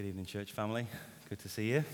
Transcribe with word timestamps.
Good 0.00 0.06
evening, 0.06 0.24
church 0.24 0.52
family. 0.52 0.86
Good 1.28 1.40
to 1.40 1.48
see 1.50 1.72
you. 1.72 1.84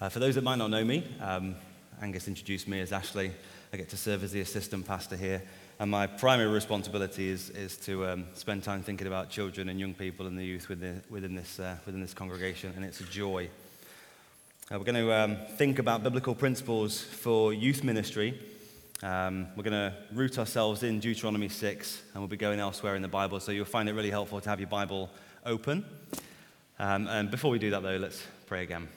Uh, 0.00 0.08
for 0.08 0.18
those 0.18 0.34
that 0.34 0.42
might 0.42 0.58
not 0.58 0.68
know 0.68 0.84
me, 0.84 1.04
um, 1.20 1.54
Angus 2.02 2.26
introduced 2.26 2.66
me 2.66 2.80
as 2.80 2.90
Ashley. 2.90 3.30
I 3.72 3.76
get 3.76 3.88
to 3.90 3.96
serve 3.96 4.24
as 4.24 4.32
the 4.32 4.40
assistant 4.40 4.84
pastor 4.84 5.16
here. 5.16 5.44
And 5.78 5.88
my 5.88 6.08
primary 6.08 6.50
responsibility 6.50 7.28
is, 7.28 7.50
is 7.50 7.76
to 7.86 8.04
um, 8.04 8.26
spend 8.34 8.64
time 8.64 8.82
thinking 8.82 9.06
about 9.06 9.30
children 9.30 9.68
and 9.68 9.78
young 9.78 9.94
people 9.94 10.26
and 10.26 10.36
the 10.36 10.44
youth 10.44 10.68
within, 10.68 11.04
within, 11.08 11.36
this, 11.36 11.60
uh, 11.60 11.76
within 11.86 12.00
this 12.00 12.14
congregation, 12.14 12.72
and 12.74 12.84
it's 12.84 12.98
a 12.98 13.04
joy. 13.04 13.48
Uh, 14.72 14.76
we're 14.76 14.84
going 14.84 14.96
to 14.96 15.12
um, 15.12 15.36
think 15.56 15.78
about 15.78 16.02
biblical 16.02 16.34
principles 16.34 17.00
for 17.00 17.52
youth 17.52 17.84
ministry. 17.84 18.36
Um, 19.04 19.46
we're 19.56 19.62
going 19.62 19.92
to 19.92 19.94
root 20.12 20.36
ourselves 20.36 20.82
in 20.82 20.98
Deuteronomy 20.98 21.48
6, 21.48 22.02
and 22.12 22.20
we'll 22.20 22.26
be 22.28 22.36
going 22.36 22.58
elsewhere 22.58 22.96
in 22.96 23.02
the 23.02 23.08
Bible, 23.08 23.38
so 23.38 23.52
you'll 23.52 23.66
find 23.66 23.88
it 23.88 23.92
really 23.92 24.10
helpful 24.10 24.40
to 24.40 24.48
have 24.50 24.58
your 24.58 24.68
Bible 24.68 25.08
open. 25.44 25.84
Um, 26.78 27.06
and 27.08 27.30
before 27.30 27.50
we 27.50 27.58
do 27.58 27.70
that, 27.70 27.82
though, 27.82 27.96
let's 27.96 28.22
pray 28.46 28.62
again. 28.62 28.88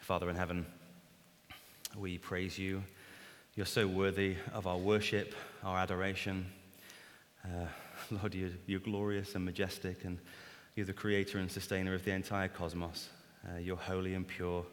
Father 0.00 0.30
in 0.30 0.36
heaven, 0.36 0.66
we 1.96 2.18
praise 2.18 2.58
you. 2.58 2.82
You're 3.54 3.66
so 3.66 3.86
worthy 3.86 4.36
of 4.54 4.66
our 4.66 4.78
worship, 4.78 5.34
our 5.62 5.78
adoration. 5.78 6.46
Uh, 7.44 7.66
Lord, 8.10 8.34
you're, 8.34 8.50
you're, 8.66 8.80
glorious 8.80 9.34
and 9.34 9.44
majestic, 9.44 10.04
and 10.04 10.18
you're 10.74 10.86
the 10.86 10.92
creator 10.92 11.38
and 11.38 11.50
sustainer 11.50 11.94
of 11.94 12.04
the 12.04 12.12
entire 12.12 12.48
cosmos. 12.48 13.08
Uh, 13.46 13.58
you're 13.58 13.76
holy 13.76 14.14
and 14.14 14.26
pure. 14.26 14.64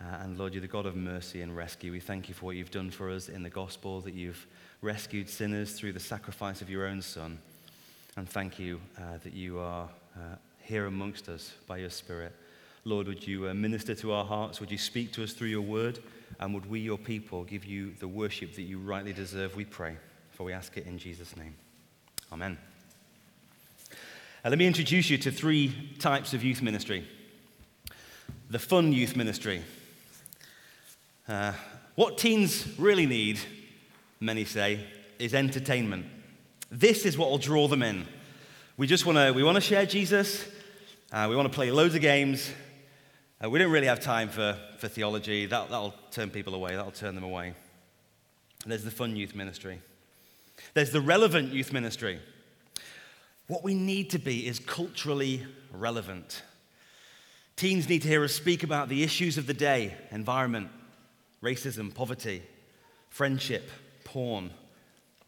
Uh, 0.00 0.16
and 0.22 0.38
Lord, 0.38 0.54
you're 0.54 0.60
the 0.60 0.68
God 0.68 0.86
of 0.86 0.96
mercy 0.96 1.42
and 1.42 1.56
rescue. 1.56 1.92
We 1.92 2.00
thank 2.00 2.28
you 2.28 2.34
for 2.34 2.46
what 2.46 2.56
you've 2.56 2.70
done 2.70 2.90
for 2.90 3.10
us 3.10 3.28
in 3.28 3.42
the 3.42 3.50
gospel, 3.50 4.00
that 4.02 4.14
you've 4.14 4.46
rescued 4.82 5.28
sinners 5.28 5.72
through 5.72 5.92
the 5.92 6.00
sacrifice 6.00 6.60
of 6.62 6.70
your 6.70 6.86
own 6.86 7.02
Son. 7.02 7.38
And 8.16 8.28
thank 8.28 8.58
you 8.58 8.80
uh, 8.98 9.18
that 9.22 9.34
you 9.34 9.58
are 9.58 9.88
uh, 10.16 10.36
here 10.62 10.86
amongst 10.86 11.28
us 11.28 11.52
by 11.66 11.78
your 11.78 11.90
Spirit. 11.90 12.32
Lord, 12.84 13.08
would 13.08 13.26
you 13.26 13.48
uh, 13.48 13.54
minister 13.54 13.94
to 13.96 14.12
our 14.12 14.24
hearts? 14.24 14.60
Would 14.60 14.70
you 14.70 14.78
speak 14.78 15.12
to 15.12 15.24
us 15.24 15.32
through 15.32 15.48
your 15.48 15.62
word? 15.62 15.98
And 16.38 16.54
would 16.54 16.68
we, 16.70 16.80
your 16.80 16.98
people, 16.98 17.44
give 17.44 17.64
you 17.64 17.92
the 17.98 18.08
worship 18.08 18.54
that 18.54 18.62
you 18.62 18.78
rightly 18.78 19.12
deserve, 19.12 19.56
we 19.56 19.64
pray. 19.64 19.96
For 20.32 20.44
we 20.44 20.52
ask 20.52 20.76
it 20.76 20.86
in 20.86 20.98
Jesus' 20.98 21.36
name. 21.36 21.54
Amen. 22.32 22.58
Uh, 24.44 24.50
let 24.50 24.58
me 24.58 24.66
introduce 24.66 25.10
you 25.10 25.18
to 25.18 25.30
three 25.30 25.96
types 25.98 26.34
of 26.34 26.44
youth 26.44 26.62
ministry 26.62 27.06
the 28.48 28.58
fun 28.58 28.92
youth 28.92 29.16
ministry. 29.16 29.62
Uh, 31.28 31.52
what 31.96 32.16
teens 32.16 32.78
really 32.78 33.06
need, 33.06 33.40
many 34.20 34.44
say, 34.44 34.86
is 35.18 35.34
entertainment. 35.34 36.06
This 36.70 37.04
is 37.04 37.16
what 37.16 37.30
will 37.30 37.38
draw 37.38 37.68
them 37.68 37.82
in. 37.82 38.06
We 38.76 38.86
just 38.86 39.06
want 39.06 39.18
to 39.18 39.32
we 39.32 39.42
want 39.42 39.56
to 39.56 39.60
share 39.60 39.86
Jesus. 39.86 40.44
Uh, 41.12 41.26
we 41.30 41.36
want 41.36 41.50
to 41.50 41.54
play 41.54 41.70
loads 41.70 41.94
of 41.94 42.00
games. 42.00 42.50
Uh, 43.42 43.48
we 43.48 43.58
don't 43.58 43.70
really 43.70 43.86
have 43.86 44.00
time 44.00 44.28
for, 44.28 44.58
for 44.78 44.88
theology. 44.88 45.46
That, 45.46 45.70
that'll 45.70 45.94
turn 46.10 46.30
people 46.30 46.54
away. 46.54 46.74
That'll 46.74 46.90
turn 46.90 47.14
them 47.14 47.24
away. 47.24 47.54
There's 48.66 48.82
the 48.82 48.90
fun 48.90 49.14
youth 49.14 49.34
ministry. 49.34 49.80
There's 50.74 50.90
the 50.90 51.00
relevant 51.00 51.52
youth 51.52 51.72
ministry. 51.72 52.18
What 53.46 53.62
we 53.62 53.74
need 53.74 54.10
to 54.10 54.18
be 54.18 54.46
is 54.46 54.58
culturally 54.58 55.46
relevant. 55.70 56.42
Teens 57.54 57.88
need 57.88 58.02
to 58.02 58.08
hear 58.08 58.24
us 58.24 58.34
speak 58.34 58.62
about 58.62 58.88
the 58.88 59.02
issues 59.02 59.38
of 59.38 59.46
the 59.46 59.54
day 59.54 59.94
environment, 60.10 60.68
racism, 61.42 61.94
poverty, 61.94 62.42
friendship, 63.10 63.70
porn. 64.06 64.50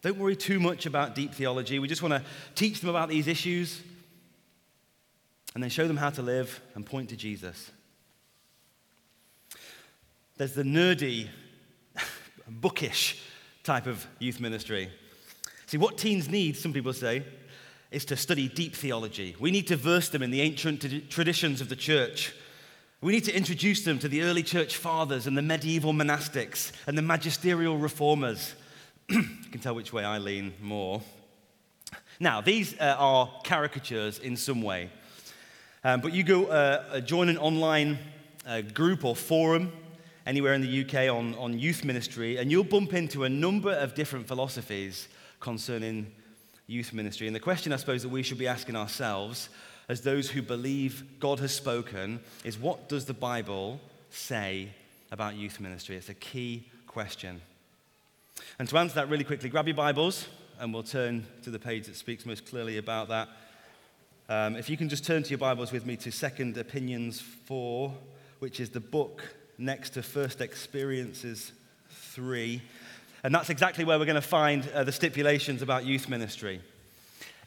Don't 0.01 0.17
worry 0.17 0.35
too 0.35 0.59
much 0.59 0.85
about 0.85 1.13
deep 1.13 1.33
theology. 1.33 1.77
We 1.77 1.87
just 1.87 2.01
want 2.01 2.13
to 2.13 2.23
teach 2.55 2.79
them 2.79 2.89
about 2.89 3.09
these 3.09 3.27
issues 3.27 3.81
and 5.53 5.61
then 5.61 5.69
show 5.69 5.87
them 5.87 5.97
how 5.97 6.09
to 6.11 6.21
live 6.21 6.61
and 6.73 6.85
point 6.85 7.09
to 7.09 7.17
Jesus. 7.17 7.71
There's 10.37 10.53
the 10.53 10.63
nerdy, 10.63 11.27
bookish 12.47 13.21
type 13.63 13.87
of 13.87 14.07
youth 14.19 14.39
ministry. 14.39 14.89
See, 15.65 15.77
what 15.77 15.97
teens 15.97 16.29
need, 16.29 16.55
some 16.55 16.71
people 16.71 16.93
say, 16.93 17.23
is 17.91 18.05
to 18.05 18.15
study 18.15 18.47
deep 18.47 18.75
theology. 18.75 19.35
We 19.39 19.51
need 19.51 19.67
to 19.67 19.75
verse 19.75 20.07
them 20.09 20.23
in 20.23 20.31
the 20.31 20.41
ancient 20.41 21.09
traditions 21.09 21.59
of 21.59 21.67
the 21.67 21.75
church. 21.75 22.33
We 23.01 23.11
need 23.11 23.25
to 23.25 23.35
introduce 23.35 23.83
them 23.83 23.99
to 23.99 24.07
the 24.07 24.23
early 24.23 24.43
church 24.43 24.77
fathers 24.77 25.27
and 25.27 25.37
the 25.37 25.41
medieval 25.41 25.93
monastics 25.93 26.71
and 26.87 26.97
the 26.97 27.01
magisterial 27.01 27.77
reformers. 27.77 28.55
You 29.09 29.23
can 29.51 29.59
tell 29.59 29.75
which 29.75 29.91
way 29.91 30.03
I 30.03 30.17
lean 30.17 30.53
more. 30.61 31.01
Now, 32.19 32.41
these 32.41 32.79
uh, 32.79 32.95
are 32.97 33.29
caricatures 33.43 34.19
in 34.19 34.37
some 34.37 34.61
way. 34.61 34.89
Um, 35.83 36.01
but 36.01 36.13
you 36.13 36.23
go 36.23 36.45
uh, 36.45 36.83
uh 36.91 36.99
join 36.99 37.29
an 37.29 37.37
online 37.37 37.97
uh, 38.45 38.61
group 38.61 39.05
or 39.05 39.15
forum 39.15 39.71
anywhere 40.25 40.53
in 40.53 40.61
the 40.61 40.83
UK 40.83 41.09
on, 41.09 41.33
on 41.35 41.57
youth 41.57 41.83
ministry, 41.83 42.37
and 42.37 42.51
you'll 42.51 42.63
bump 42.63 42.93
into 42.93 43.23
a 43.23 43.29
number 43.29 43.71
of 43.71 43.95
different 43.95 44.27
philosophies 44.27 45.07
concerning 45.39 46.11
youth 46.67 46.93
ministry. 46.93 47.25
And 47.25 47.35
the 47.35 47.39
question, 47.39 47.73
I 47.73 47.77
suppose, 47.77 48.03
that 48.03 48.09
we 48.09 48.21
should 48.21 48.37
be 48.37 48.47
asking 48.47 48.75
ourselves 48.75 49.49
as 49.87 50.01
those 50.01 50.29
who 50.29 50.41
believe 50.41 51.03
God 51.19 51.39
has 51.39 51.51
spoken 51.51 52.19
is 52.43 52.59
what 52.59 52.89
does 52.89 53.05
the 53.05 53.13
Bible 53.13 53.79
say 54.11 54.69
about 55.11 55.35
youth 55.35 55.59
ministry? 55.59 55.95
It's 55.95 56.09
a 56.09 56.13
key 56.13 56.67
question. 56.85 57.41
And 58.57 58.67
to 58.69 58.77
answer 58.77 58.95
that 58.95 59.09
really 59.09 59.23
quickly, 59.23 59.49
grab 59.49 59.67
your 59.67 59.75
Bibles 59.75 60.27
and 60.59 60.73
we'll 60.73 60.83
turn 60.83 61.25
to 61.43 61.49
the 61.49 61.59
page 61.59 61.85
that 61.85 61.95
speaks 61.95 62.25
most 62.25 62.45
clearly 62.45 62.77
about 62.77 63.07
that. 63.07 63.29
Um, 64.27 64.55
if 64.55 64.69
you 64.69 64.77
can 64.77 64.89
just 64.89 65.05
turn 65.05 65.23
to 65.23 65.29
your 65.29 65.39
Bibles 65.39 65.71
with 65.71 65.85
me 65.85 65.95
to 65.97 66.11
Second 66.11 66.57
Opinions 66.57 67.21
4, 67.21 67.93
which 68.39 68.59
is 68.59 68.69
the 68.69 68.79
book 68.79 69.23
next 69.57 69.91
to 69.91 70.03
First 70.03 70.41
Experiences 70.41 71.51
3. 71.89 72.61
And 73.23 73.33
that's 73.33 73.49
exactly 73.49 73.85
where 73.85 73.97
we're 73.97 74.05
going 74.05 74.15
to 74.15 74.21
find 74.21 74.69
uh, 74.73 74.83
the 74.83 74.91
stipulations 74.91 75.61
about 75.61 75.85
youth 75.85 76.07
ministry. 76.07 76.61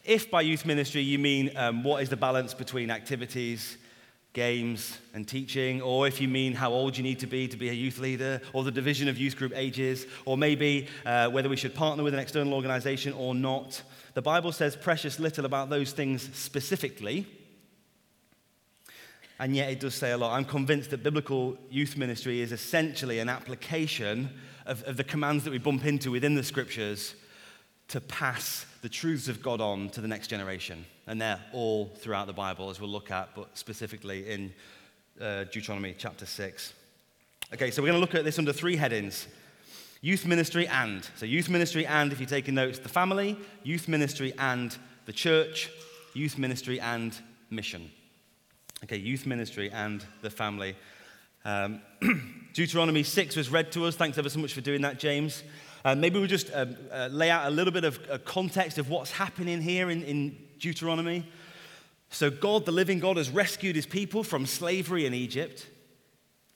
If 0.04 0.30
by 0.30 0.40
youth 0.40 0.66
ministry 0.66 1.02
you 1.02 1.18
mean 1.18 1.56
um, 1.56 1.84
what 1.84 2.02
is 2.02 2.08
the 2.08 2.16
balance 2.16 2.54
between 2.54 2.90
activities, 2.90 3.78
games, 4.32 4.98
and 5.14 5.28
teaching, 5.28 5.82
or 5.82 6.06
if 6.06 6.20
you 6.20 6.28
mean 6.28 6.54
how 6.54 6.72
old 6.72 6.96
you 6.96 7.02
need 7.02 7.18
to 7.18 7.26
be 7.26 7.46
to 7.48 7.56
be 7.56 7.68
a 7.68 7.72
youth 7.72 7.98
leader, 7.98 8.40
or 8.52 8.64
the 8.64 8.70
division 8.70 9.08
of 9.08 9.18
youth 9.18 9.36
group 9.36 9.52
ages, 9.54 10.06
or 10.24 10.38
maybe 10.38 10.88
uh, 11.04 11.28
whether 11.28 11.48
we 11.48 11.56
should 11.56 11.74
partner 11.74 12.02
with 12.02 12.14
an 12.14 12.20
external 12.20 12.54
organization 12.54 13.12
or 13.12 13.34
not, 13.34 13.82
the 14.14 14.22
Bible 14.22 14.52
says 14.52 14.76
precious 14.76 15.18
little 15.18 15.44
about 15.44 15.70
those 15.70 15.92
things 15.92 16.28
specifically 16.34 17.26
and 19.42 19.56
yet 19.56 19.70
it 19.70 19.80
does 19.80 19.96
say 19.96 20.12
a 20.12 20.16
lot. 20.16 20.36
I'm 20.36 20.44
convinced 20.44 20.90
that 20.90 21.02
biblical 21.02 21.56
youth 21.68 21.96
ministry 21.96 22.40
is 22.40 22.52
essentially 22.52 23.18
an 23.18 23.28
application 23.28 24.30
of, 24.66 24.84
of 24.84 24.96
the 24.96 25.02
commands 25.02 25.42
that 25.42 25.50
we 25.50 25.58
bump 25.58 25.84
into 25.84 26.12
within 26.12 26.36
the 26.36 26.44
scriptures 26.44 27.16
to 27.88 28.00
pass 28.00 28.66
the 28.82 28.88
truths 28.88 29.26
of 29.26 29.42
God 29.42 29.60
on 29.60 29.88
to 29.90 30.00
the 30.00 30.06
next 30.06 30.28
generation. 30.28 30.84
And 31.06 31.20
they're 31.20 31.40
all 31.52 31.86
throughout 31.96 32.26
the 32.26 32.32
Bible, 32.32 32.70
as 32.70 32.80
we'll 32.80 32.90
look 32.90 33.10
at, 33.10 33.34
but 33.34 33.56
specifically 33.58 34.28
in 34.30 34.52
uh, 35.20 35.44
Deuteronomy 35.44 35.94
chapter 35.98 36.26
6. 36.26 36.72
Okay, 37.54 37.70
so 37.70 37.82
we're 37.82 37.88
going 37.88 38.00
to 38.00 38.00
look 38.00 38.14
at 38.14 38.24
this 38.24 38.38
under 38.38 38.52
three 38.52 38.76
headings 38.76 39.26
youth 40.00 40.26
ministry 40.26 40.66
and. 40.66 41.08
So, 41.16 41.26
youth 41.26 41.48
ministry 41.48 41.86
and, 41.86 42.12
if 42.12 42.18
you're 42.18 42.28
taking 42.28 42.54
notes, 42.54 42.78
the 42.78 42.88
family, 42.88 43.36
youth 43.62 43.88
ministry 43.88 44.32
and 44.38 44.76
the 45.06 45.12
church, 45.12 45.70
youth 46.12 46.38
ministry 46.38 46.80
and 46.80 47.16
mission. 47.50 47.90
Okay, 48.84 48.96
youth 48.96 49.26
ministry 49.26 49.70
and 49.70 50.04
the 50.22 50.30
family. 50.30 50.74
Um, 51.44 51.80
Deuteronomy 52.52 53.02
6 53.02 53.36
was 53.36 53.48
read 53.48 53.72
to 53.72 53.86
us. 53.86 53.94
Thanks 53.96 54.18
ever 54.18 54.28
so 54.28 54.40
much 54.40 54.54
for 54.54 54.60
doing 54.60 54.82
that, 54.82 54.98
James. 54.98 55.42
Uh, 55.84 55.94
maybe 55.94 56.18
we'll 56.18 56.28
just 56.28 56.50
um, 56.52 56.76
uh, 56.92 57.08
lay 57.10 57.30
out 57.30 57.46
a 57.46 57.50
little 57.50 57.72
bit 57.72 57.84
of 57.84 57.98
uh, 58.10 58.18
context 58.18 58.78
of 58.78 58.88
what's 58.88 59.10
happening 59.10 59.60
here 59.60 59.90
in, 59.90 60.02
in 60.04 60.36
Deuteronomy. 60.62 61.26
So, 62.08 62.30
God, 62.30 62.64
the 62.64 62.72
living 62.72 63.00
God, 63.00 63.16
has 63.16 63.28
rescued 63.30 63.76
his 63.76 63.84
people 63.84 64.22
from 64.22 64.46
slavery 64.46 65.04
in 65.04 65.12
Egypt. 65.12 65.66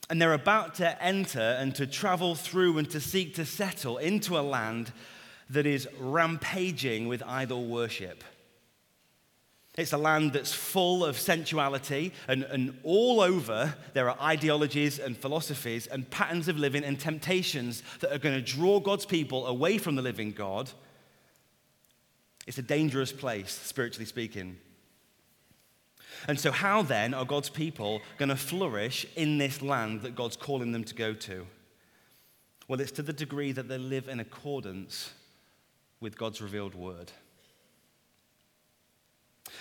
And 0.09 0.23
they're 0.23 0.33
about 0.33 0.77
to 0.77 1.03
enter 1.03 1.41
and 1.41 1.75
to 1.75 1.87
travel 1.87 2.37
through 2.37 2.79
and 2.79 2.89
to 2.91 3.01
seek 3.01 3.35
to 3.35 3.45
settle 3.45 3.99
into 3.99 4.39
a 4.39 4.41
land 4.41 4.93
that 5.51 5.67
is 5.67 5.89
rampaging 5.99 7.09
with 7.09 7.23
idol 7.27 7.67
worship. 7.67 8.23
It's 9.77 9.93
a 9.93 9.99
land 9.99 10.33
that's 10.33 10.55
full 10.55 11.05
of 11.05 11.19
sensuality, 11.19 12.13
and, 12.29 12.45
and 12.45 12.79
all 12.83 13.21
over 13.21 13.75
there 13.93 14.09
are 14.09 14.19
ideologies 14.23 14.99
and 14.99 15.17
philosophies 15.17 15.87
and 15.87 16.09
patterns 16.11 16.49
of 16.49 16.59
living 16.59 16.83
and 16.83 16.99
temptations 16.99 17.83
that 18.01 18.13
are 18.13 18.19
going 18.19 18.37
to 18.37 18.41
draw 18.41 18.81
God's 18.81 19.05
people 19.05 19.47
away 19.47 19.77
from 19.77 19.97
the 19.97 20.03
living 20.03 20.33
God. 20.33 20.71
It's 22.47 22.59
a 22.59 22.63
dangerous 22.63 23.13
place, 23.13 23.53
spiritually 23.53 24.07
speaking. 24.07 24.59
And 26.29 26.39
so, 26.39 26.51
how 26.51 26.83
then 26.83 27.13
are 27.13 27.25
God's 27.25 27.51
people 27.51 28.01
going 28.19 28.29
to 28.29 28.37
flourish 28.37 29.07
in 29.17 29.39
this 29.39 29.61
land 29.61 30.03
that 30.03 30.15
God's 30.15 30.37
calling 30.37 30.73
them 30.73 30.85
to 30.85 30.95
go 30.95 31.13
to? 31.13 31.47
Well, 32.69 32.81
it's 32.81 32.93
to 32.93 33.03
the 33.03 33.13
degree 33.13 33.53
that 33.53 33.69
they 33.69 33.79
live 33.79 34.09
in 34.09 34.21
accordance 34.21 35.13
with 36.01 36.19
God's 36.19 36.41
revealed 36.41 36.75
word. 36.75 37.13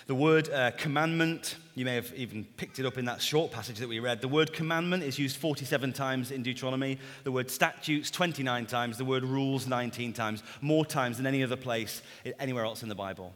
The 0.08 0.14
word 0.14 0.50
uh, 0.50 0.70
commandment, 0.78 1.56
you 1.74 1.84
may 1.84 1.96
have 1.96 2.14
even 2.14 2.44
picked 2.58 2.78
it 2.78 2.86
up 2.86 3.00
in 3.00 3.06
that 3.06 3.24
short 3.24 3.52
passage 3.52 3.80
that 3.80 3.90
we 3.90 3.98
read. 3.98 4.22
The 4.22 4.28
word 4.28 4.54
commandment 4.54 5.02
is 5.02 5.18
used 5.18 5.38
47 5.38 5.94
times 5.94 6.30
in 6.30 6.44
Deuteronomy. 6.44 7.00
The 7.24 7.32
word 7.32 7.50
statutes, 7.50 8.12
29 8.12 8.68
times. 8.68 9.00
The 9.00 9.06
word 9.06 9.24
rules, 9.24 9.66
19 9.66 10.14
times. 10.14 10.44
More 10.62 10.86
times 10.86 11.18
than 11.18 11.26
any 11.26 11.42
other 11.42 11.56
place 11.56 12.04
anywhere 12.40 12.66
else 12.66 12.84
in 12.84 12.90
the 12.90 12.94
Bible. 12.94 13.34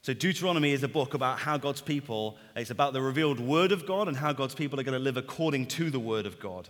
So, 0.00 0.14
Deuteronomy 0.14 0.72
is 0.72 0.82
a 0.82 0.88
book 0.88 1.12
about 1.12 1.38
how 1.38 1.58
God's 1.58 1.82
people, 1.82 2.38
it's 2.56 2.70
about 2.70 2.94
the 2.94 3.02
revealed 3.02 3.38
word 3.38 3.70
of 3.70 3.86
God 3.86 4.08
and 4.08 4.16
how 4.16 4.32
God's 4.32 4.54
people 4.54 4.80
are 4.80 4.84
going 4.84 4.98
to 4.98 5.04
live 5.04 5.18
according 5.18 5.66
to 5.66 5.90
the 5.90 6.00
word 6.00 6.24
of 6.24 6.40
God. 6.40 6.66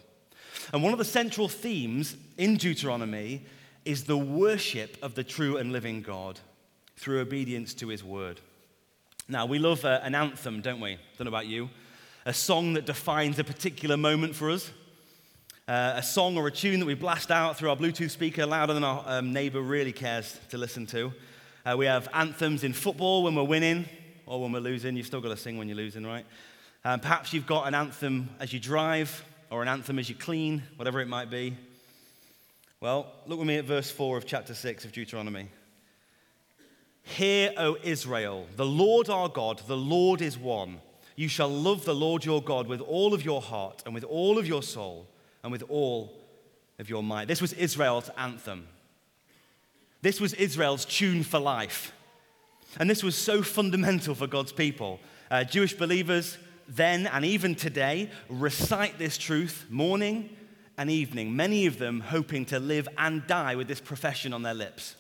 And 0.73 0.83
one 0.83 0.93
of 0.93 0.99
the 0.99 1.05
central 1.05 1.49
themes 1.49 2.17
in 2.37 2.57
Deuteronomy 2.57 3.45
is 3.85 4.05
the 4.05 4.19
worship 4.19 4.97
of 5.03 5.15
the 5.15 5.25
true 5.25 5.57
and 5.57 5.71
living 5.71 6.03
God 6.03 6.41
through 6.97 7.21
obedience 7.21 7.75
to 7.75 7.89
his 7.89 8.03
word. 8.03 8.41
Now, 9.27 9.47
we 9.47 9.59
love 9.59 9.87
uh, 9.87 10.01
an 10.03 10.15
anthem, 10.15 10.61
don't 10.61 10.81
we? 10.81 10.99
Don't 11.17 11.25
know 11.25 11.31
about 11.31 11.47
you. 11.47 11.71
A 12.27 12.35
song 12.35 12.75
that 12.75 12.85
defines 12.85 13.39
a 13.39 13.45
particular 13.45 13.97
moment 13.97 14.35
for 14.35 14.51
us. 14.51 14.71
Uh, 15.67 15.95
a 15.97 16.03
song 16.03 16.37
or 16.37 16.47
a 16.47 16.51
tune 16.51 16.79
that 16.81 16.85
we 16.85 16.93
blast 16.93 17.31
out 17.31 17.57
through 17.57 17.71
our 17.71 17.77
Bluetooth 17.77 18.11
speaker 18.11 18.45
louder 18.45 18.75
than 18.75 18.85
our 18.85 19.03
um, 19.07 19.33
neighbor 19.33 19.63
really 19.63 19.93
cares 19.93 20.39
to 20.51 20.59
listen 20.59 20.85
to. 20.85 21.11
Uh, 21.65 21.75
we 21.75 21.87
have 21.87 22.07
anthems 22.13 22.65
in 22.65 22.75
football 22.75 23.23
when 23.23 23.35
we're 23.35 23.45
winning 23.45 23.89
or 24.27 24.43
when 24.43 24.53
we're 24.53 24.61
losing. 24.61 24.95
You've 24.95 25.07
still 25.07 25.23
got 25.23 25.31
to 25.31 25.39
sing 25.39 25.57
when 25.57 25.69
you're 25.69 25.77
losing, 25.79 26.05
right? 26.05 26.27
Um, 26.85 27.01
perhaps 27.01 27.33
you've 27.33 27.47
got 27.47 27.67
an 27.67 27.75
anthem 27.75 28.29
as 28.41 28.53
you 28.53 28.61
drive 28.61 29.25
or 29.51 29.63
an 29.63 29.69
anthem 29.69 29.99
as 29.99 30.11
you 30.11 30.15
clean, 30.15 30.63
whatever 30.77 31.01
it 31.01 31.09
might 31.09 31.31
be. 31.31 31.57
Well, 32.79 33.11
look 33.27 33.39
with 33.39 33.49
me 33.49 33.57
at 33.57 33.65
verse 33.65 33.91
4 33.91 34.19
of 34.19 34.27
chapter 34.27 34.53
6 34.53 34.85
of 34.85 34.93
Deuteronomy. 34.93 35.49
Hear, 37.05 37.53
O 37.59 37.77
Israel, 37.83 38.47
the 38.57 38.67
Lord 38.67 39.09
our 39.09 39.29
God, 39.29 39.61
the 39.67 39.77
Lord 39.77 40.21
is 40.23 40.39
one. 40.39 40.81
You 41.17 41.29
shall 41.29 41.49
love 41.49 41.85
the 41.85 41.95
Lord 41.95 42.25
your 42.25 42.43
God 42.43 42.67
with 42.67 42.81
all 42.81 43.15
of 43.15 43.25
your 43.25 43.41
heart 43.41 43.83
and 43.85 43.95
with 43.95 44.05
all 44.05 44.39
of 44.39 44.49
your 44.49 44.63
soul 44.63 45.07
and 45.43 45.53
with 45.53 45.63
all 45.69 46.13
of 46.79 46.89
your 46.89 47.03
might. 47.03 47.29
This 47.29 47.43
was 47.43 47.53
Israel's 47.53 48.11
anthem. 48.17 48.67
This 50.03 50.21
was 50.21 50.35
Israel's 50.35 50.85
tune 50.85 51.23
for 51.23 51.39
life. 51.39 51.93
And 52.81 52.91
this 52.91 53.05
was 53.05 53.15
so 53.15 53.43
fundamental 53.43 54.15
for 54.15 54.27
God's 54.27 54.53
people. 54.53 54.99
Uh, 55.31 55.45
Jewish 55.45 55.75
believers 55.75 56.39
then 56.67 57.07
and 57.07 57.25
even 57.25 57.55
today 57.55 58.11
recite 58.29 58.99
this 58.99 59.19
truth 59.19 59.67
morning 59.69 60.31
and 60.77 60.91
evening, 60.91 61.37
many 61.37 61.67
of 61.67 61.79
them 61.79 62.01
hoping 62.01 62.45
to 62.47 62.59
live 62.59 62.89
and 62.99 63.27
die 63.27 63.55
with 63.55 63.69
this 63.69 63.81
profession 63.81 64.33
on 64.33 64.43
their 64.43 64.55
lips. 64.55 64.97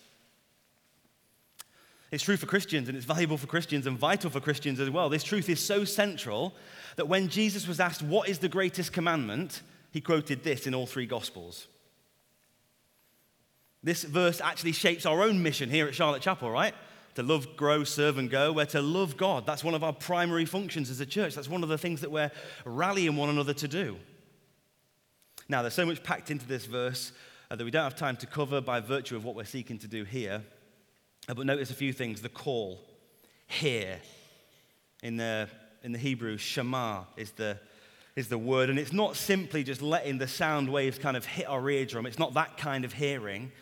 It's 2.14 2.22
true 2.22 2.36
for 2.36 2.46
Christians 2.46 2.88
and 2.88 2.96
it's 2.96 3.06
valuable 3.06 3.36
for 3.36 3.48
Christians 3.48 3.88
and 3.88 3.98
vital 3.98 4.30
for 4.30 4.38
Christians 4.38 4.78
as 4.78 4.88
well. 4.88 5.08
This 5.08 5.24
truth 5.24 5.48
is 5.48 5.58
so 5.58 5.84
central 5.84 6.54
that 6.94 7.08
when 7.08 7.28
Jesus 7.28 7.66
was 7.66 7.80
asked, 7.80 8.02
What 8.02 8.28
is 8.28 8.38
the 8.38 8.48
greatest 8.48 8.92
commandment? 8.92 9.62
he 9.90 10.00
quoted 10.00 10.44
this 10.44 10.68
in 10.68 10.74
all 10.76 10.86
three 10.86 11.06
Gospels. 11.06 11.66
This 13.82 14.04
verse 14.04 14.40
actually 14.40 14.72
shapes 14.72 15.06
our 15.06 15.22
own 15.22 15.42
mission 15.42 15.70
here 15.70 15.88
at 15.88 15.94
Charlotte 15.94 16.22
Chapel, 16.22 16.50
right? 16.50 16.74
To 17.16 17.24
love, 17.24 17.56
grow, 17.56 17.82
serve, 17.82 18.16
and 18.18 18.30
go. 18.30 18.52
We're 18.52 18.64
to 18.66 18.80
love 18.80 19.16
God. 19.16 19.44
That's 19.44 19.64
one 19.64 19.74
of 19.74 19.82
our 19.82 19.92
primary 19.92 20.44
functions 20.44 20.90
as 20.90 21.00
a 21.00 21.06
church. 21.06 21.34
That's 21.34 21.48
one 21.48 21.64
of 21.64 21.68
the 21.68 21.78
things 21.78 22.00
that 22.00 22.12
we're 22.12 22.30
rallying 22.64 23.16
one 23.16 23.28
another 23.28 23.54
to 23.54 23.68
do. 23.68 23.96
Now, 25.48 25.62
there's 25.62 25.74
so 25.74 25.86
much 25.86 26.02
packed 26.04 26.30
into 26.30 26.46
this 26.46 26.66
verse 26.66 27.12
uh, 27.50 27.56
that 27.56 27.64
we 27.64 27.72
don't 27.72 27.84
have 27.84 27.96
time 27.96 28.16
to 28.18 28.26
cover 28.26 28.60
by 28.60 28.78
virtue 28.78 29.16
of 29.16 29.24
what 29.24 29.34
we're 29.34 29.44
seeking 29.44 29.78
to 29.78 29.88
do 29.88 30.04
here. 30.04 30.42
Uh, 31.28 31.34
but 31.34 31.46
notice 31.46 31.70
a 31.70 31.74
few 31.74 31.92
things. 31.92 32.20
The 32.20 32.28
call, 32.28 32.80
hear. 33.46 33.98
In 35.02 35.16
the, 35.16 35.48
in 35.82 35.92
the 35.92 35.98
Hebrew, 35.98 36.38
Shema 36.38 37.04
is 37.16 37.32
the, 37.32 37.58
is 38.16 38.28
the 38.28 38.38
word. 38.38 38.70
And 38.70 38.78
it's 38.78 38.92
not 38.92 39.16
simply 39.16 39.62
just 39.64 39.82
letting 39.82 40.18
the 40.18 40.28
sound 40.28 40.70
waves 40.70 40.98
kind 40.98 41.16
of 41.16 41.24
hit 41.26 41.46
our 41.46 41.68
eardrum, 41.68 42.06
it's 42.06 42.18
not 42.18 42.34
that 42.34 42.56
kind 42.56 42.84
of 42.84 42.92
hearing, 42.92 43.52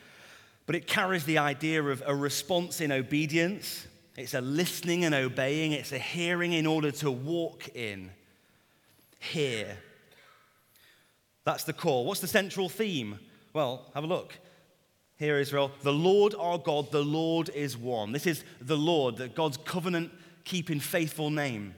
but 0.67 0.77
it 0.77 0.87
carries 0.87 1.25
the 1.25 1.39
idea 1.39 1.83
of 1.83 2.03
a 2.07 2.15
response 2.15 2.81
in 2.81 2.93
obedience. 2.93 3.87
It's 4.17 4.35
a 4.35 4.41
listening 4.41 5.05
and 5.05 5.15
obeying, 5.15 5.73
it's 5.73 5.93
a 5.93 5.99
hearing 5.99 6.53
in 6.53 6.67
order 6.67 6.91
to 6.93 7.11
walk 7.11 7.69
in. 7.75 8.11
Hear. 9.19 9.79
That's 11.45 11.65
the 11.65 11.73
call. 11.73 12.05
What's 12.05 12.21
the 12.21 12.29
central 12.29 12.69
theme? 12.69 13.19
Well, 13.53 13.91
have 13.95 14.05
a 14.05 14.07
look. 14.07 14.37
Hear, 15.19 15.39
Israel, 15.39 15.71
the 15.83 15.93
Lord 15.93 16.35
our 16.39 16.59
God, 16.59 16.91
the 16.91 17.05
Lord 17.05 17.49
is 17.51 17.77
one. 17.77 18.13
This 18.13 18.27
is 18.27 18.45
the 18.61 18.77
Lord, 18.77 19.35
God's 19.35 19.57
covenant 19.57 20.11
keeping 20.45 20.81
faithful 20.81 21.31
name. 21.31 21.75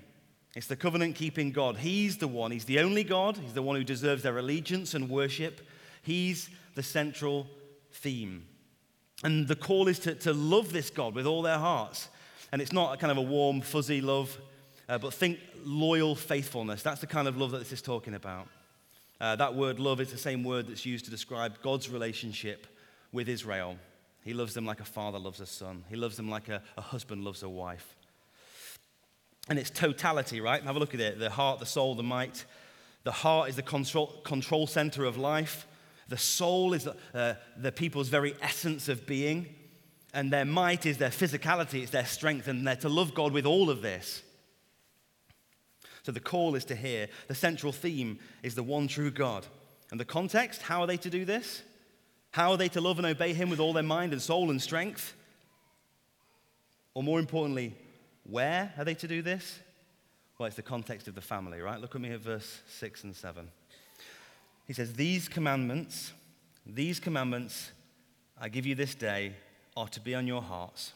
It's 0.54 0.68
the 0.68 0.76
covenant 0.76 1.16
keeping 1.16 1.50
God. 1.50 1.78
He's 1.78 2.16
the 2.16 2.28
one. 2.28 2.52
He's 2.52 2.64
the 2.64 2.78
only 2.78 3.02
God. 3.02 3.36
He's 3.36 3.54
the 3.54 3.62
one 3.62 3.76
who 3.76 3.84
deserves 3.84 4.22
their 4.22 4.38
allegiance 4.38 4.94
and 4.94 5.10
worship. 5.10 5.60
He's 6.02 6.48
the 6.74 6.82
central 6.82 7.48
theme. 7.92 8.46
And 9.24 9.48
the 9.48 9.56
call 9.56 9.88
is 9.88 9.98
to, 10.00 10.14
to 10.14 10.32
love 10.32 10.72
this 10.72 10.90
God 10.90 11.14
with 11.14 11.26
all 11.26 11.42
their 11.42 11.58
hearts. 11.58 12.08
And 12.52 12.62
it's 12.62 12.72
not 12.72 12.94
a 12.94 12.96
kind 12.96 13.10
of 13.10 13.16
a 13.16 13.22
warm, 13.22 13.62
fuzzy 13.62 14.00
love, 14.00 14.38
uh, 14.88 14.98
but 14.98 15.12
think 15.12 15.40
loyal 15.64 16.14
faithfulness. 16.14 16.82
That's 16.82 17.00
the 17.00 17.06
kind 17.08 17.26
of 17.26 17.36
love 17.36 17.50
that 17.50 17.58
this 17.58 17.72
is 17.72 17.82
talking 17.82 18.14
about. 18.14 18.46
Uh, 19.20 19.34
that 19.36 19.54
word 19.54 19.80
love 19.80 20.00
is 20.00 20.12
the 20.12 20.18
same 20.18 20.44
word 20.44 20.68
that's 20.68 20.86
used 20.86 21.04
to 21.06 21.10
describe 21.10 21.60
God's 21.62 21.88
relationship 21.88 22.66
with 23.14 23.28
Israel. 23.28 23.78
He 24.22 24.34
loves 24.34 24.52
them 24.52 24.66
like 24.66 24.80
a 24.80 24.84
father 24.84 25.18
loves 25.18 25.40
a 25.40 25.46
son, 25.46 25.84
he 25.88 25.96
loves 25.96 26.16
them 26.16 26.28
like 26.28 26.48
a, 26.48 26.62
a 26.76 26.82
husband 26.82 27.24
loves 27.24 27.42
a 27.42 27.48
wife. 27.48 27.96
And 29.48 29.58
it's 29.58 29.70
totality, 29.70 30.40
right? 30.40 30.62
Have 30.62 30.76
a 30.76 30.78
look 30.78 30.94
at 30.94 31.00
it 31.00 31.18
the 31.18 31.30
heart, 31.30 31.60
the 31.60 31.66
soul, 31.66 31.94
the 31.94 32.02
might. 32.02 32.44
The 33.04 33.12
heart 33.12 33.50
is 33.50 33.56
the 33.56 33.62
control, 33.62 34.06
control 34.24 34.66
center 34.66 35.04
of 35.04 35.18
life. 35.18 35.66
The 36.08 36.16
soul 36.16 36.72
is 36.72 36.84
the, 36.84 36.96
uh, 37.14 37.34
the 37.56 37.70
people's 37.70 38.08
very 38.08 38.34
essence 38.40 38.88
of 38.88 39.06
being. 39.06 39.54
And 40.14 40.32
their 40.32 40.44
might 40.44 40.86
is 40.86 40.96
their 40.96 41.10
physicality, 41.10 41.82
it's 41.82 41.90
their 41.90 42.06
strength, 42.06 42.48
and 42.48 42.66
they're 42.66 42.76
to 42.76 42.88
love 42.88 43.14
God 43.14 43.32
with 43.32 43.44
all 43.44 43.68
of 43.68 43.82
this. 43.82 44.22
So 46.04 46.12
the 46.12 46.20
call 46.20 46.54
is 46.54 46.64
to 46.66 46.76
hear. 46.76 47.08
The 47.28 47.34
central 47.34 47.72
theme 47.72 48.18
is 48.42 48.54
the 48.54 48.62
one 48.62 48.88
true 48.88 49.10
God. 49.10 49.46
And 49.90 50.00
the 50.00 50.04
context, 50.04 50.62
how 50.62 50.80
are 50.80 50.86
they 50.86 50.96
to 50.98 51.10
do 51.10 51.24
this? 51.24 51.62
How 52.34 52.50
are 52.50 52.56
they 52.56 52.68
to 52.70 52.80
love 52.80 52.98
and 52.98 53.06
obey 53.06 53.32
him 53.32 53.48
with 53.48 53.60
all 53.60 53.72
their 53.72 53.84
mind 53.84 54.12
and 54.12 54.20
soul 54.20 54.50
and 54.50 54.60
strength? 54.60 55.14
Or 56.92 57.00
more 57.00 57.20
importantly, 57.20 57.76
where 58.24 58.74
are 58.76 58.84
they 58.84 58.94
to 58.94 59.06
do 59.06 59.22
this? 59.22 59.60
Well, 60.36 60.48
it's 60.48 60.56
the 60.56 60.62
context 60.62 61.06
of 61.06 61.14
the 61.14 61.20
family, 61.20 61.60
right? 61.60 61.80
Look 61.80 61.94
at 61.94 62.00
me 62.00 62.10
at 62.10 62.18
verse 62.18 62.62
6 62.66 63.04
and 63.04 63.14
7. 63.14 63.48
He 64.66 64.72
says, 64.72 64.94
These 64.94 65.28
commandments, 65.28 66.12
these 66.66 66.98
commandments 66.98 67.70
I 68.40 68.48
give 68.48 68.66
you 68.66 68.74
this 68.74 68.96
day 68.96 69.34
are 69.76 69.86
to 69.90 70.00
be 70.00 70.16
on 70.16 70.26
your 70.26 70.42
hearts. 70.42 70.92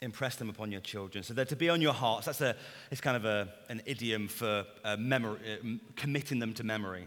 Impress 0.00 0.34
them 0.34 0.50
upon 0.50 0.72
your 0.72 0.80
children. 0.80 1.22
So 1.22 1.32
they're 1.32 1.44
to 1.44 1.54
be 1.54 1.68
on 1.68 1.80
your 1.80 1.94
hearts. 1.94 2.26
That's 2.26 2.40
a, 2.40 2.56
it's 2.90 3.00
kind 3.00 3.16
of 3.16 3.24
a, 3.24 3.46
an 3.68 3.82
idiom 3.86 4.26
for 4.26 4.66
uh, 4.82 4.96
memory, 4.96 5.38
uh, 5.48 5.68
committing 5.94 6.40
them 6.40 6.54
to 6.54 6.64
memory 6.64 7.06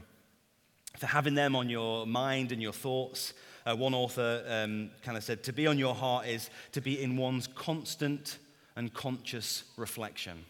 for 0.97 1.07
having 1.07 1.35
them 1.35 1.55
on 1.55 1.69
your 1.69 2.05
mind 2.05 2.51
and 2.51 2.61
your 2.61 2.73
thoughts. 2.73 3.33
Uh, 3.65 3.75
one 3.75 3.93
author 3.93 4.43
um, 4.47 4.91
kind 5.01 5.17
of 5.17 5.23
said, 5.23 5.43
to 5.43 5.53
be 5.53 5.67
on 5.67 5.77
your 5.77 5.95
heart 5.95 6.27
is 6.27 6.49
to 6.71 6.81
be 6.81 7.01
in 7.01 7.17
one's 7.17 7.47
constant 7.47 8.37
and 8.75 8.93
conscious 8.93 9.63
reflection. 9.77 10.45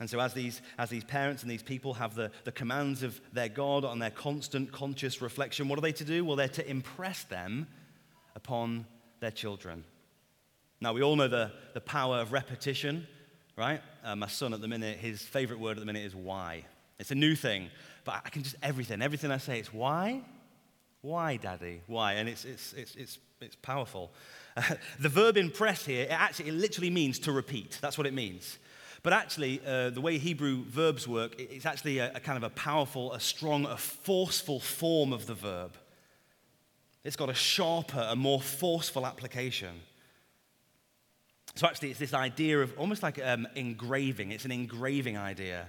And 0.00 0.08
so, 0.08 0.20
as 0.20 0.32
these, 0.32 0.62
as 0.78 0.90
these 0.90 1.02
parents 1.02 1.42
and 1.42 1.50
these 1.50 1.62
people 1.62 1.94
have 1.94 2.14
the, 2.14 2.30
the 2.44 2.52
commands 2.52 3.02
of 3.02 3.20
their 3.32 3.48
God 3.48 3.84
on 3.84 3.98
their 3.98 4.10
constant 4.10 4.70
conscious 4.70 5.20
reflection, 5.20 5.68
what 5.68 5.78
are 5.78 5.82
they 5.82 5.92
to 5.92 6.04
do? 6.04 6.24
Well, 6.24 6.36
they're 6.36 6.48
to 6.48 6.70
impress 6.70 7.24
them 7.24 7.66
upon 8.36 8.86
their 9.18 9.32
children. 9.32 9.84
Now, 10.80 10.92
we 10.92 11.02
all 11.02 11.16
know 11.16 11.26
the, 11.26 11.50
the 11.74 11.80
power 11.80 12.18
of 12.18 12.32
repetition, 12.32 13.08
right? 13.56 13.80
Uh, 14.04 14.14
my 14.14 14.28
son 14.28 14.54
at 14.54 14.60
the 14.60 14.68
minute, 14.68 14.98
his 14.98 15.22
favorite 15.22 15.58
word 15.58 15.72
at 15.72 15.80
the 15.80 15.86
minute 15.86 16.04
is 16.04 16.14
why. 16.14 16.64
It's 16.98 17.10
a 17.10 17.14
new 17.14 17.34
thing, 17.34 17.70
but 18.04 18.22
I 18.24 18.28
can 18.30 18.42
just 18.42 18.56
everything, 18.62 19.02
everything 19.02 19.30
I 19.30 19.38
say, 19.38 19.58
it's 19.58 19.72
why? 19.72 20.22
Why, 21.00 21.36
Daddy? 21.36 21.82
Why? 21.86 22.14
And 22.14 22.28
it's, 22.28 22.44
it's, 22.44 22.72
it's, 22.72 22.94
it's, 22.96 23.18
it's 23.40 23.56
powerful. 23.56 24.10
The 24.98 25.08
verb 25.08 25.36
impress 25.36 25.86
here, 25.86 26.04
it 26.04 26.10
actually, 26.10 26.48
it 26.48 26.54
literally 26.54 26.90
means 26.90 27.20
to 27.20 27.32
repeat. 27.32 27.78
That's 27.80 27.96
what 27.96 28.08
it 28.08 28.14
means. 28.14 28.58
But 29.04 29.12
actually, 29.12 29.60
uh, 29.64 29.90
the 29.90 30.00
way 30.00 30.18
Hebrew 30.18 30.64
verbs 30.64 31.06
work, 31.06 31.38
it's 31.38 31.64
actually 31.64 31.98
a, 31.98 32.12
a 32.14 32.20
kind 32.20 32.36
of 32.36 32.42
a 32.42 32.50
powerful, 32.50 33.12
a 33.12 33.20
strong, 33.20 33.64
a 33.64 33.76
forceful 33.76 34.58
form 34.58 35.12
of 35.12 35.26
the 35.26 35.34
verb. 35.34 35.76
It's 37.04 37.14
got 37.14 37.30
a 37.30 37.34
sharper, 37.34 38.04
a 38.10 38.16
more 38.16 38.40
forceful 38.40 39.06
application. 39.06 39.80
So 41.54 41.66
actually, 41.66 41.90
it's 41.90 42.00
this 42.00 42.14
idea 42.14 42.60
of 42.60 42.76
almost 42.76 43.02
like 43.02 43.24
um, 43.24 43.46
engraving. 43.54 44.32
It's 44.32 44.44
an 44.44 44.52
engraving 44.52 45.16
idea. 45.16 45.68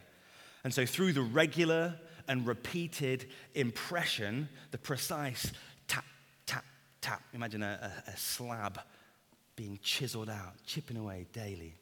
And 0.64 0.74
so, 0.74 0.86
through 0.86 1.14
the 1.14 1.22
regular 1.22 1.96
and 2.28 2.46
repeated 2.46 3.28
impression, 3.56 4.50
the 4.72 4.78
precise 4.78 5.52
tap, 5.88 6.06
tap, 6.46 6.66
tap, 7.02 7.24
imagine 7.34 7.64
a, 7.64 7.92
a, 8.08 8.12
a 8.12 8.18
slab 8.18 8.80
being 9.56 9.80
chiseled 9.82 10.30
out, 10.30 10.54
chipping 10.66 10.98
away 10.98 11.26
daily. 11.34 11.76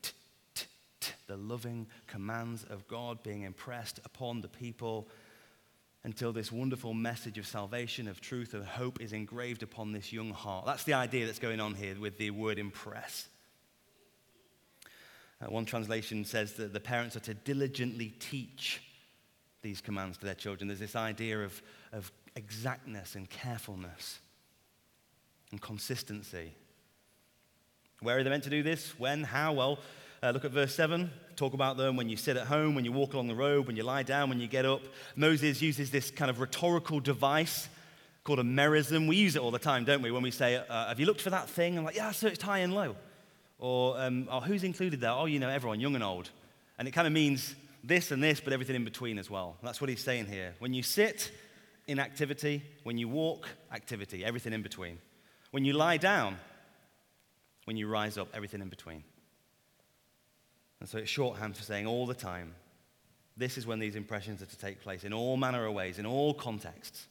The 1.27 1.37
loving 1.37 1.87
commands 2.07 2.63
of 2.63 2.87
God 2.87 3.21
being 3.21 3.43
impressed 3.43 3.99
upon 4.05 4.41
the 4.41 4.47
people 4.47 5.07
until 6.03 6.31
this 6.31 6.51
wonderful 6.51 6.93
message 6.93 7.37
of 7.37 7.45
salvation, 7.45 8.07
of 8.07 8.21
truth, 8.21 8.53
and 8.53 8.63
hope 8.63 9.01
is 9.01 9.11
engraved 9.11 9.61
upon 9.61 9.91
this 9.91 10.13
young 10.13 10.31
heart. 10.31 10.65
That's 10.65 10.85
the 10.85 10.93
idea 10.93 11.25
that's 11.25 11.37
going 11.37 11.59
on 11.59 11.75
here 11.75 11.95
with 11.99 12.17
the 12.17 12.31
word 12.31 12.57
impress. 12.57 13.27
Uh, 15.41 15.45
one 15.51 15.65
translation 15.65 16.25
says 16.25 16.53
that 16.53 16.73
the 16.73 16.79
parents 16.79 17.15
are 17.15 17.21
to 17.21 17.33
diligently 17.33 18.13
teach 18.19 18.81
these 19.61 19.81
commands 19.81 20.17
to 20.17 20.25
their 20.25 20.35
children. 20.35 20.67
There's 20.67 20.79
this 20.79 20.95
idea 20.95 21.43
of, 21.43 21.61
of 21.91 22.11
exactness 22.35 23.15
and 23.15 23.29
carefulness 23.29 24.19
and 25.51 25.61
consistency. 25.61 26.53
Where 28.01 28.17
are 28.17 28.23
they 28.23 28.29
meant 28.29 28.43
to 28.43 28.49
do 28.49 28.63
this? 28.63 28.97
When? 28.99 29.23
How? 29.23 29.53
Well, 29.53 29.79
uh, 30.21 30.31
look 30.31 30.45
at 30.45 30.51
verse 30.51 30.73
7. 30.73 31.11
Talk 31.35 31.53
about 31.53 31.77
them 31.77 31.95
when 31.95 32.09
you 32.09 32.17
sit 32.17 32.37
at 32.37 32.47
home, 32.47 32.73
when 32.75 32.85
you 32.85 32.91
walk 32.91 33.13
along 33.13 33.27
the 33.27 33.35
road, 33.35 33.67
when 33.67 33.75
you 33.75 33.83
lie 33.83 34.03
down, 34.03 34.29
when 34.29 34.39
you 34.39 34.47
get 34.47 34.65
up. 34.65 34.81
Moses 35.15 35.61
uses 35.61 35.91
this 35.91 36.09
kind 36.09 36.29
of 36.29 36.39
rhetorical 36.39 36.99
device 36.99 37.69
called 38.23 38.39
a 38.39 38.43
merism. 38.43 39.07
We 39.07 39.15
use 39.15 39.35
it 39.35 39.41
all 39.41 39.51
the 39.51 39.59
time, 39.59 39.85
don't 39.85 40.01
we? 40.01 40.11
When 40.11 40.23
we 40.23 40.31
say, 40.31 40.55
uh, 40.57 40.87
Have 40.87 40.99
you 40.99 41.05
looked 41.05 41.21
for 41.21 41.29
that 41.29 41.49
thing? 41.49 41.77
I'm 41.77 41.83
like, 41.83 41.95
Yeah, 41.95 42.09
I 42.09 42.11
searched 42.11 42.41
high 42.41 42.59
and 42.59 42.73
low. 42.73 42.95
Or, 43.59 43.99
um, 43.99 44.27
oh, 44.31 44.39
who's 44.39 44.63
included 44.63 45.01
there? 45.01 45.11
Oh, 45.11 45.25
you 45.25 45.39
know, 45.39 45.49
everyone, 45.49 45.79
young 45.79 45.95
and 45.95 46.03
old. 46.03 46.29
And 46.77 46.87
it 46.87 46.91
kind 46.91 47.07
of 47.07 47.13
means 47.13 47.55
this 47.83 48.11
and 48.11 48.21
this, 48.23 48.39
but 48.39 48.53
everything 48.53 48.75
in 48.75 48.83
between 48.83 49.17
as 49.17 49.29
well. 49.29 49.57
That's 49.63 49.81
what 49.81 49.89
he's 49.89 50.03
saying 50.03 50.27
here. 50.27 50.53
When 50.59 50.73
you 50.73 50.83
sit, 50.83 51.31
in 51.87 51.99
activity. 51.99 52.63
When 52.83 52.97
you 52.97 53.07
walk, 53.07 53.47
activity. 53.71 54.23
Everything 54.23 54.53
in 54.53 54.61
between. 54.61 54.99
When 55.51 55.65
you 55.65 55.73
lie 55.73 55.97
down, 55.97 56.37
when 57.65 57.77
you 57.77 57.87
rise 57.87 58.17
up, 58.17 58.27
everything 58.33 58.61
in 58.61 58.69
between. 58.69 59.03
And 60.79 60.87
so 60.87 60.99
it's 60.99 61.09
shorthand 61.09 61.57
for 61.57 61.63
saying 61.63 61.87
all 61.87 62.05
the 62.05 62.13
time, 62.13 62.53
this 63.35 63.57
is 63.57 63.65
when 63.65 63.79
these 63.79 63.95
impressions 63.95 64.41
are 64.41 64.47
to 64.47 64.57
take 64.57 64.81
place 64.81 65.03
in 65.03 65.13
all 65.13 65.37
manner 65.37 65.65
of 65.65 65.73
ways, 65.73 65.99
in 65.99 66.05
all 66.05 66.33
contexts. 66.33 67.07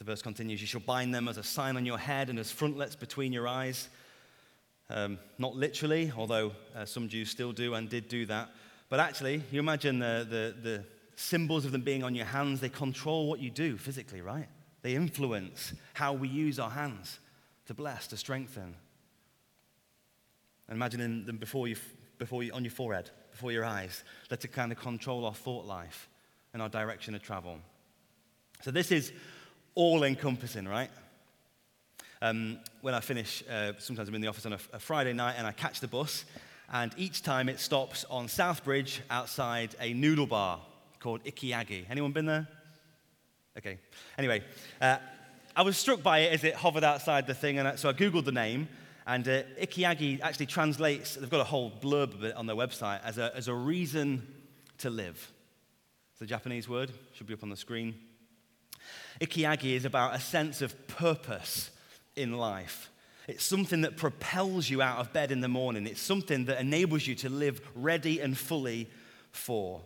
The 0.00 0.04
verse 0.04 0.22
continues 0.22 0.62
You 0.62 0.66
shall 0.66 0.80
bind 0.80 1.14
them 1.14 1.28
as 1.28 1.36
a 1.36 1.42
sign 1.42 1.76
on 1.76 1.84
your 1.84 1.98
head 1.98 2.30
and 2.30 2.38
as 2.38 2.50
frontlets 2.50 2.96
between 2.96 3.34
your 3.34 3.46
eyes. 3.46 3.90
Um, 4.88 5.18
not 5.38 5.54
literally, 5.54 6.10
although 6.16 6.52
uh, 6.74 6.86
some 6.86 7.08
Jews 7.08 7.28
still 7.28 7.52
do 7.52 7.74
and 7.74 7.88
did 7.88 8.08
do 8.08 8.24
that. 8.26 8.48
But 8.88 8.98
actually, 8.98 9.42
you 9.52 9.60
imagine 9.60 9.98
the, 9.98 10.26
the, 10.28 10.68
the 10.68 10.84
symbols 11.16 11.66
of 11.66 11.72
them 11.72 11.82
being 11.82 12.02
on 12.02 12.14
your 12.14 12.24
hands, 12.24 12.60
they 12.60 12.70
control 12.70 13.28
what 13.28 13.40
you 13.40 13.50
do 13.50 13.76
physically, 13.76 14.22
right? 14.22 14.48
They 14.80 14.94
influence 14.94 15.74
how 15.92 16.14
we 16.14 16.28
use 16.28 16.58
our 16.58 16.70
hands 16.70 17.18
to 17.66 17.74
bless, 17.74 18.06
to 18.08 18.16
strengthen. 18.16 18.74
And 20.66 20.76
imagine 20.76 21.26
them 21.26 21.36
before 21.36 21.68
you, 21.68 21.76
before 22.18 22.42
you, 22.42 22.52
on 22.54 22.64
your 22.64 22.72
forehead, 22.72 23.10
before 23.32 23.52
your 23.52 23.66
eyes, 23.66 24.02
that 24.30 24.40
to 24.40 24.48
kind 24.48 24.72
of 24.72 24.78
control 24.78 25.26
our 25.26 25.34
thought 25.34 25.66
life 25.66 26.08
and 26.54 26.62
our 26.62 26.70
direction 26.70 27.14
of 27.14 27.22
travel. 27.22 27.58
So 28.62 28.70
this 28.70 28.90
is 28.90 29.12
all 29.80 30.04
encompassing, 30.04 30.68
right? 30.68 30.90
Um, 32.20 32.58
when 32.82 32.92
I 32.92 33.00
finish, 33.00 33.42
uh, 33.50 33.72
sometimes 33.78 34.10
I'm 34.10 34.14
in 34.14 34.20
the 34.20 34.28
office 34.28 34.44
on 34.44 34.52
a, 34.52 34.58
a, 34.74 34.78
Friday 34.78 35.14
night 35.14 35.36
and 35.38 35.46
I 35.46 35.52
catch 35.52 35.80
the 35.80 35.88
bus, 35.88 36.26
and 36.70 36.92
each 36.98 37.22
time 37.22 37.48
it 37.48 37.58
stops 37.58 38.04
on 38.10 38.26
Southbridge 38.26 39.00
outside 39.08 39.74
a 39.80 39.94
noodle 39.94 40.26
bar 40.26 40.60
called 40.98 41.22
Iki-Agi. 41.24 41.86
Anyone 41.90 42.12
been 42.12 42.26
there? 42.26 42.46
Okay. 43.56 43.78
Anyway, 44.18 44.42
uh, 44.82 44.98
I 45.56 45.62
was 45.62 45.78
struck 45.78 46.02
by 46.02 46.18
it 46.18 46.34
as 46.34 46.44
it 46.44 46.54
hovered 46.56 46.84
outside 46.84 47.26
the 47.26 47.32
thing, 47.32 47.58
and 47.58 47.66
I, 47.66 47.76
so 47.76 47.88
I 47.88 47.94
Googled 47.94 48.26
the 48.26 48.32
name, 48.32 48.68
and 49.06 49.26
uh, 49.26 49.42
Iki-Agi 49.56 50.20
actually 50.20 50.44
translates, 50.44 51.14
they've 51.14 51.30
got 51.30 51.40
a 51.40 51.44
whole 51.44 51.70
blurb 51.70 52.12
of 52.12 52.22
it 52.22 52.36
on 52.36 52.44
their 52.44 52.54
website, 52.54 53.00
as 53.02 53.16
a, 53.16 53.34
as 53.34 53.48
a 53.48 53.54
reason 53.54 54.26
to 54.76 54.90
live. 54.90 55.32
It's 56.12 56.20
a 56.20 56.26
Japanese 56.26 56.68
word, 56.68 56.92
should 57.14 57.26
be 57.26 57.32
up 57.32 57.42
on 57.42 57.48
the 57.48 57.56
screen. 57.56 57.94
Iki-Agi 59.20 59.74
is 59.74 59.84
about 59.84 60.14
a 60.14 60.20
sense 60.20 60.62
of 60.62 60.88
purpose 60.88 61.70
in 62.16 62.36
life. 62.36 62.90
It's 63.28 63.44
something 63.44 63.82
that 63.82 63.96
propels 63.96 64.68
you 64.68 64.82
out 64.82 64.98
of 64.98 65.12
bed 65.12 65.30
in 65.30 65.40
the 65.40 65.48
morning. 65.48 65.86
It's 65.86 66.00
something 66.00 66.46
that 66.46 66.60
enables 66.60 67.06
you 67.06 67.14
to 67.16 67.28
live 67.28 67.60
ready 67.74 68.20
and 68.20 68.36
fully 68.36 68.90
for. 69.30 69.82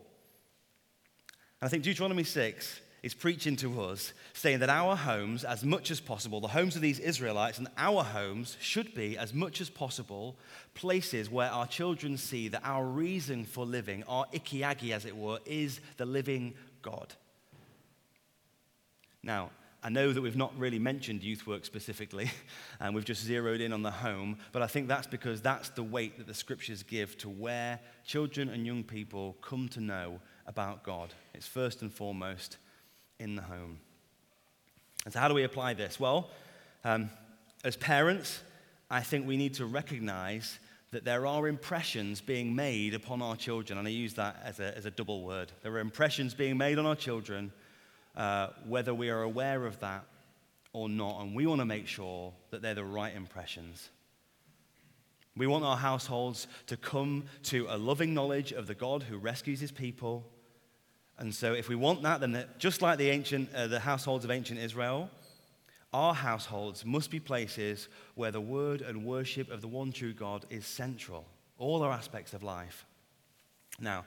And 1.61 1.67
I 1.67 1.69
think 1.69 1.83
Deuteronomy 1.83 2.25
6 2.25 2.81
is 3.03 3.13
preaching 3.13 3.55
to 3.57 3.83
us, 3.83 4.15
saying 4.33 4.61
that 4.61 4.71
our 4.71 4.97
homes, 4.97 5.45
as 5.45 5.63
much 5.63 5.91
as 5.91 6.01
possible, 6.01 6.41
the 6.41 6.49
homes 6.49 6.75
of 6.75 6.81
these 6.81 6.99
Israelites 6.99 7.59
and 7.59 7.69
our 7.77 8.03
homes 8.03 8.57
should 8.61 8.95
be, 8.95 9.19
as 9.19 9.35
much 9.35 9.61
as 9.61 9.69
possible, 9.69 10.37
places 10.73 11.29
where 11.29 11.51
our 11.51 11.67
children 11.67 12.17
see 12.17 12.49
that 12.49 12.63
our 12.65 12.87
reason 12.87 13.45
for 13.45 13.67
living, 13.67 14.05
our 14.05 14.25
Iki-Agi, 14.33 14.93
as 14.93 15.05
it 15.05 15.15
were, 15.15 15.39
is 15.45 15.81
the 15.99 16.07
living 16.07 16.55
God. 16.81 17.13
Now, 19.25 19.51
I 19.83 19.89
know 19.91 20.13
that 20.13 20.21
we've 20.21 20.37
not 20.37 20.57
really 20.59 20.79
mentioned 20.79 21.23
youth 21.23 21.47
work 21.47 21.65
specifically, 21.65 22.31
and 22.81 22.95
we've 22.95 23.05
just 23.05 23.23
zeroed 23.23 23.61
in 23.61 23.73
on 23.73 23.83
the 23.83 23.91
home, 23.91 24.39
but 24.53 24.63
I 24.63 24.67
think 24.67 24.89
that's 24.89 25.07
because 25.07 25.41
that's 25.41 25.71
the 25.71 25.83
weight 25.83 26.19
that 26.19 26.27
the 26.27 26.35
scriptures 26.35 26.83
give 26.83 27.17
to 27.19 27.29
where 27.29 27.81
children 28.05 28.49
and 28.49 28.67
young 28.67 28.83
people 28.83 29.37
come 29.43 29.69
to 29.71 29.81
know 29.81 30.21
about 30.47 30.85
God. 30.85 31.13
It's 31.35 31.47
first 31.47 31.83
and 31.83 31.93
foremost 31.93 32.59
in 33.19 33.35
the 33.35 33.43
home. 33.43 33.79
And 35.05 35.13
so, 35.13 35.21
how 35.21 35.29
do 35.29 35.35
we 35.35 35.45
apply 35.45 35.75
this? 35.75 36.01
Well, 36.01 36.31
um, 36.85 37.11
as 37.63 37.77
parents, 37.77 38.41
I 38.91 39.01
think 39.01 39.27
we 39.27 39.37
need 39.37 39.55
to 39.55 39.67
recognize 39.67 40.59
that 40.93 41.05
there 41.05 41.27
are 41.27 41.49
impressions 41.49 42.21
being 42.21 42.55
made 42.55 42.95
upon 42.95 43.21
our 43.21 43.37
children, 43.37 43.79
and 43.79 43.89
I 43.89 43.91
use 43.91 44.15
that 44.15 44.41
as 44.45 44.61
a, 44.61 44.77
as 44.77 44.87
a 44.87 44.91
double 44.91 45.25
word. 45.25 45.51
There 45.63 45.73
are 45.73 45.81
impressions 45.81 46.35
being 46.35 46.57
made 46.57 46.79
on 46.79 46.87
our 46.87 46.97
children 46.97 47.53
uh, 48.17 48.49
whether 48.67 48.95
we 48.95 49.11
are 49.11 49.23
aware 49.23 49.67
of 49.67 49.81
that 49.81 50.05
or 50.73 50.89
not. 50.89 51.21
And 51.21 51.35
we 51.35 51.47
want 51.47 51.61
to 51.61 51.65
make 51.65 51.87
sure 51.87 52.33
that 52.51 52.63
they're 52.63 52.75
the 52.75 52.85
right 52.85 53.15
impressions. 53.15 53.91
We 55.37 55.47
want 55.47 55.65
our 55.65 55.77
households 55.77 56.47
to 56.67 56.77
come 56.77 57.25
to 57.45 57.67
a 57.69 57.77
loving 57.77 58.15
knowledge 58.15 58.53
of 58.53 58.67
the 58.67 58.75
God 58.75 59.03
who 59.03 59.19
rescues 59.19 59.61
his 59.61 59.73
people. 59.73 60.25
And 61.19 61.35
so, 61.35 61.55
if 61.55 61.69
we 61.69 61.75
want 61.75 62.03
that, 62.03 62.21
then 62.21 62.45
just 62.59 62.83
like 62.83 62.99
the, 62.99 63.11
ancient, 63.11 63.53
uh, 63.55 63.67
the 63.67 63.81
households 63.81 64.25
of 64.25 64.31
ancient 64.31 64.61
Israel, 64.61 65.11
our 65.93 66.15
households 66.15 66.85
must 66.85 67.11
be 67.11 67.21
places 67.21 67.89
where 68.17 68.33
the 68.33 68.41
word 68.41 68.81
and 68.81 69.05
worship 69.05 69.51
of 69.51 69.61
the 69.61 69.69
one 69.69 69.93
true 69.93 70.13
God 70.13 70.45
is 70.51 70.67
central, 70.67 71.25
all 71.57 71.83
our 71.83 71.93
aspects 71.93 72.35
of 72.35 72.43
life. 72.43 72.85
Now, 73.81 74.05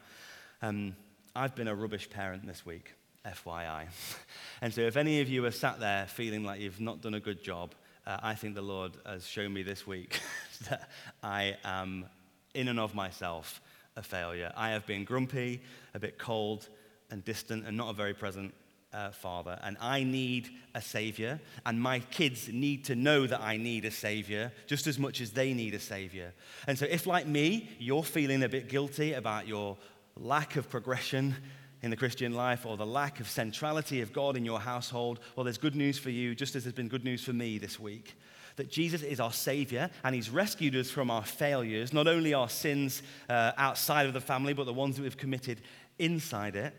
um, 0.62 0.96
I've 1.36 1.56
been 1.56 1.68
a 1.68 1.76
rubbish 1.76 2.10
parent 2.10 2.46
this 2.46 2.66
week. 2.66 2.97
FYI. 3.28 3.88
and 4.62 4.74
so, 4.74 4.82
if 4.82 4.98
any 4.98 5.22
of 5.22 5.30
you 5.30 5.46
are 5.46 5.52
sat 5.52 5.80
there 5.80 6.06
feeling 6.08 6.44
like 6.44 6.60
you've 6.60 6.80
not 6.80 7.02
done 7.02 7.14
a 7.14 7.20
good 7.20 7.44
job, 7.44 7.74
uh, 8.06 8.18
I 8.22 8.36
think 8.36 8.56
the 8.56 8.62
Lord 8.62 8.94
has 9.06 9.28
shown 9.28 9.54
me 9.54 9.64
this 9.64 9.86
week 9.86 10.20
that 10.70 10.90
I 11.22 11.58
am, 11.64 12.06
in 12.54 12.68
and 12.68 12.80
of 12.80 12.96
myself, 12.96 13.62
a 13.96 14.04
failure. 14.04 14.52
I 14.56 14.70
have 14.70 14.86
been 14.86 15.04
grumpy, 15.04 15.62
a 15.94 16.00
bit 16.00 16.18
cold 16.18 16.70
and 17.10 17.24
distant, 17.26 17.66
and 17.66 17.76
not 17.76 17.90
a 17.90 17.94
very 17.94 18.14
present 18.14 18.54
uh, 18.94 19.12
father. 19.12 19.60
And 19.64 19.78
I 19.82 20.04
need 20.04 20.50
a 20.74 20.82
savior. 20.82 21.40
And 21.66 21.82
my 21.82 22.00
kids 22.00 22.48
need 22.48 22.86
to 22.86 22.96
know 22.96 23.28
that 23.28 23.42
I 23.42 23.58
need 23.58 23.86
a 23.86 23.92
savior 23.92 24.52
just 24.66 24.88
as 24.88 24.98
much 24.98 25.22
as 25.22 25.32
they 25.32 25.54
need 25.54 25.74
a 25.74 25.80
savior. 25.80 26.34
And 26.68 26.78
so, 26.78 26.86
if 26.86 27.06
like 27.06 27.28
me, 27.28 27.70
you're 27.80 28.04
feeling 28.04 28.44
a 28.44 28.50
bit 28.50 28.70
guilty 28.70 29.14
about 29.14 29.48
your 29.48 29.78
lack 30.16 30.56
of 30.56 30.70
progression 30.70 31.36
in 31.82 31.92
the 31.92 31.98
Christian 31.98 32.34
life 32.34 32.66
or 32.66 32.78
the 32.78 32.86
lack 32.86 33.20
of 33.20 33.30
centrality 33.30 34.02
of 34.02 34.12
God 34.12 34.36
in 34.36 34.46
your 34.46 34.60
household, 34.60 35.20
well, 35.36 35.44
there's 35.44 35.58
good 35.58 35.76
news 35.76 35.98
for 35.98 36.10
you, 36.10 36.34
just 36.34 36.56
as 36.56 36.64
there's 36.64 36.74
been 36.74 36.88
good 36.88 37.04
news 37.04 37.24
for 37.24 37.34
me 37.34 37.58
this 37.58 37.80
week. 37.80 38.16
That 38.56 38.72
Jesus 38.72 39.04
is 39.04 39.20
our 39.20 39.32
Savior 39.32 39.90
and 40.04 40.16
He's 40.16 40.30
rescued 40.30 40.76
us 40.76 40.90
from 40.90 41.12
our 41.12 41.24
failures, 41.24 41.94
not 41.94 42.08
only 42.08 42.34
our 42.34 42.50
sins 42.50 43.04
uh, 43.30 43.52
outside 43.58 44.08
of 44.08 44.14
the 44.14 44.22
family, 44.22 44.54
but 44.54 44.66
the 44.66 44.74
ones 44.74 44.96
that 44.96 45.04
we've 45.04 45.18
committed 45.18 45.62
inside 46.00 46.56
it. 46.56 46.74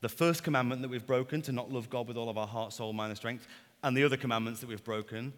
The 0.00 0.08
first 0.08 0.42
commandment 0.42 0.80
that 0.80 0.88
we've 0.88 1.06
broken, 1.06 1.42
to 1.42 1.52
not 1.52 1.70
love 1.70 1.90
God 1.90 2.08
with 2.08 2.16
all 2.16 2.30
of 2.30 2.38
our 2.38 2.46
heart, 2.46 2.72
soul, 2.72 2.94
mind, 2.94 3.10
and 3.10 3.18
strength, 3.18 3.46
and 3.82 3.94
the 3.94 4.04
other 4.04 4.16
commandments 4.16 4.60
that 4.60 4.68
we've 4.68 4.82
broken, 4.82 5.34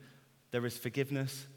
there 0.52 0.64
is 0.64 0.78
forgiveness 0.78 1.48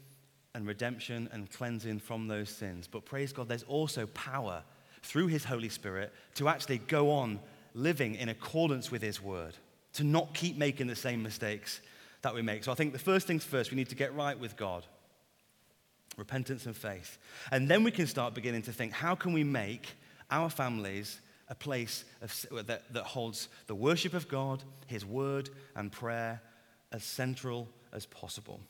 and 0.54 0.66
redemption 0.66 1.28
and 1.32 1.50
cleansing 1.50 2.00
from 2.00 2.26
those 2.26 2.48
sins. 2.48 2.88
But 2.90 3.04
praise 3.04 3.32
God, 3.32 3.48
there's 3.48 3.62
also 3.64 4.06
power 4.08 4.64
through 5.06 5.28
His 5.28 5.44
Holy 5.44 5.68
Spirit 5.68 6.12
to 6.34 6.48
actually 6.48 6.78
go 6.78 7.10
on 7.12 7.38
living 7.74 8.16
in 8.16 8.28
accordance 8.28 8.90
with 8.90 9.02
His 9.02 9.22
word, 9.22 9.54
to 9.94 10.04
not 10.04 10.34
keep 10.34 10.56
making 10.56 10.88
the 10.88 10.96
same 10.96 11.22
mistakes 11.22 11.80
that 12.22 12.34
we 12.34 12.42
make. 12.42 12.64
So 12.64 12.72
I 12.72 12.74
think 12.74 12.92
the 12.92 12.98
first 12.98 13.26
things 13.26 13.44
first, 13.44 13.70
we 13.70 13.76
need 13.76 13.88
to 13.90 13.94
get 13.94 14.14
right 14.14 14.38
with 14.38 14.56
God 14.56 14.84
repentance 16.16 16.64
and 16.64 16.74
faith. 16.74 17.18
And 17.52 17.68
then 17.68 17.84
we 17.84 17.90
can 17.90 18.06
start 18.06 18.32
beginning 18.32 18.62
to 18.62 18.72
think 18.72 18.92
how 18.92 19.14
can 19.14 19.34
we 19.34 19.44
make 19.44 19.86
our 20.30 20.48
families 20.48 21.20
a 21.48 21.54
place 21.54 22.06
of, 22.22 22.46
uh, 22.50 22.62
that, 22.62 22.90
that 22.94 23.04
holds 23.04 23.48
the 23.66 23.74
worship 23.74 24.14
of 24.14 24.26
God, 24.26 24.64
His 24.86 25.04
word, 25.04 25.50
and 25.74 25.92
prayer 25.92 26.40
as 26.90 27.04
central 27.04 27.68
as 27.92 28.06
possible. 28.06 28.60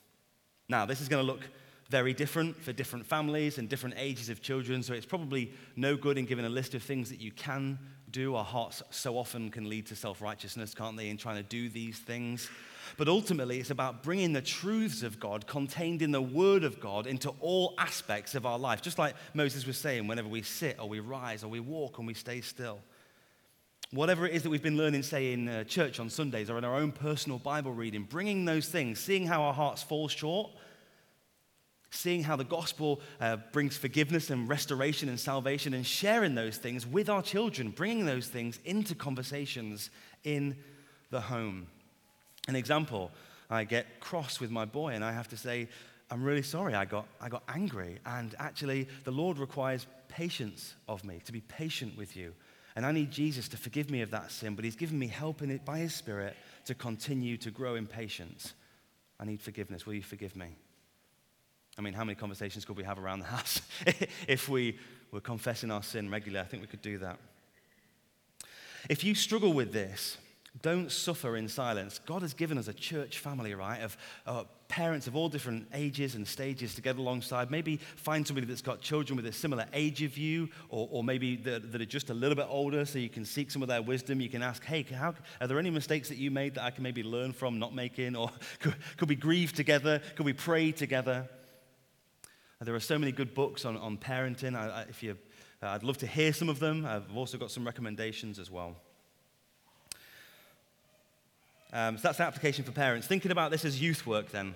Now, 0.68 0.86
this 0.86 1.00
is 1.00 1.08
going 1.08 1.24
to 1.24 1.32
look 1.32 1.48
very 1.88 2.12
different 2.12 2.56
for 2.60 2.72
different 2.72 3.06
families 3.06 3.58
and 3.58 3.68
different 3.68 3.94
ages 3.98 4.28
of 4.28 4.42
children, 4.42 4.82
so 4.82 4.92
it's 4.92 5.06
probably 5.06 5.52
no 5.76 5.96
good 5.96 6.18
in 6.18 6.24
giving 6.24 6.44
a 6.44 6.48
list 6.48 6.74
of 6.74 6.82
things 6.82 7.10
that 7.10 7.20
you 7.20 7.30
can 7.30 7.78
do. 8.10 8.34
Our 8.34 8.44
hearts 8.44 8.82
so 8.90 9.16
often 9.16 9.50
can 9.50 9.68
lead 9.68 9.86
to 9.86 9.96
self 9.96 10.20
righteousness, 10.20 10.74
can't 10.74 10.96
they, 10.96 11.08
in 11.08 11.16
trying 11.16 11.36
to 11.36 11.42
do 11.42 11.68
these 11.68 11.98
things. 11.98 12.50
But 12.96 13.08
ultimately, 13.08 13.58
it's 13.58 13.70
about 13.70 14.02
bringing 14.02 14.32
the 14.32 14.42
truths 14.42 15.02
of 15.02 15.20
God 15.20 15.46
contained 15.46 16.02
in 16.02 16.12
the 16.12 16.22
Word 16.22 16.64
of 16.64 16.80
God 16.80 17.06
into 17.06 17.30
all 17.40 17.74
aspects 17.78 18.34
of 18.34 18.46
our 18.46 18.58
life. 18.58 18.80
Just 18.80 18.98
like 18.98 19.14
Moses 19.34 19.66
was 19.66 19.76
saying, 19.76 20.06
whenever 20.06 20.28
we 20.28 20.42
sit 20.42 20.78
or 20.80 20.88
we 20.88 21.00
rise 21.00 21.44
or 21.44 21.48
we 21.48 21.60
walk 21.60 21.98
and 21.98 22.06
we 22.06 22.14
stay 22.14 22.40
still. 22.40 22.78
Whatever 23.92 24.26
it 24.26 24.34
is 24.34 24.42
that 24.42 24.50
we've 24.50 24.62
been 24.62 24.76
learning, 24.76 25.02
say, 25.02 25.32
in 25.32 25.48
uh, 25.48 25.64
church 25.64 26.00
on 26.00 26.10
Sundays 26.10 26.50
or 26.50 26.58
in 26.58 26.64
our 26.64 26.74
own 26.74 26.90
personal 26.90 27.38
Bible 27.38 27.72
reading, 27.72 28.02
bringing 28.02 28.44
those 28.44 28.68
things, 28.68 28.98
seeing 28.98 29.26
how 29.26 29.42
our 29.42 29.54
hearts 29.54 29.82
fall 29.82 30.08
short, 30.08 30.50
seeing 31.90 32.22
how 32.22 32.36
the 32.36 32.44
gospel 32.44 33.00
uh, 33.20 33.36
brings 33.52 33.76
forgiveness 33.76 34.30
and 34.30 34.48
restoration 34.48 35.08
and 35.08 35.18
salvation, 35.18 35.74
and 35.74 35.86
sharing 35.86 36.34
those 36.34 36.56
things 36.56 36.86
with 36.86 37.08
our 37.08 37.22
children, 37.22 37.70
bringing 37.70 38.06
those 38.06 38.28
things 38.28 38.58
into 38.64 38.94
conversations 38.94 39.90
in 40.24 40.56
the 41.10 41.20
home. 41.20 41.66
An 42.48 42.56
example, 42.56 43.10
I 43.48 43.64
get 43.64 44.00
cross 44.00 44.40
with 44.40 44.50
my 44.50 44.64
boy, 44.64 44.94
and 44.94 45.04
I 45.04 45.12
have 45.12 45.28
to 45.28 45.36
say, 45.36 45.68
I'm 46.10 46.22
really 46.22 46.42
sorry, 46.42 46.74
I 46.74 46.84
got, 46.84 47.06
I 47.20 47.28
got 47.28 47.42
angry. 47.48 47.98
And 48.06 48.34
actually, 48.38 48.88
the 49.04 49.10
Lord 49.10 49.38
requires 49.38 49.86
patience 50.08 50.74
of 50.88 51.04
me, 51.04 51.20
to 51.24 51.32
be 51.32 51.40
patient 51.40 51.96
with 51.96 52.16
you. 52.16 52.32
And 52.76 52.84
I 52.84 52.92
need 52.92 53.10
Jesus 53.10 53.48
to 53.48 53.56
forgive 53.56 53.90
me 53.90 54.02
of 54.02 54.10
that 54.10 54.30
sin, 54.30 54.54
but 54.54 54.64
He's 54.64 54.76
given 54.76 54.98
me 54.98 55.06
help 55.06 55.42
in 55.42 55.50
it 55.50 55.64
by 55.64 55.78
His 55.78 55.94
Spirit 55.94 56.36
to 56.66 56.74
continue 56.74 57.36
to 57.38 57.50
grow 57.50 57.74
in 57.74 57.86
patience. 57.86 58.54
I 59.18 59.24
need 59.24 59.40
forgiveness. 59.40 59.86
Will 59.86 59.94
you 59.94 60.02
forgive 60.02 60.36
me? 60.36 60.48
I 61.78 61.82
mean, 61.82 61.92
how 61.92 62.04
many 62.04 62.14
conversations 62.14 62.64
could 62.64 62.76
we 62.76 62.84
have 62.84 62.98
around 62.98 63.20
the 63.20 63.26
house 63.26 63.60
if 64.28 64.48
we 64.48 64.78
were 65.10 65.20
confessing 65.20 65.70
our 65.70 65.82
sin 65.82 66.10
regularly? 66.10 66.44
I 66.44 66.48
think 66.48 66.62
we 66.62 66.68
could 66.68 66.82
do 66.82 66.98
that. 66.98 67.18
If 68.88 69.04
you 69.04 69.14
struggle 69.14 69.52
with 69.52 69.72
this, 69.72 70.16
don't 70.62 70.90
suffer 70.90 71.36
in 71.36 71.48
silence. 71.48 72.00
God 72.06 72.22
has 72.22 72.32
given 72.32 72.56
us 72.56 72.68
a 72.68 72.72
church 72.72 73.18
family, 73.18 73.52
right, 73.54 73.82
of 73.82 73.96
uh, 74.26 74.44
parents 74.68 75.06
of 75.06 75.14
all 75.14 75.28
different 75.28 75.66
ages 75.74 76.14
and 76.14 76.26
stages 76.26 76.74
to 76.76 76.80
get 76.80 76.96
alongside. 76.96 77.50
Maybe 77.50 77.76
find 77.76 78.26
somebody 78.26 78.46
that's 78.46 78.62
got 78.62 78.80
children 78.80 79.16
with 79.16 79.26
a 79.26 79.32
similar 79.32 79.66
age 79.74 80.02
of 80.02 80.16
you, 80.16 80.48
or, 80.70 80.88
or 80.90 81.04
maybe 81.04 81.36
that, 81.36 81.72
that, 81.72 81.80
are 81.82 81.86
just 81.86 82.08
a 82.08 82.14
little 82.14 82.36
bit 82.36 82.46
older 82.48 82.86
so 82.86 82.98
you 82.98 83.10
can 83.10 83.24
seek 83.24 83.50
some 83.50 83.60
of 83.60 83.68
their 83.68 83.82
wisdom. 83.82 84.20
You 84.20 84.30
can 84.30 84.42
ask, 84.42 84.64
hey, 84.64 84.82
how, 84.82 85.14
are 85.40 85.46
there 85.46 85.58
any 85.58 85.70
mistakes 85.70 86.08
that 86.08 86.16
you 86.16 86.30
made 86.30 86.54
that 86.54 86.64
I 86.64 86.70
can 86.70 86.82
maybe 86.82 87.02
learn 87.02 87.32
from 87.32 87.58
not 87.58 87.74
making? 87.74 88.16
Or 88.16 88.30
could, 88.60 88.76
could 88.96 89.08
we 89.10 89.16
grieve 89.16 89.52
together? 89.52 90.00
Could 90.14 90.24
we 90.26 90.32
pray 90.32 90.72
together? 90.72 91.28
There 92.60 92.74
are 92.74 92.80
so 92.80 92.98
many 92.98 93.12
good 93.12 93.34
books 93.34 93.66
on, 93.66 93.76
on 93.76 93.98
parenting. 93.98 94.56
I, 94.56 94.68
I, 94.68 94.80
if 94.88 95.02
you, 95.02 95.18
uh, 95.62 95.68
I'd 95.68 95.82
love 95.82 95.98
to 95.98 96.06
hear 96.06 96.32
some 96.32 96.48
of 96.48 96.58
them. 96.58 96.86
I've 96.86 97.14
also 97.14 97.36
got 97.36 97.50
some 97.50 97.66
recommendations 97.66 98.38
as 98.38 98.50
well. 98.50 98.76
Um, 101.70 101.98
so 101.98 102.02
that's 102.04 102.18
the 102.18 102.24
application 102.24 102.64
for 102.64 102.72
parents. 102.72 103.06
Thinking 103.06 103.30
about 103.30 103.50
this 103.50 103.66
as 103.66 103.82
youth 103.82 104.06
work, 104.06 104.30
then, 104.30 104.54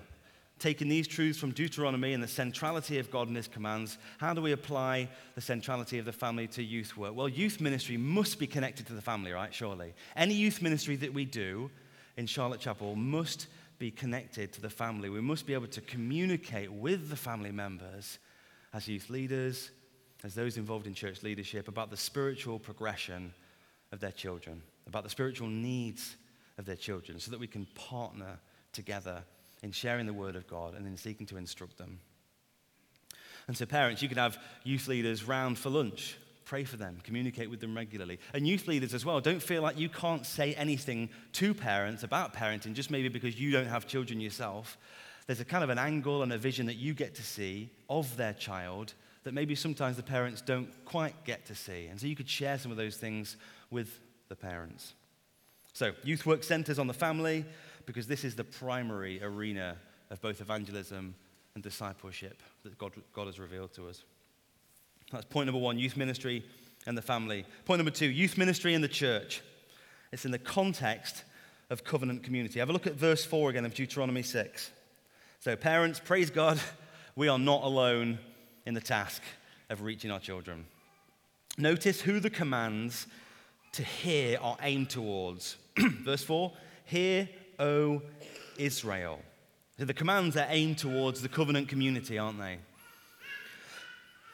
taking 0.57 0.89
these 0.89 1.07
truths 1.07 1.37
from 1.37 1.51
Deuteronomy 1.51 2.13
and 2.13 2.23
the 2.23 2.27
centrality 2.27 2.97
of 2.97 3.11
God 3.11 3.27
and 3.27 3.37
His 3.37 3.47
commands, 3.47 3.99
how 4.17 4.33
do 4.33 4.41
we 4.41 4.51
apply 4.51 5.07
the 5.35 5.41
centrality 5.41 5.99
of 5.99 6.05
the 6.05 6.11
family 6.11 6.47
to 6.47 6.63
youth 6.63 6.97
work? 6.97 7.15
Well, 7.15 7.29
youth 7.29 7.61
ministry 7.61 7.97
must 7.97 8.39
be 8.39 8.47
connected 8.47 8.87
to 8.87 8.93
the 8.93 9.01
family, 9.01 9.31
right? 9.31 9.53
Surely. 9.53 9.93
Any 10.15 10.33
youth 10.33 10.59
ministry 10.59 10.95
that 10.95 11.13
we 11.13 11.25
do 11.25 11.69
in 12.17 12.25
Charlotte 12.25 12.61
Chapel 12.61 12.95
must 12.95 13.45
be 13.81 13.89
connected 13.89 14.53
to 14.53 14.61
the 14.61 14.69
family. 14.69 15.09
We 15.09 15.21
must 15.21 15.47
be 15.47 15.55
able 15.55 15.65
to 15.69 15.81
communicate 15.81 16.71
with 16.71 17.09
the 17.09 17.15
family 17.15 17.51
members 17.51 18.19
as 18.75 18.87
youth 18.87 19.09
leaders, 19.09 19.71
as 20.23 20.35
those 20.35 20.55
involved 20.57 20.85
in 20.85 20.93
church 20.93 21.23
leadership, 21.23 21.67
about 21.67 21.89
the 21.89 21.97
spiritual 21.97 22.59
progression 22.59 23.33
of 23.91 23.99
their 23.99 24.11
children, 24.11 24.61
about 24.85 25.03
the 25.03 25.09
spiritual 25.09 25.47
needs 25.47 26.15
of 26.59 26.65
their 26.65 26.75
children 26.75 27.19
so 27.19 27.31
that 27.31 27.39
we 27.39 27.47
can 27.47 27.65
partner 27.73 28.37
together 28.71 29.23
in 29.63 29.71
sharing 29.71 30.05
the 30.05 30.13
word 30.13 30.35
of 30.35 30.47
God 30.47 30.75
and 30.75 30.85
in 30.85 30.95
seeking 30.95 31.25
to 31.25 31.37
instruct 31.37 31.79
them. 31.79 31.99
And 33.47 33.57
so, 33.57 33.65
parents, 33.65 34.03
you 34.03 34.07
could 34.07 34.19
have 34.19 34.37
youth 34.63 34.87
leaders 34.87 35.27
round 35.27 35.57
for 35.57 35.71
lunch. 35.71 36.17
Pray 36.45 36.63
for 36.63 36.77
them, 36.77 36.99
communicate 37.03 37.49
with 37.49 37.59
them 37.59 37.75
regularly. 37.75 38.19
And 38.33 38.47
youth 38.47 38.67
leaders 38.67 38.93
as 38.93 39.05
well, 39.05 39.21
don't 39.21 39.41
feel 39.41 39.61
like 39.61 39.77
you 39.77 39.89
can't 39.89 40.25
say 40.25 40.53
anything 40.55 41.09
to 41.33 41.53
parents 41.53 42.03
about 42.03 42.33
parenting 42.33 42.73
just 42.73 42.91
maybe 42.91 43.09
because 43.09 43.39
you 43.39 43.51
don't 43.51 43.67
have 43.67 43.87
children 43.87 44.19
yourself. 44.19 44.77
There's 45.27 45.39
a 45.39 45.45
kind 45.45 45.63
of 45.63 45.69
an 45.69 45.77
angle 45.77 46.23
and 46.23 46.33
a 46.33 46.37
vision 46.37 46.65
that 46.65 46.75
you 46.75 46.93
get 46.93 47.15
to 47.15 47.23
see 47.23 47.69
of 47.89 48.17
their 48.17 48.33
child 48.33 48.93
that 49.23 49.33
maybe 49.33 49.55
sometimes 49.55 49.97
the 49.97 50.03
parents 50.03 50.41
don't 50.41 50.69
quite 50.85 51.23
get 51.25 51.45
to 51.45 51.55
see. 51.55 51.85
And 51.87 51.99
so 51.99 52.07
you 52.07 52.15
could 52.15 52.29
share 52.29 52.57
some 52.57 52.71
of 52.71 52.77
those 52.77 52.97
things 52.97 53.37
with 53.69 53.99
the 54.29 54.35
parents. 54.35 54.93
So, 55.73 55.93
youth 56.03 56.25
work 56.25 56.43
centers 56.43 56.79
on 56.79 56.87
the 56.87 56.93
family 56.93 57.45
because 57.85 58.07
this 58.07 58.23
is 58.23 58.35
the 58.35 58.43
primary 58.43 59.23
arena 59.23 59.77
of 60.09 60.21
both 60.21 60.41
evangelism 60.41 61.15
and 61.55 61.63
discipleship 61.63 62.41
that 62.63 62.77
God, 62.77 62.91
God 63.13 63.27
has 63.27 63.39
revealed 63.39 63.73
to 63.73 63.87
us. 63.87 64.03
That's 65.11 65.25
point 65.25 65.47
number 65.47 65.59
one 65.59 65.77
youth 65.77 65.97
ministry 65.97 66.43
and 66.85 66.97
the 66.97 67.01
family. 67.01 67.45
Point 67.65 67.79
number 67.79 67.91
two 67.91 68.07
youth 68.07 68.37
ministry 68.37 68.73
in 68.73 68.81
the 68.81 68.87
church. 68.87 69.41
It's 70.11 70.25
in 70.25 70.31
the 70.31 70.39
context 70.39 71.23
of 71.69 71.83
covenant 71.83 72.23
community. 72.23 72.59
Have 72.59 72.69
a 72.69 72.73
look 72.73 72.87
at 72.87 72.95
verse 72.95 73.23
4 73.23 73.51
again 73.51 73.65
of 73.65 73.73
Deuteronomy 73.73 74.23
6. 74.23 74.71
So, 75.39 75.55
parents, 75.55 76.01
praise 76.03 76.29
God, 76.29 76.59
we 77.15 77.29
are 77.29 77.39
not 77.39 77.63
alone 77.63 78.19
in 78.65 78.73
the 78.73 78.81
task 78.81 79.21
of 79.69 79.81
reaching 79.81 80.11
our 80.11 80.19
children. 80.19 80.65
Notice 81.57 82.01
who 82.01 82.19
the 82.19 82.29
commands 82.29 83.07
to 83.73 83.83
hear 83.83 84.37
are 84.41 84.57
aimed 84.61 84.89
towards. 84.89 85.57
Verse 85.77 86.23
4 86.23 86.51
Hear, 86.85 87.29
O 87.57 88.01
Israel. 88.57 89.19
So 89.79 89.85
the 89.85 89.93
commands 89.93 90.35
are 90.35 90.45
aimed 90.49 90.77
towards 90.77 91.21
the 91.21 91.29
covenant 91.29 91.69
community, 91.69 92.17
aren't 92.17 92.37
they? 92.37 92.59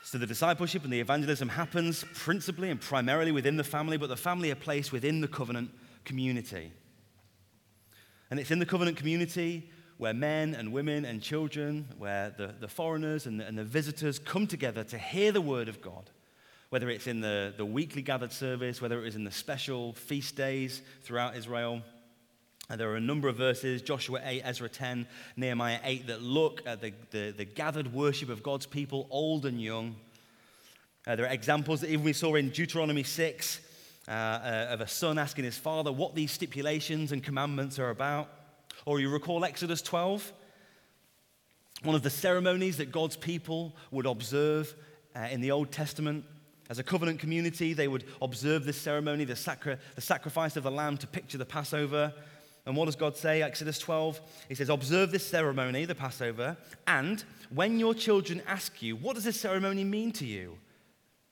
So 0.07 0.17
the 0.17 0.25
discipleship 0.25 0.85
and 0.85 0.93
the 0.93 1.01
evangelism 1.01 1.49
happens 1.49 2.05
principally 2.13 2.69
and 2.69 2.79
primarily 2.79 3.33
within 3.33 3.57
the 3.57 3.63
family, 3.65 3.97
but 3.97 4.07
the 4.07 4.15
family 4.15 4.49
are 4.51 4.55
placed 4.55 4.93
within 4.93 5.19
the 5.19 5.27
covenant 5.27 5.69
community. 6.05 6.71
And 8.31 8.39
it's 8.39 8.49
in 8.49 8.59
the 8.59 8.65
covenant 8.65 8.95
community 8.95 9.69
where 9.97 10.13
men 10.13 10.55
and 10.55 10.71
women 10.71 11.03
and 11.03 11.21
children, 11.21 11.89
where 11.97 12.33
the, 12.37 12.55
the 12.57 12.69
foreigners 12.69 13.25
and 13.25 13.41
the, 13.41 13.47
and 13.47 13.57
the 13.57 13.65
visitors 13.65 14.17
come 14.17 14.47
together 14.47 14.85
to 14.85 14.97
hear 14.97 15.33
the 15.33 15.41
word 15.41 15.67
of 15.67 15.81
God 15.81 16.09
whether 16.69 16.89
it's 16.89 17.07
in 17.07 17.21
the, 17.21 17.53
the 17.55 17.65
weekly 17.65 18.01
gathered 18.01 18.31
service, 18.31 18.81
whether 18.81 18.99
it 18.99 19.03
was 19.03 19.15
in 19.15 19.23
the 19.23 19.31
special 19.31 19.93
feast 19.93 20.35
days 20.35 20.81
throughout 21.01 21.37
Israel. 21.37 21.81
There 22.75 22.89
are 22.91 22.97
a 22.97 23.01
number 23.01 23.29
of 23.29 23.37
verses, 23.37 23.81
Joshua 23.81 24.19
8, 24.21 24.41
Ezra 24.43 24.67
10, 24.67 25.07
Nehemiah 25.37 25.79
8, 25.85 26.07
that 26.07 26.21
look 26.21 26.61
at 26.65 26.81
the, 26.81 26.91
the, 27.11 27.31
the 27.31 27.45
gathered 27.45 27.93
worship 27.93 28.27
of 28.27 28.43
God's 28.43 28.65
people, 28.65 29.07
old 29.09 29.45
and 29.45 29.61
young. 29.61 29.95
Uh, 31.07 31.15
there 31.15 31.25
are 31.25 31.31
examples 31.31 31.79
that 31.79 31.89
even 31.89 32.03
we 32.03 32.11
saw 32.11 32.35
in 32.35 32.49
Deuteronomy 32.49 33.03
6 33.03 33.61
uh, 34.09 34.11
uh, 34.11 34.67
of 34.69 34.81
a 34.81 34.87
son 34.87 35.17
asking 35.17 35.45
his 35.45 35.57
father 35.57 35.93
what 35.93 36.13
these 36.13 36.29
stipulations 36.29 37.13
and 37.13 37.23
commandments 37.23 37.79
are 37.79 37.89
about. 37.89 38.29
Or 38.85 38.99
you 38.99 39.09
recall 39.09 39.45
Exodus 39.45 39.81
12, 39.81 40.33
one 41.83 41.95
of 41.95 42.03
the 42.03 42.09
ceremonies 42.09 42.75
that 42.77 42.91
God's 42.91 43.15
people 43.15 43.77
would 43.91 44.05
observe 44.05 44.75
uh, 45.15 45.29
in 45.31 45.39
the 45.39 45.51
Old 45.51 45.71
Testament 45.71 46.25
as 46.69 46.79
a 46.79 46.83
covenant 46.83 47.21
community, 47.21 47.71
they 47.71 47.87
would 47.87 48.03
observe 48.21 48.65
this 48.65 48.75
ceremony, 48.75 49.23
the, 49.23 49.37
sacri- 49.37 49.77
the 49.95 50.01
sacrifice 50.01 50.57
of 50.57 50.63
the 50.63 50.71
lamb 50.71 50.97
to 50.97 51.07
picture 51.07 51.37
the 51.37 51.45
Passover. 51.45 52.13
And 52.67 52.75
what 52.75 52.85
does 52.85 52.97
God 52.97 53.15
say? 53.15 53.41
Exodus 53.41 53.79
12. 53.79 54.19
He 54.49 54.55
says, 54.55 54.67
Observe 54.67 55.09
this 55.09 55.25
ceremony, 55.25 55.85
the 55.85 55.95
Passover, 55.95 56.57
and 56.85 57.23
when 57.49 57.79
your 57.79 57.93
children 57.93 58.41
ask 58.45 58.81
you, 58.81 58.97
What 58.97 59.15
does 59.15 59.23
this 59.23 59.39
ceremony 59.39 59.85
mean 59.85 60.11
to 60.11 60.25
you? 60.25 60.57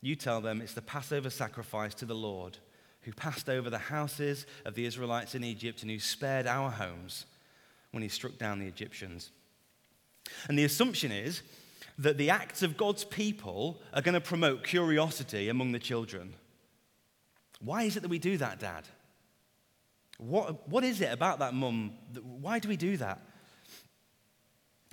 You 0.02 0.16
tell 0.16 0.40
them 0.40 0.62
it's 0.62 0.74
the 0.74 0.82
Passover 0.82 1.30
sacrifice 1.30 1.94
to 1.96 2.06
the 2.06 2.16
Lord, 2.16 2.58
who 3.02 3.12
passed 3.12 3.50
over 3.50 3.70
the 3.70 3.78
houses 3.78 4.46
of 4.64 4.76
the 4.76 4.86
Israelites 4.86 5.36
in 5.36 5.44
Egypt 5.44 5.82
and 5.82 5.92
who 5.92 6.00
spared 6.00 6.48
our 6.48 6.72
homes 6.72 7.26
when 7.92 8.02
he 8.02 8.08
struck 8.08 8.38
down 8.38 8.60
the 8.60 8.68
Egyptians. 8.68 9.32
And 10.48 10.58
the 10.58 10.64
assumption 10.64 11.12
is 11.12 11.42
that 11.98 12.18
the 12.18 12.30
acts 12.30 12.64
of 12.64 12.78
God's 12.78 13.04
people 13.04 13.82
are 13.94 14.02
going 14.02 14.14
to 14.14 14.22
promote 14.22 14.64
curiosity 14.64 15.50
among 15.50 15.74
the 15.74 15.80
children. 15.80 16.34
Why 17.60 17.84
is 17.84 17.98
it 17.98 18.02
that 18.04 18.10
we 18.10 18.20
do 18.20 18.38
that, 18.38 18.60
Dad? 18.60 18.88
What, 20.18 20.68
what 20.70 20.84
is 20.84 21.02
it 21.02 21.12
about 21.12 21.40
that 21.40 21.54
mum? 21.54 21.94
Why 22.24 22.60
do 22.60 22.70
we 22.70 22.78
do 22.78 22.98
that? 22.98 23.22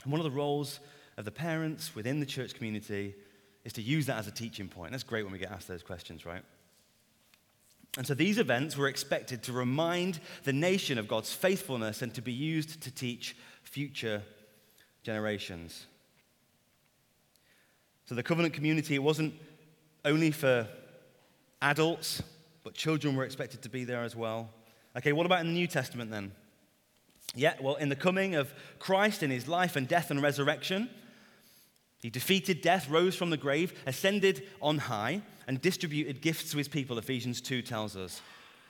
And 0.03 0.13
one 0.13 0.21
of 0.21 0.25
the 0.25 0.31
roles 0.31 0.81
of 1.17 1.25
the 1.25 1.31
parents 1.31 1.95
within 1.95 2.21
the 2.21 2.27
church 2.27 2.55
community 2.55 3.15
is 3.65 3.73
to 3.75 3.83
use 3.83 4.07
that 4.07 4.19
as 4.19 4.27
a 4.27 4.33
teaching 4.33 4.69
point. 4.69 4.91
That's 4.91 5.05
great 5.05 5.23
when 5.23 5.33
we 5.33 5.39
get 5.39 5.53
asked 5.53 5.69
those 5.69 5.83
questions, 5.83 6.27
right? 6.27 6.43
And 7.97 8.07
so 8.07 8.15
these 8.15 8.39
events 8.39 8.77
were 8.77 8.89
expected 8.89 9.43
to 9.45 9.53
remind 9.53 10.19
the 10.45 10.53
nation 10.53 10.99
of 10.99 11.07
God's 11.07 11.33
faithfulness 11.33 12.03
and 12.03 12.13
to 12.15 12.23
be 12.23 12.33
used 12.33 12.81
to 12.83 12.91
teach 12.91 13.37
future 13.63 14.23
generations. 15.03 15.87
So 18.07 18.15
the 18.15 18.23
covenant 18.23 18.55
community, 18.55 18.95
it 18.95 19.03
wasn't 19.03 19.35
only 20.05 20.31
for 20.31 20.67
adults, 21.61 22.23
but 22.65 22.75
children 22.75 23.15
were 23.15 23.25
expected 23.25 23.63
to 23.63 23.69
be 23.69 23.85
there 23.85 24.03
as 24.03 24.17
well. 24.17 24.51
Okay, 24.97 25.13
what 25.13 25.27
about 25.27 25.41
in 25.41 25.47
the 25.47 25.53
New 25.53 25.67
Testament 25.67 26.11
then? 26.11 26.33
Yeah, 27.35 27.55
well, 27.61 27.77
in 27.77 27.89
the 27.89 27.97
coming 27.97 28.35
of 28.35 28.53
Christ 28.79 29.23
in 29.23 29.31
his 29.31 29.49
life 29.49 29.77
and 29.77 29.89
death 29.89 30.11
and 30.11 30.21
resurrection, 30.21 30.91
he 31.99 32.11
defeated 32.11 32.61
death, 32.61 32.91
rose 32.91 33.15
from 33.15 33.31
the 33.31 33.37
grave, 33.37 33.73
ascended 33.87 34.43
on 34.61 34.79
high, 34.79 35.23
and 35.47 35.63
distributed 35.63 36.21
gifts 36.21 36.51
to 36.51 36.59
his 36.59 36.69
people, 36.69 36.99
Ephesians 36.99 37.41
2 37.41 37.63
tells 37.63 37.97
us. 37.97 38.21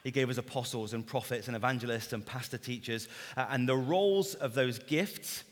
He 0.04 0.10
gave 0.10 0.30
us 0.30 0.38
apostles 0.38 0.94
and 0.94 1.06
prophets 1.06 1.46
and 1.46 1.56
evangelists 1.56 2.12
and 2.12 2.24
pastor 2.24 2.58
teachers. 2.58 3.08
Uh, 3.36 3.46
and 3.50 3.68
the 3.68 3.76
roles 3.76 4.34
of 4.34 4.54
those 4.54 4.78
gifts, 4.78 5.44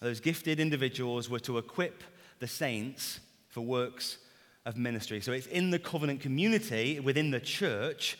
those 0.00 0.20
gifted 0.20 0.60
individuals, 0.60 1.28
were 1.28 1.40
to 1.40 1.58
equip 1.58 2.02
the 2.38 2.46
saints 2.46 3.20
for 3.48 3.62
works 3.62 4.18
of 4.64 4.76
ministry. 4.76 5.20
So 5.20 5.32
it's 5.32 5.46
in 5.46 5.70
the 5.70 5.78
covenant 5.78 6.20
community, 6.20 7.00
within 7.00 7.30
the 7.30 7.40
church, 7.40 8.18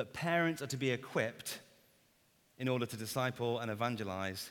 that 0.00 0.14
parents 0.14 0.62
are 0.62 0.66
to 0.66 0.78
be 0.78 0.90
equipped 0.90 1.58
in 2.56 2.68
order 2.68 2.86
to 2.86 2.96
disciple 2.96 3.58
and 3.58 3.70
evangelize 3.70 4.48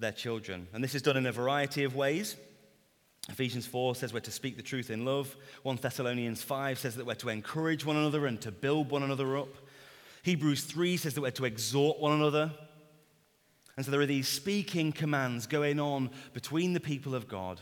their 0.00 0.10
children. 0.10 0.66
And 0.72 0.82
this 0.82 0.96
is 0.96 1.02
done 1.02 1.16
in 1.16 1.26
a 1.26 1.30
variety 1.30 1.84
of 1.84 1.94
ways. 1.94 2.34
Ephesians 3.28 3.64
4 3.64 3.94
says 3.94 4.12
we're 4.12 4.18
to 4.18 4.32
speak 4.32 4.56
the 4.56 4.62
truth 4.62 4.90
in 4.90 5.04
love. 5.04 5.36
1 5.62 5.76
Thessalonians 5.76 6.42
5 6.42 6.80
says 6.80 6.96
that 6.96 7.06
we're 7.06 7.14
to 7.14 7.28
encourage 7.28 7.86
one 7.86 7.94
another 7.94 8.26
and 8.26 8.40
to 8.40 8.50
build 8.50 8.90
one 8.90 9.04
another 9.04 9.36
up. 9.36 9.54
Hebrews 10.24 10.64
3 10.64 10.96
says 10.96 11.14
that 11.14 11.20
we're 11.20 11.30
to 11.30 11.44
exhort 11.44 12.00
one 12.00 12.14
another. 12.14 12.50
And 13.76 13.86
so 13.86 13.92
there 13.92 14.00
are 14.00 14.06
these 14.06 14.26
speaking 14.26 14.90
commands 14.90 15.46
going 15.46 15.78
on 15.78 16.10
between 16.32 16.72
the 16.72 16.80
people 16.80 17.14
of 17.14 17.28
God. 17.28 17.60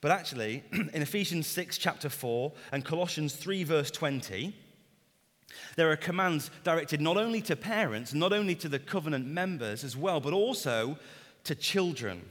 But 0.00 0.10
actually, 0.10 0.64
in 0.72 1.00
Ephesians 1.00 1.46
6, 1.46 1.78
chapter 1.78 2.08
4, 2.08 2.52
and 2.72 2.84
Colossians 2.84 3.36
3, 3.36 3.62
verse 3.62 3.92
20, 3.92 4.64
there 5.76 5.90
are 5.90 5.96
commands 5.96 6.50
directed 6.64 7.00
not 7.00 7.16
only 7.16 7.40
to 7.42 7.56
parents, 7.56 8.14
not 8.14 8.32
only 8.32 8.54
to 8.56 8.68
the 8.68 8.78
covenant 8.78 9.26
members 9.26 9.84
as 9.84 9.96
well, 9.96 10.20
but 10.20 10.32
also 10.32 10.98
to 11.44 11.54
children, 11.54 12.22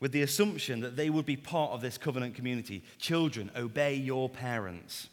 with 0.00 0.12
the 0.12 0.22
assumption 0.22 0.80
that 0.80 0.96
they 0.96 1.10
would 1.10 1.26
be 1.26 1.36
part 1.36 1.72
of 1.72 1.80
this 1.80 1.98
covenant 1.98 2.34
community. 2.34 2.82
Children, 2.98 3.50
obey 3.56 3.94
your 3.94 4.28
parents. 4.28 5.08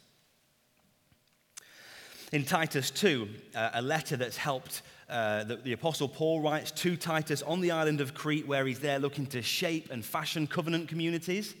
In 2.32 2.44
Titus 2.44 2.90
2, 2.90 3.28
uh, 3.54 3.70
a 3.74 3.82
letter 3.82 4.16
that's 4.16 4.36
helped 4.36 4.82
uh, 5.10 5.42
the 5.42 5.72
Apostle 5.72 6.08
Paul 6.08 6.40
writes 6.40 6.70
to 6.70 6.96
Titus 6.96 7.42
on 7.42 7.60
the 7.60 7.72
island 7.72 8.00
of 8.00 8.14
Crete, 8.14 8.46
where 8.46 8.64
he's 8.64 8.78
there 8.78 9.00
looking 9.00 9.26
to 9.26 9.42
shape 9.42 9.90
and 9.90 10.04
fashion 10.04 10.46
covenant 10.46 10.88
communities. 10.88 11.56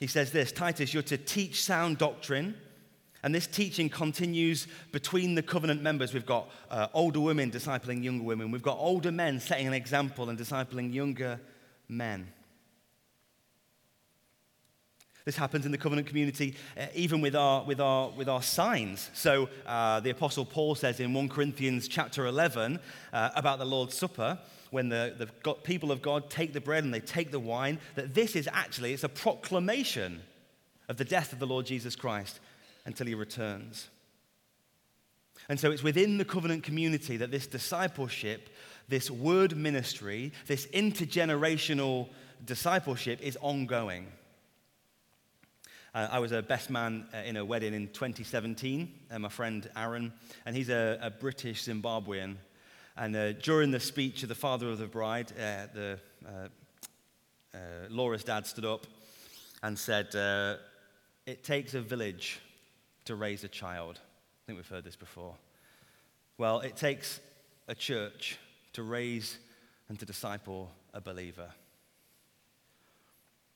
He 0.00 0.06
says 0.06 0.32
this 0.32 0.50
Titus, 0.50 0.94
you're 0.94 1.02
to 1.04 1.18
teach 1.18 1.62
sound 1.62 1.98
doctrine. 1.98 2.54
And 3.24 3.34
this 3.34 3.46
teaching 3.46 3.88
continues 3.88 4.68
between 4.92 5.34
the 5.34 5.42
covenant 5.42 5.80
members. 5.80 6.12
We've 6.12 6.26
got 6.26 6.50
uh, 6.70 6.88
older 6.92 7.20
women 7.20 7.50
discipling 7.50 8.04
younger 8.04 8.22
women. 8.22 8.50
We've 8.50 8.62
got 8.62 8.76
older 8.76 9.10
men 9.10 9.40
setting 9.40 9.66
an 9.66 9.72
example 9.72 10.28
and 10.28 10.38
discipling 10.38 10.92
younger 10.92 11.40
men. 11.88 12.28
This 15.24 15.36
happens 15.36 15.64
in 15.64 15.72
the 15.72 15.78
covenant 15.78 16.06
community, 16.06 16.54
uh, 16.78 16.84
even 16.94 17.22
with 17.22 17.34
our, 17.34 17.64
with, 17.64 17.80
our, 17.80 18.10
with 18.10 18.28
our 18.28 18.42
signs. 18.42 19.08
So 19.14 19.48
uh, 19.64 20.00
the 20.00 20.10
Apostle 20.10 20.44
Paul 20.44 20.74
says 20.74 21.00
in 21.00 21.14
1 21.14 21.30
Corinthians 21.30 21.88
chapter 21.88 22.26
11 22.26 22.78
uh, 23.10 23.30
about 23.34 23.58
the 23.58 23.64
Lord's 23.64 23.96
Supper, 23.96 24.38
when 24.70 24.90
the, 24.90 25.14
the 25.16 25.30
God, 25.42 25.64
people 25.64 25.90
of 25.90 26.02
God 26.02 26.28
take 26.28 26.52
the 26.52 26.60
bread 26.60 26.84
and 26.84 26.92
they 26.92 27.00
take 27.00 27.30
the 27.30 27.40
wine, 27.40 27.78
that 27.94 28.12
this 28.12 28.36
is 28.36 28.46
actually, 28.52 28.92
it's 28.92 29.02
a 29.02 29.08
proclamation 29.08 30.20
of 30.90 30.98
the 30.98 31.06
death 31.06 31.32
of 31.32 31.38
the 31.38 31.46
Lord 31.46 31.64
Jesus 31.64 31.96
Christ 31.96 32.38
until 32.86 33.06
he 33.06 33.14
returns. 33.14 33.88
And 35.48 35.60
so 35.60 35.70
it's 35.70 35.82
within 35.82 36.18
the 36.18 36.24
covenant 36.24 36.62
community 36.62 37.16
that 37.18 37.30
this 37.30 37.46
discipleship, 37.46 38.48
this 38.88 39.10
word 39.10 39.56
ministry, 39.56 40.32
this 40.46 40.66
intergenerational 40.68 42.08
discipleship 42.44 43.20
is 43.22 43.36
ongoing. 43.40 44.06
Uh, 45.94 46.08
I 46.10 46.18
was 46.18 46.32
a 46.32 46.42
best 46.42 46.70
man 46.70 47.06
uh, 47.14 47.18
in 47.18 47.36
a 47.36 47.44
wedding 47.44 47.72
in 47.72 47.88
2017, 47.88 48.92
uh, 49.10 49.18
my 49.18 49.28
friend 49.28 49.70
Aaron, 49.76 50.12
and 50.44 50.56
he's 50.56 50.68
a, 50.68 50.98
a 51.00 51.10
British 51.10 51.64
Zimbabwean. 51.64 52.36
And 52.96 53.14
uh, 53.14 53.32
during 53.32 53.70
the 53.70 53.80
speech 53.80 54.22
of 54.22 54.28
the 54.28 54.34
father 54.34 54.68
of 54.68 54.78
the 54.78 54.86
bride, 54.86 55.32
uh, 55.38 55.66
the, 55.74 55.98
Laura's 57.88 58.24
dad 58.24 58.46
stood 58.46 58.64
up 58.64 58.86
and 59.62 59.78
said, 59.78 60.08
It 61.26 61.44
takes 61.44 61.74
a 61.74 61.80
village 61.80 62.40
to 63.04 63.14
raise 63.14 63.44
a 63.44 63.48
child. 63.48 63.98
I 63.98 64.42
think 64.46 64.58
we've 64.58 64.68
heard 64.68 64.84
this 64.84 64.96
before. 64.96 65.34
Well, 66.38 66.60
it 66.60 66.76
takes 66.76 67.20
a 67.68 67.74
church 67.74 68.38
to 68.72 68.82
raise 68.82 69.38
and 69.88 69.98
to 69.98 70.06
disciple 70.06 70.70
a 70.92 71.00
believer. 71.00 71.48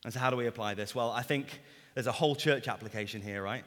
And 0.04 0.12
so, 0.12 0.20
how 0.20 0.30
do 0.30 0.36
we 0.36 0.46
apply 0.46 0.74
this? 0.74 0.94
Well, 0.94 1.10
I 1.10 1.22
think 1.22 1.60
there's 1.94 2.06
a 2.06 2.12
whole 2.12 2.36
church 2.36 2.68
application 2.68 3.20
here, 3.20 3.42
right? 3.42 3.64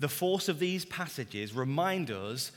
The 0.00 0.08
force 0.08 0.48
of 0.48 0.58
these 0.58 0.84
passages 0.84 1.54
remind 1.54 2.10
us 2.10 2.52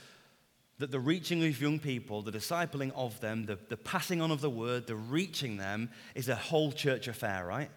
that 0.78 0.90
the 0.90 1.00
reaching 1.00 1.42
of 1.44 1.60
young 1.60 1.78
people, 1.78 2.22
the 2.22 2.32
discipling 2.32 2.92
of 2.94 3.18
them, 3.20 3.46
the, 3.46 3.58
the 3.68 3.76
passing 3.76 4.20
on 4.20 4.30
of 4.30 4.40
the 4.40 4.50
word, 4.50 4.86
the 4.86 4.96
reaching 4.96 5.56
them 5.56 5.90
is 6.14 6.28
a 6.28 6.34
whole 6.34 6.72
church 6.72 7.08
affair, 7.08 7.46
right? 7.46 7.70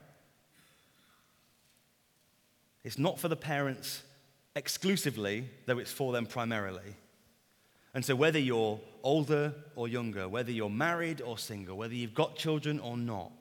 It's 2.83 2.97
not 2.97 3.19
for 3.19 3.27
the 3.27 3.35
parents 3.35 4.01
exclusively, 4.59 5.49
though 5.65 5.79
it's 5.79 5.91
for 5.91 6.11
them 6.11 6.25
primarily. 6.25 6.95
And 7.93 8.05
so, 8.05 8.15
whether 8.15 8.37
you're 8.37 8.79
older 9.01 9.55
or 9.75 9.87
younger, 9.87 10.27
whether 10.27 10.51
you're 10.51 10.69
married 10.69 11.21
or 11.21 11.37
single, 11.37 11.77
whether 11.77 11.95
you've 11.95 12.13
got 12.13 12.35
children 12.35 12.79
or 12.79 12.97
not, 12.97 13.31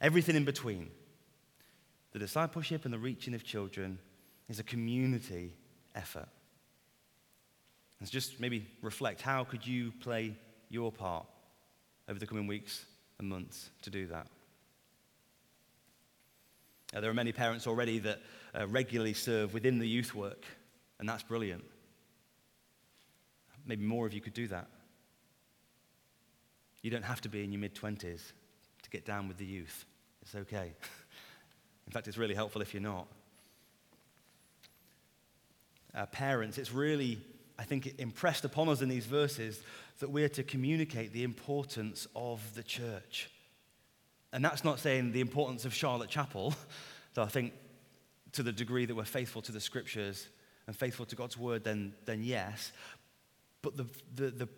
everything 0.00 0.34
in 0.34 0.44
between, 0.44 0.90
the 2.12 2.18
discipleship 2.18 2.84
and 2.84 2.92
the 2.92 2.98
reaching 2.98 3.34
of 3.34 3.44
children 3.44 3.98
is 4.48 4.58
a 4.58 4.64
community 4.64 5.52
effort. 5.94 6.28
Let's 8.00 8.10
just 8.10 8.40
maybe 8.40 8.66
reflect 8.82 9.20
how 9.20 9.44
could 9.44 9.66
you 9.66 9.92
play 10.00 10.34
your 10.70 10.90
part 10.90 11.26
over 12.08 12.18
the 12.18 12.26
coming 12.26 12.46
weeks 12.46 12.86
and 13.18 13.28
months 13.28 13.70
to 13.82 13.90
do 13.90 14.06
that? 14.06 14.26
Uh, 16.94 17.00
there 17.00 17.10
are 17.10 17.14
many 17.14 17.32
parents 17.32 17.66
already 17.66 17.98
that 17.98 18.20
uh, 18.58 18.66
regularly 18.66 19.14
serve 19.14 19.52
within 19.54 19.78
the 19.78 19.88
youth 19.88 20.14
work, 20.14 20.44
and 20.98 21.08
that's 21.08 21.22
brilliant. 21.22 21.64
Maybe 23.66 23.84
more 23.84 24.06
of 24.06 24.14
you 24.14 24.20
could 24.20 24.34
do 24.34 24.46
that. 24.48 24.68
You 26.82 26.90
don't 26.90 27.04
have 27.04 27.20
to 27.22 27.28
be 27.28 27.42
in 27.42 27.52
your 27.52 27.60
mid 27.60 27.74
20s 27.74 28.32
to 28.82 28.90
get 28.90 29.04
down 29.04 29.28
with 29.28 29.38
the 29.38 29.44
youth. 29.44 29.84
It's 30.22 30.34
okay. 30.34 30.72
In 31.86 31.92
fact, 31.92 32.08
it's 32.08 32.16
really 32.16 32.34
helpful 32.34 32.62
if 32.62 32.72
you're 32.72 32.82
not. 32.82 33.06
Parents, 36.12 36.58
it's 36.58 36.72
really, 36.72 37.18
I 37.58 37.64
think, 37.64 37.94
impressed 37.98 38.44
upon 38.44 38.68
us 38.68 38.82
in 38.82 38.88
these 38.88 39.06
verses 39.06 39.60
that 40.00 40.10
we're 40.10 40.28
to 40.28 40.42
communicate 40.42 41.12
the 41.12 41.24
importance 41.24 42.06
of 42.14 42.42
the 42.54 42.62
church. 42.62 43.30
And 44.32 44.44
that's 44.44 44.62
not 44.62 44.78
saying 44.78 45.12
the 45.12 45.22
importance 45.22 45.64
of 45.64 45.72
Charlotte 45.72 46.10
Chapel, 46.10 46.54
though 47.14 47.22
I 47.22 47.28
think 47.28 47.54
to 48.36 48.42
the 48.42 48.52
degree 48.52 48.86
that 48.86 48.94
we're 48.94 49.04
faithful 49.04 49.42
to 49.42 49.52
the 49.52 49.60
scriptures 49.60 50.28
and 50.66 50.76
faithful 50.76 51.06
to 51.06 51.16
God's 51.16 51.38
word, 51.38 51.64
then, 51.64 51.94
then 52.04 52.22
yes. 52.22 52.72
But 53.62 53.76
the, 53.76 53.86
the, 54.14 54.30
the, 54.30 54.48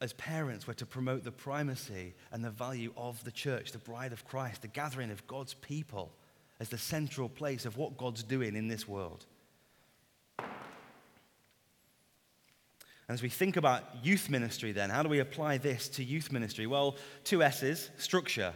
as 0.00 0.12
parents, 0.14 0.66
we're 0.66 0.74
to 0.74 0.86
promote 0.86 1.24
the 1.24 1.32
primacy 1.32 2.14
and 2.32 2.44
the 2.44 2.50
value 2.50 2.92
of 2.96 3.22
the 3.24 3.30
church, 3.30 3.72
the 3.72 3.78
bride 3.78 4.12
of 4.12 4.24
Christ, 4.24 4.62
the 4.62 4.68
gathering 4.68 5.10
of 5.10 5.26
God's 5.26 5.54
people 5.54 6.12
as 6.58 6.68
the 6.68 6.78
central 6.78 7.28
place 7.28 7.64
of 7.64 7.76
what 7.76 7.96
God's 7.96 8.22
doing 8.22 8.56
in 8.56 8.68
this 8.68 8.88
world. 8.88 9.24
And 10.38 10.48
as 13.14 13.22
we 13.22 13.28
think 13.28 13.56
about 13.56 14.04
youth 14.04 14.30
ministry, 14.30 14.72
then, 14.72 14.90
how 14.90 15.02
do 15.02 15.08
we 15.08 15.20
apply 15.20 15.58
this 15.58 15.88
to 15.90 16.04
youth 16.04 16.30
ministry? 16.30 16.66
Well, 16.66 16.96
two 17.24 17.42
S's 17.42 17.90
structure. 17.98 18.52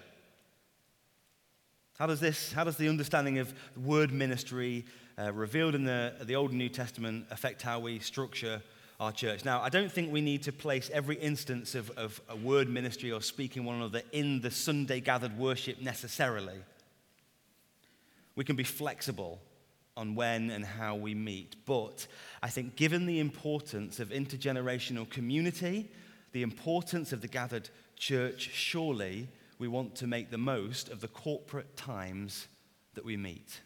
How 1.99 2.07
does 2.07 2.19
this, 2.19 2.53
how 2.53 2.65
does 2.65 2.77
the 2.77 2.89
understanding 2.89 3.39
of 3.39 3.55
word 3.77 4.11
ministry 4.13 4.85
uh, 5.17 5.33
revealed 5.33 5.77
in 5.77 5.85
the, 5.85 6.13
the 6.23 6.35
Old 6.35 6.51
and 6.51 6.59
New 6.59 6.69
Testament 6.69 7.27
affect 7.31 7.63
how 7.63 7.79
we 7.79 8.01
structure 8.01 8.61
our 8.99 9.13
church? 9.13 9.45
Now, 9.45 9.61
I 9.61 9.69
don't 9.69 9.93
think 9.93 10.13
we 10.13 10.21
need 10.21 10.43
to 10.43 10.53
place 10.53 10.91
every 10.93 11.15
instance 11.15 11.77
of, 11.77 11.91
of 11.91 12.21
a 12.29 12.35
word 12.35 12.69
ministry 12.69 13.13
or 13.13 13.23
speaking 13.23 13.65
one 13.65 13.77
another 13.77 14.03
in 14.11 14.41
the 14.41 14.51
Sunday 14.51 14.99
gathered 14.99 15.39
worship 15.39 15.81
necessarily. 15.81 16.59
We 18.35 18.45
can 18.45 18.57
be 18.57 18.65
flexible 18.65 19.41
on 19.97 20.17
when 20.17 20.51
and 20.51 20.65
how 20.65 20.97
we 20.97 21.15
meet. 21.15 21.55
But 21.65 22.09
I 22.43 22.49
think, 22.49 22.75
given 22.75 23.07
the 23.07 23.21
importance 23.21 24.01
of 24.01 24.09
intergenerational 24.09 25.09
community, 25.09 25.89
the 26.33 26.43
importance 26.43 27.13
of 27.13 27.21
the 27.21 27.29
gathered 27.29 27.71
church, 27.97 28.51
surely 28.53 29.29
we 29.59 29.69
want 29.69 29.97
to 29.97 30.07
make 30.07 30.31
the 30.31 30.39
most 30.39 30.89
of 30.89 31.01
the 31.01 31.09
corporate 31.09 31.77
times 31.77 32.49
that 32.95 33.05
we 33.05 33.17
meet. 33.17 33.61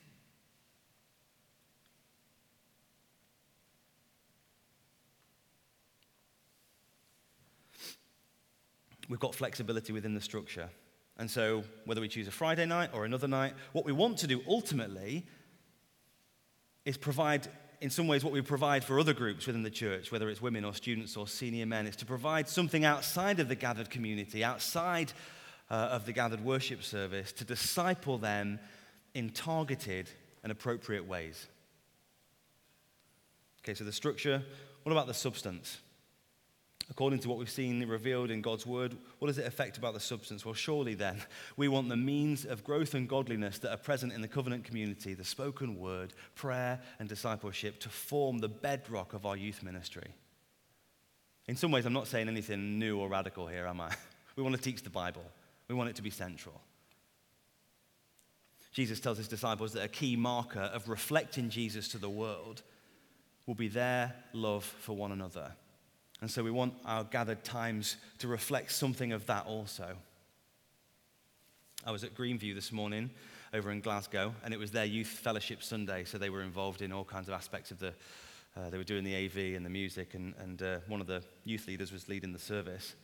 We've 9.09 9.19
got 9.19 9.35
flexibility 9.35 9.93
within 9.93 10.15
the 10.15 10.21
structure. 10.21 10.69
And 11.17 11.31
so, 11.31 11.65
whether 11.87 12.01
we 12.01 12.09
choose 12.09 12.29
a 12.29 12.31
Friday 12.31 12.67
night 12.67 12.91
or 12.93 13.05
another 13.05 13.27
night, 13.27 13.55
what 13.73 13.85
we 13.85 13.93
want 13.93 14.19
to 14.19 14.27
do 14.27 14.43
ultimately 14.47 15.27
is 16.85 16.97
provide, 16.97 17.49
in 17.81 17.91
some 17.91 18.07
ways, 18.07 18.23
what 18.23 18.33
we 18.33 18.41
provide 18.43 18.85
for 18.85 19.01
other 19.01 19.15
groups 19.15 19.47
within 19.47 19.63
the 19.63 19.71
church, 19.71 20.13
whether 20.13 20.29
it's 20.29 20.43
women 20.43 20.65
or 20.65 20.75
students 20.75 21.17
or 21.17 21.27
senior 21.27 21.67
men, 21.67 21.87
is 21.87 21.97
to 21.97 22.07
provide 22.07 22.49
something 22.49 22.85
outside 22.85 23.41
of 23.41 23.49
the 23.49 23.55
gathered 23.55 23.91
community, 23.91 24.45
outside 24.45 25.13
uh, 25.71 25.75
of 25.75 26.07
the 26.07 26.13
gathered 26.13 26.45
worship 26.45 26.83
service, 26.83 27.33
to 27.33 27.45
disciple 27.45 28.19
them 28.19 28.59
in 29.15 29.31
targeted 29.31 30.09
and 30.43 30.53
appropriate 30.53 31.07
ways. 31.07 31.47
Okay, 33.63 33.75
so 33.75 33.85
the 33.85 33.93
structure. 33.93 34.43
What 34.83 34.93
about 34.93 35.07
the 35.07 35.15
substance? 35.15 35.79
according 36.91 37.19
to 37.21 37.29
what 37.29 37.39
we've 37.39 37.51
seen 37.51 37.87
revealed 37.87 38.31
in 38.31 38.41
God's 38.41 38.67
word, 38.67 38.97
what 39.19 39.29
does 39.29 39.39
it 39.39 39.47
affect 39.47 39.77
about 39.77 39.95
the 39.95 40.01
substance? 40.01 40.45
Well, 40.45 40.55
surely 40.55 40.95
then, 40.95 41.23
we 41.57 41.69
want 41.69 41.89
the 41.89 41.97
means 41.97 42.45
of 42.45 42.65
growth 42.65 42.95
and 42.95 43.09
godliness 43.09 43.59
that 43.59 43.73
are 43.73 43.79
present 43.79 44.13
in 44.13 44.23
the 44.23 44.29
covenant 44.29 44.65
community, 44.65 45.15
the 45.15 45.25
spoken 45.25 45.79
word, 45.79 46.15
prayer, 46.35 46.81
and 46.99 47.09
discipleship 47.09 47.79
to 47.81 47.89
form 47.89 48.39
the 48.39 48.49
bedrock 48.49 49.13
of 49.13 49.27
our 49.27 49.37
youth 49.37 49.63
ministry. 49.63 50.15
In 51.47 51.57
some 51.57 51.71
ways, 51.71 51.87
I'm 51.87 51.93
not 51.93 52.09
saying 52.09 52.29
anything 52.29 52.79
new 52.79 52.99
or 52.99 53.09
radical 53.09 53.47
here, 53.47 53.67
am 53.67 53.81
I? 53.81 53.95
We 54.37 54.45
want 54.45 54.55
to 54.55 54.63
teach 54.63 54.85
the 54.85 54.91
Bible, 54.91 55.25
we 55.69 55.75
want 55.75 55.91
it 55.91 55.97
to 55.97 56.03
be 56.03 56.11
central. 56.11 56.61
Jesus 58.73 59.01
tells 59.01 59.19
his 59.19 59.29
disciples 59.29 59.73
that 59.73 59.85
a 59.85 59.89
key 59.89 60.17
marker 60.17 60.71
of 60.73 60.89
reflecting 60.89 61.51
Jesus 61.51 61.89
to 61.89 61.99
the 61.99 62.09
world 62.09 62.63
will 63.47 63.55
be 63.55 63.69
their 63.69 64.15
love 64.33 64.65
for 64.65 64.95
one 64.95 65.11
another. 65.13 65.53
And 66.21 66.31
so 66.31 66.43
we 66.43 66.51
want 66.51 66.75
our 66.85 67.05
gathered 67.05 67.45
times 67.45 67.97
to 68.19 68.29
reflect 68.29 68.73
something 68.73 69.13
of 69.13 69.27
that 69.27 69.47
also. 69.47 69.97
I 71.87 71.93
was 71.93 72.05
at 72.05 72.15
Greenview 72.15 72.55
this 72.55 72.73
morning 72.73 73.11
over 73.55 73.71
in 73.71 73.81
Glasgow, 73.81 74.35
and 74.45 74.53
it 74.53 74.59
was 74.59 74.71
their 74.71 74.85
youth 74.85 75.07
fellowship 75.07 75.63
Sunday, 75.63 76.05
so 76.05 76.19
they 76.19 76.31
were 76.31 76.43
involved 76.43 76.83
in 76.83 76.93
all 76.93 77.05
kinds 77.05 77.29
of 77.29 77.35
aspects 77.35 77.71
of 77.71 77.79
the. 77.79 77.95
Uh, 78.57 78.69
they 78.71 78.79
were 78.79 78.85
doing 78.85 79.05
the 79.05 79.15
AV 79.15 79.57
and 79.57 79.65
the 79.65 79.71
music, 79.71 80.15
and, 80.15 80.35
and 80.41 80.63
uh, 80.63 80.79
one 80.89 81.01
of 81.01 81.07
the 81.07 81.23
youth 81.45 81.69
leaders 81.69 81.93
was 81.93 82.09
leading 82.09 82.33
the 82.33 82.39
service. 82.39 82.97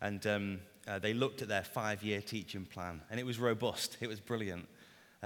And 0.00 0.26
um, 0.26 0.60
uh, 0.86 0.98
they 0.98 1.14
looked 1.14 1.42
at 1.42 1.48
their 1.48 1.64
five 1.64 2.02
year 2.02 2.20
teaching 2.20 2.64
plan, 2.64 3.02
and 3.10 3.18
it 3.18 3.26
was 3.26 3.38
robust, 3.38 3.96
it 4.00 4.08
was 4.08 4.20
brilliant 4.20 4.66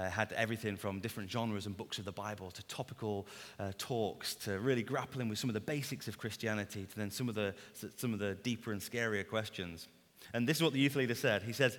uh, 0.00 0.08
had 0.08 0.32
everything 0.32 0.76
from 0.76 1.00
different 1.00 1.30
genres 1.30 1.66
and 1.66 1.76
books 1.76 1.98
of 1.98 2.04
the 2.04 2.12
Bible 2.12 2.50
to 2.52 2.62
topical 2.64 3.26
uh, 3.58 3.72
talks 3.78 4.34
to 4.34 4.58
really 4.60 4.82
grappling 4.82 5.28
with 5.28 5.38
some 5.38 5.50
of 5.50 5.54
the 5.54 5.60
basics 5.60 6.08
of 6.08 6.18
Christianity 6.18 6.86
to 6.86 6.96
then 6.96 7.10
some 7.10 7.28
of, 7.28 7.34
the, 7.34 7.54
some 7.96 8.12
of 8.12 8.18
the 8.18 8.34
deeper 8.36 8.72
and 8.72 8.80
scarier 8.80 9.28
questions. 9.28 9.88
And 10.32 10.48
this 10.48 10.58
is 10.58 10.62
what 10.62 10.72
the 10.72 10.78
youth 10.78 10.96
leader 10.96 11.14
said. 11.14 11.42
He 11.42 11.52
says, 11.52 11.76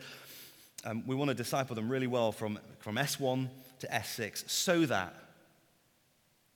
um, 0.86 1.04
We 1.08 1.16
want 1.16 1.30
to 1.30 1.36
disciple 1.36 1.76
them 1.76 1.90
really 1.90 2.08
well 2.08 2.32
from, 2.32 2.60
from 2.80 2.96
S1 2.96 3.48
to 3.80 3.88
S6 3.88 4.50
so 4.50 4.86
that 4.86 5.16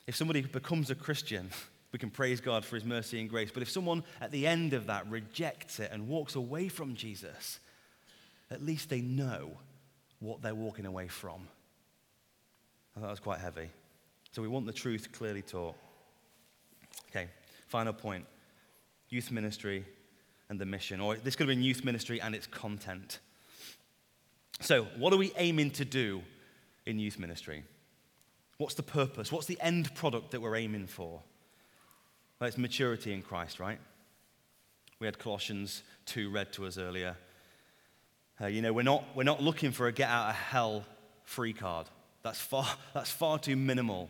if 0.08 0.15
somebody 0.15 0.41
becomes 0.41 0.91
a 0.91 0.95
Christian, 0.95 1.50
we 1.96 2.00
can 2.00 2.10
praise 2.10 2.42
God 2.42 2.66
for 2.66 2.76
his 2.76 2.84
mercy 2.84 3.22
and 3.22 3.30
grace. 3.30 3.52
But 3.54 3.64
if 3.64 3.72
someone 3.72 4.04
at 4.20 4.30
the 4.30 4.46
end 4.46 4.74
of 4.74 4.88
that 4.88 5.10
rejects 5.10 5.80
it 5.80 5.92
and 5.94 6.10
walks 6.10 6.36
away 6.36 6.68
from 6.68 6.94
Jesus, 6.94 7.62
at 8.52 8.62
least 8.62 8.90
they 8.90 9.00
know 9.00 9.52
what 10.20 10.42
they're 10.42 10.54
walking 10.54 10.86
away 10.86 11.08
from. 11.08 11.48
I 12.94 13.00
thought 13.00 13.06
that 13.06 13.12
was 13.12 13.22
quite 13.22 13.40
heavy. 13.40 13.70
So 14.34 14.42
we 14.42 14.50
want 14.50 14.66
the 14.66 14.74
truth 14.74 15.14
clearly 15.14 15.42
taught. 15.42 15.76
Okay, 17.12 17.30
final 17.70 17.94
point 17.94 18.26
youth 19.08 19.32
ministry 19.32 19.86
and 20.50 20.60
the 20.60 20.66
mission. 20.66 21.00
Or 21.00 21.16
this 21.16 21.38
could 21.38 21.48
have 21.48 21.56
been 21.56 21.64
youth 21.64 21.86
ministry 21.86 22.20
and 22.20 22.36
its 22.36 22.46
content. 22.46 23.20
So, 24.60 24.84
what 24.98 25.14
are 25.14 25.18
we 25.18 25.32
aiming 25.38 25.72
to 25.72 25.86
do 25.86 26.24
in 26.86 27.00
youth 27.00 27.20
ministry? 27.20 27.64
What's 28.58 28.76
the 28.76 28.84
purpose? 28.84 29.32
What's 29.32 29.48
the 29.48 29.58
end 29.62 29.96
product 29.96 30.32
that 30.32 30.42
we're 30.42 30.58
aiming 30.58 30.88
for? 30.88 31.22
It's 32.41 32.58
maturity 32.58 33.13
in 33.13 33.21
Christ, 33.21 33.60
right? 33.60 33.80
We 35.00 35.08
had 35.08 35.17
Colossians 35.17 35.84
2 36.08 36.30
read 36.30 36.52
to 36.54 36.65
us 36.65 36.78
earlier. 36.78 37.15
Uh, 38.39 38.48
you 38.48 38.62
know, 38.62 38.74
we're 38.74 38.84
not, 38.84 39.04
we're 39.15 39.24
not 39.24 39.41
looking 39.41 39.71
for 39.71 39.88
a 39.88 39.91
get 39.91 40.10
out 40.10 40.30
of 40.30 40.36
hell 40.36 40.86
free 41.24 41.54
card. 41.54 41.88
That's 42.24 42.39
far, 42.39 42.67
that's 42.93 43.10
far 43.10 43.39
too 43.39 43.56
minimal 43.56 44.10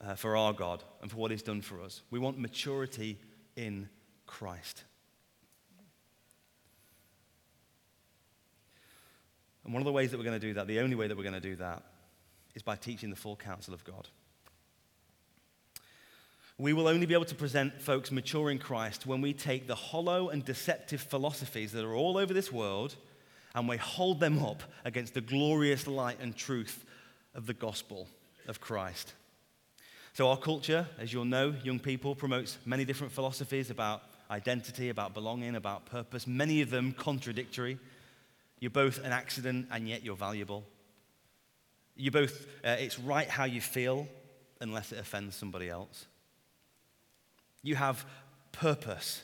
uh, 0.00 0.14
for 0.14 0.36
our 0.36 0.52
God 0.52 0.84
and 1.00 1.10
for 1.10 1.16
what 1.16 1.30
He's 1.30 1.42
done 1.42 1.62
for 1.62 1.80
us. 1.80 2.02
We 2.10 2.18
want 2.18 2.38
maturity 2.38 3.18
in 3.56 3.88
Christ. 4.26 4.84
And 9.64 9.72
one 9.72 9.82
of 9.82 9.86
the 9.86 9.92
ways 9.92 10.10
that 10.10 10.18
we're 10.18 10.24
going 10.24 10.40
to 10.40 10.46
do 10.46 10.54
that, 10.54 10.66
the 10.66 10.80
only 10.80 10.96
way 10.96 11.06
that 11.06 11.16
we're 11.16 11.22
going 11.22 11.34
to 11.34 11.40
do 11.40 11.56
that, 11.56 11.82
is 12.54 12.62
by 12.62 12.76
teaching 12.76 13.10
the 13.10 13.16
full 13.16 13.36
counsel 13.36 13.72
of 13.72 13.84
God. 13.84 14.08
We 16.60 16.74
will 16.74 16.88
only 16.88 17.06
be 17.06 17.14
able 17.14 17.24
to 17.24 17.34
present 17.34 17.80
folks 17.80 18.12
mature 18.12 18.50
in 18.50 18.58
Christ 18.58 19.06
when 19.06 19.22
we 19.22 19.32
take 19.32 19.66
the 19.66 19.74
hollow 19.74 20.28
and 20.28 20.44
deceptive 20.44 21.00
philosophies 21.00 21.72
that 21.72 21.86
are 21.86 21.94
all 21.94 22.18
over 22.18 22.34
this 22.34 22.52
world 22.52 22.96
and 23.54 23.66
we 23.66 23.78
hold 23.78 24.20
them 24.20 24.44
up 24.44 24.62
against 24.84 25.14
the 25.14 25.22
glorious 25.22 25.86
light 25.86 26.18
and 26.20 26.36
truth 26.36 26.84
of 27.34 27.46
the 27.46 27.54
gospel 27.54 28.08
of 28.46 28.60
Christ. 28.60 29.14
So, 30.12 30.28
our 30.28 30.36
culture, 30.36 30.86
as 30.98 31.14
you'll 31.14 31.24
know, 31.24 31.54
young 31.64 31.78
people, 31.78 32.14
promotes 32.14 32.58
many 32.66 32.84
different 32.84 33.14
philosophies 33.14 33.70
about 33.70 34.02
identity, 34.30 34.90
about 34.90 35.14
belonging, 35.14 35.56
about 35.56 35.86
purpose, 35.86 36.26
many 36.26 36.60
of 36.60 36.68
them 36.68 36.92
contradictory. 36.92 37.78
You're 38.58 38.70
both 38.70 38.98
an 38.98 39.12
accident 39.12 39.68
and 39.70 39.88
yet 39.88 40.04
you're 40.04 40.14
valuable. 40.14 40.66
You're 41.96 42.12
both, 42.12 42.46
uh, 42.62 42.76
it's 42.78 42.98
right 42.98 43.30
how 43.30 43.44
you 43.44 43.62
feel 43.62 44.06
unless 44.60 44.92
it 44.92 44.98
offends 44.98 45.34
somebody 45.34 45.70
else. 45.70 46.04
You 47.62 47.76
have 47.76 48.04
purpose, 48.52 49.22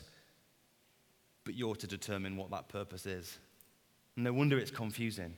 but 1.43 1.55
you're 1.55 1.75
to 1.75 1.87
determine 1.87 2.37
what 2.37 2.51
that 2.51 2.69
purpose 2.69 3.05
is. 3.05 3.37
No 4.15 4.33
wonder 4.33 4.57
it's 4.57 4.71
confusing. 4.71 5.35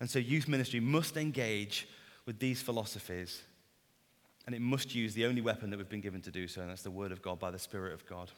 And 0.00 0.08
so, 0.08 0.18
youth 0.18 0.48
ministry 0.48 0.80
must 0.80 1.16
engage 1.16 1.86
with 2.26 2.38
these 2.38 2.62
philosophies, 2.62 3.42
and 4.46 4.54
it 4.54 4.60
must 4.60 4.94
use 4.94 5.14
the 5.14 5.26
only 5.26 5.40
weapon 5.40 5.70
that 5.70 5.76
we've 5.76 5.88
been 5.88 6.00
given 6.00 6.22
to 6.22 6.30
do 6.30 6.48
so, 6.48 6.62
and 6.62 6.70
that's 6.70 6.82
the 6.82 6.90
Word 6.90 7.12
of 7.12 7.22
God 7.22 7.38
by 7.38 7.50
the 7.50 7.58
Spirit 7.58 7.92
of 7.92 8.06
God. 8.06 8.30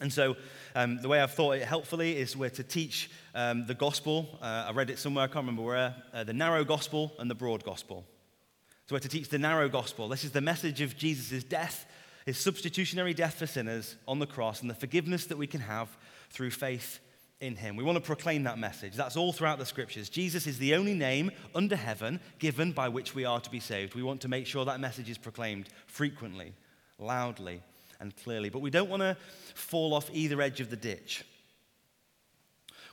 And 0.00 0.12
so, 0.12 0.36
um, 0.74 1.00
the 1.00 1.08
way 1.08 1.20
I've 1.20 1.32
thought 1.32 1.52
it 1.52 1.64
helpfully 1.64 2.16
is 2.16 2.36
we're 2.36 2.50
to 2.50 2.62
teach 2.62 3.10
um, 3.34 3.66
the 3.66 3.74
gospel. 3.74 4.38
Uh, 4.40 4.66
I 4.68 4.72
read 4.72 4.90
it 4.90 4.98
somewhere, 4.98 5.24
I 5.24 5.26
can't 5.26 5.44
remember 5.44 5.62
where, 5.62 5.94
uh, 6.12 6.24
the 6.24 6.32
narrow 6.32 6.64
gospel 6.64 7.12
and 7.18 7.30
the 7.30 7.34
broad 7.34 7.64
gospel. 7.64 8.04
So, 8.90 8.96
we're 8.96 9.00
to 9.02 9.08
teach 9.08 9.28
the 9.28 9.38
narrow 9.38 9.68
gospel. 9.68 10.08
This 10.08 10.24
is 10.24 10.32
the 10.32 10.40
message 10.40 10.80
of 10.80 10.96
Jesus' 10.96 11.44
death, 11.44 11.86
his 12.26 12.38
substitutionary 12.38 13.14
death 13.14 13.34
for 13.34 13.46
sinners 13.46 13.94
on 14.08 14.18
the 14.18 14.26
cross, 14.26 14.62
and 14.62 14.68
the 14.68 14.74
forgiveness 14.74 15.26
that 15.26 15.38
we 15.38 15.46
can 15.46 15.60
have 15.60 15.96
through 16.30 16.50
faith 16.50 16.98
in 17.40 17.54
him. 17.54 17.76
We 17.76 17.84
want 17.84 17.98
to 17.98 18.04
proclaim 18.04 18.42
that 18.42 18.58
message. 18.58 18.96
That's 18.96 19.16
all 19.16 19.32
throughout 19.32 19.60
the 19.60 19.64
scriptures. 19.64 20.08
Jesus 20.08 20.48
is 20.48 20.58
the 20.58 20.74
only 20.74 20.94
name 20.94 21.30
under 21.54 21.76
heaven 21.76 22.18
given 22.40 22.72
by 22.72 22.88
which 22.88 23.14
we 23.14 23.24
are 23.24 23.38
to 23.38 23.48
be 23.48 23.60
saved. 23.60 23.94
We 23.94 24.02
want 24.02 24.22
to 24.22 24.28
make 24.28 24.44
sure 24.44 24.64
that 24.64 24.80
message 24.80 25.08
is 25.08 25.18
proclaimed 25.18 25.68
frequently, 25.86 26.52
loudly, 26.98 27.62
and 28.00 28.12
clearly. 28.16 28.48
But 28.48 28.58
we 28.58 28.70
don't 28.70 28.90
want 28.90 29.02
to 29.02 29.16
fall 29.54 29.94
off 29.94 30.10
either 30.12 30.42
edge 30.42 30.60
of 30.60 30.68
the 30.68 30.74
ditch. 30.74 31.24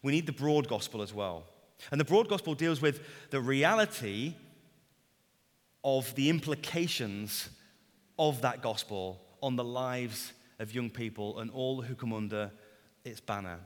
We 0.04 0.12
need 0.12 0.28
the 0.28 0.32
broad 0.32 0.68
gospel 0.68 1.02
as 1.02 1.12
well. 1.12 1.46
And 1.90 2.00
the 2.00 2.06
broad 2.06 2.30
gospel 2.30 2.54
deals 2.54 2.84
with 2.84 3.02
the 3.32 3.42
reality 3.42 4.36
of 5.88 6.14
the 6.16 6.30
implications 6.30 7.48
of 8.20 8.42
that 8.42 8.62
gospel 8.62 9.22
on 9.42 9.56
the 9.56 9.64
lives 9.64 10.34
of 10.60 10.76
young 10.76 10.90
people 10.90 11.40
and 11.40 11.50
all 11.50 11.82
who 11.82 11.96
come 11.96 12.12
under 12.12 12.52
its 13.06 13.22
banner. 13.22 13.58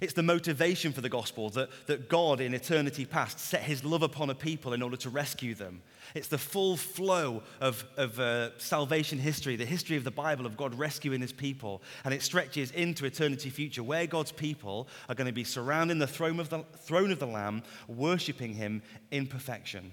It's 0.00 0.14
the 0.14 0.22
motivation 0.22 0.92
for 0.92 1.02
the 1.02 1.10
gospel 1.10 1.50
that, 1.50 1.68
that 1.88 2.08
God 2.08 2.40
in 2.40 2.54
eternity 2.54 3.04
past 3.04 3.38
set 3.38 3.62
his 3.62 3.84
love 3.84 4.02
upon 4.02 4.30
a 4.30 4.34
people 4.34 4.72
in 4.72 4.80
order 4.80 4.96
to 4.96 5.10
rescue 5.10 5.54
them. 5.54 5.82
It's 6.14 6.28
the 6.28 6.38
full 6.38 6.78
flow 6.78 7.42
of, 7.60 7.84
of 7.98 8.18
uh, 8.18 8.58
salvation 8.58 9.18
history, 9.18 9.56
the 9.56 9.66
history 9.66 9.98
of 9.98 10.04
the 10.04 10.10
Bible 10.10 10.46
of 10.46 10.56
God 10.56 10.74
rescuing 10.78 11.20
his 11.20 11.34
people. 11.34 11.82
And 12.04 12.14
it 12.14 12.22
stretches 12.22 12.70
into 12.70 13.04
eternity 13.04 13.50
future, 13.50 13.82
where 13.82 14.06
God's 14.06 14.32
people 14.32 14.88
are 15.10 15.14
going 15.14 15.26
to 15.26 15.34
be 15.34 15.44
surrounding 15.44 15.98
the 15.98 16.06
throne 16.06 16.40
of 16.40 16.48
the, 16.48 16.64
throne 16.78 17.10
of 17.10 17.18
the 17.18 17.26
Lamb, 17.26 17.62
worshiping 17.88 18.54
him 18.54 18.80
in 19.10 19.26
perfection. 19.26 19.92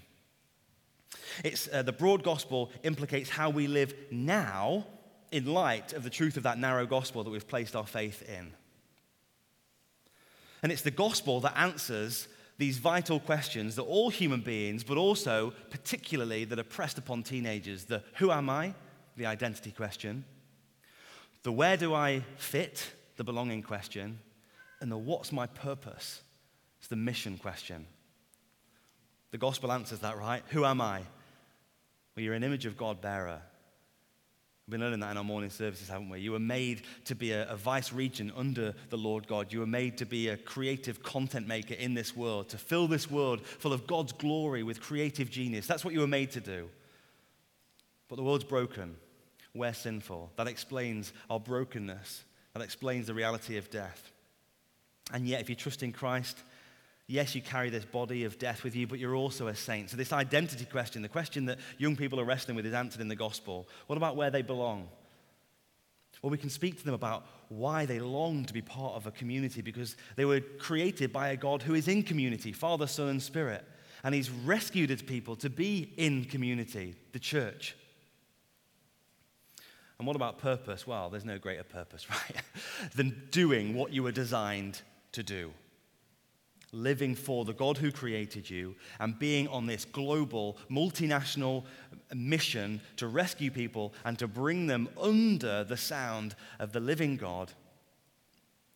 It's, 1.44 1.68
uh, 1.72 1.84
the 1.84 1.92
broad 1.92 2.24
gospel 2.24 2.72
implicates 2.84 3.30
how 3.30 3.50
we 3.50 3.68
live 3.68 3.94
now 4.12 4.86
in 5.32 5.46
light 5.46 5.94
of 5.94 6.04
the 6.04 6.10
truth 6.10 6.38
of 6.38 6.44
that 6.44 6.60
narrow 6.60 6.86
gospel 6.86 7.24
that 7.24 7.30
we've 7.30 7.48
placed 7.48 7.76
our 7.76 7.88
faith 7.88 8.22
in. 8.30 8.54
And 10.62 10.72
it's 10.72 10.84
the 10.84 10.92
gospel 10.92 11.42
that 11.42 11.58
answers 11.58 12.28
these 12.58 12.78
vital 12.78 13.20
questions 13.20 13.76
that 13.76 13.84
all 13.84 14.10
human 14.10 14.42
beings, 14.42 14.84
but 14.84 14.98
also 14.98 15.54
particularly 15.70 16.46
that 16.46 16.60
are 16.60 16.64
pressed 16.64 16.98
upon 16.98 17.24
teenagers 17.24 17.86
the 17.86 18.04
who 18.16 18.32
am 18.32 18.50
I, 18.50 18.74
the 19.18 19.26
identity 19.26 19.72
question, 19.72 20.24
the 21.44 21.52
where 21.52 21.78
do 21.78 21.94
I 21.94 22.24
fit, 22.38 22.92
the 23.18 23.24
belonging 23.24 23.64
question, 23.64 24.20
and 24.80 24.92
the 24.92 24.98
what's 24.98 25.32
my 25.32 25.48
purpose, 25.48 26.22
it's 26.80 26.88
the 26.88 26.96
mission 26.96 27.38
question. 27.38 27.86
The 29.32 29.38
gospel 29.38 29.72
answers 29.72 30.00
that, 30.00 30.18
right? 30.18 30.44
Who 30.50 30.64
am 30.64 30.80
I? 30.80 31.02
Well, 32.16 32.24
you're 32.24 32.34
an 32.34 32.44
image 32.44 32.66
of 32.66 32.78
God 32.78 33.02
bearer. 33.02 33.42
We've 34.66 34.72
been 34.72 34.82
learning 34.82 35.02
that 35.02 35.12
in 35.12 35.18
our 35.18 35.26
morning 35.26 35.50
services, 35.50 35.90
haven't 35.90 36.10
we? 36.10 36.20
You 36.20 36.32
were 36.32 36.40
made 36.40 36.84
to 37.06 37.16
be 37.16 37.32
a, 37.34 37.50
a, 37.50 37.58
vice 37.58 37.92
regent 37.92 38.32
under 38.38 38.74
the 38.90 38.98
Lord 38.98 39.28
God. 39.28 39.52
You 39.52 39.60
were 39.60 39.66
made 39.66 39.98
to 39.98 40.06
be 40.06 40.30
a 40.30 40.38
creative 40.38 41.04
content 41.04 41.48
maker 41.48 41.74
in 41.74 41.96
this 41.96 42.16
world, 42.16 42.48
to 42.50 42.58
fill 42.58 42.88
this 42.88 43.12
world 43.12 43.46
full 43.46 43.74
of 43.74 43.86
God's 43.88 44.14
glory 44.14 44.64
with 44.64 44.80
creative 44.80 45.30
genius. 45.30 45.68
That's 45.68 45.84
what 45.84 45.94
you 45.94 46.00
were 46.00 46.08
made 46.08 46.32
to 46.32 46.40
do. 46.40 46.70
But 48.08 48.16
the 48.16 48.24
world's 48.24 48.46
broken. 48.46 48.96
We're 49.54 49.74
sinful. 49.74 50.32
That 50.38 50.48
explains 50.48 51.12
our 51.30 51.42
brokenness. 51.42 52.24
That 52.54 52.64
explains 52.64 53.08
the 53.08 53.14
reality 53.14 53.58
of 53.58 53.70
death. 53.70 54.12
And 55.12 55.28
yet, 55.28 55.42
if 55.42 55.50
you 55.50 55.56
trust 55.56 55.84
in 55.84 55.92
Christ, 55.92 56.38
Yes, 57.08 57.36
you 57.36 57.42
carry 57.42 57.70
this 57.70 57.84
body 57.84 58.24
of 58.24 58.40
death 58.40 58.64
with 58.64 58.76
you, 58.76 58.88
but 58.88 58.98
you're 58.98 59.16
also 59.16 59.48
a 59.48 59.56
saint. 59.56 59.90
So, 59.90 59.98
this 59.98 60.14
identity 60.14 60.66
question, 60.66 61.02
the 61.02 61.10
question 61.10 61.46
that 61.46 61.60
young 61.78 61.98
people 61.98 62.20
are 62.20 62.26
wrestling 62.26 62.56
with, 62.56 62.66
is 62.66 62.74
answered 62.74 63.02
in 63.02 63.10
the 63.10 63.16
gospel. 63.16 63.68
What 63.88 63.98
about 63.98 64.16
where 64.16 64.32
they 64.32 64.42
belong? 64.42 64.88
Well, 66.22 66.30
we 66.30 66.38
can 66.38 66.50
speak 66.50 66.78
to 66.78 66.86
them 66.86 66.94
about 66.94 67.26
why 67.50 67.86
they 67.86 68.00
long 68.00 68.46
to 68.46 68.54
be 68.54 68.62
part 68.62 68.94
of 68.94 69.06
a 69.06 69.12
community 69.12 69.62
because 69.62 69.98
they 70.16 70.24
were 70.24 70.40
created 70.40 71.12
by 71.12 71.30
a 71.30 71.36
God 71.36 71.62
who 71.62 71.74
is 71.74 71.90
in 71.90 72.04
community 72.04 72.54
Father, 72.54 72.88
Son, 72.88 73.10
and 73.10 73.22
Spirit. 73.22 73.66
And 74.06 74.16
He's 74.16 74.30
rescued 74.30 74.90
His 74.90 75.02
people 75.02 75.36
to 75.38 75.50
be 75.50 75.94
in 75.98 76.24
community, 76.26 76.96
the 77.12 77.20
church. 77.20 77.76
And 80.00 80.08
what 80.08 80.16
about 80.16 80.38
purpose? 80.38 80.88
Well, 80.88 81.10
there's 81.10 81.26
no 81.26 81.38
greater 81.38 81.64
purpose, 81.64 82.10
right? 82.10 82.42
than 82.96 83.28
doing 83.32 83.74
what 83.74 83.92
you 83.92 84.04
were 84.04 84.12
designed 84.14 84.82
to 85.12 85.24
do 85.24 85.52
living 86.74 87.16
for 87.16 87.46
the 87.46 87.54
God 87.54 87.78
who 87.78 87.92
created 87.92 88.50
you 88.50 88.76
and 89.00 89.18
being 89.18 89.48
on 89.48 89.68
this 89.68 89.86
global, 89.86 90.58
multinational 90.70 91.64
mission 92.14 92.82
to 92.98 93.08
rescue 93.08 93.52
people 93.52 93.94
and 94.04 94.20
to 94.20 94.28
bring 94.28 94.68
them 94.68 94.90
under 95.00 95.64
the 95.64 95.78
sound 95.78 96.36
of 96.60 96.74
the 96.74 96.80
living 96.80 97.16
God 97.16 97.52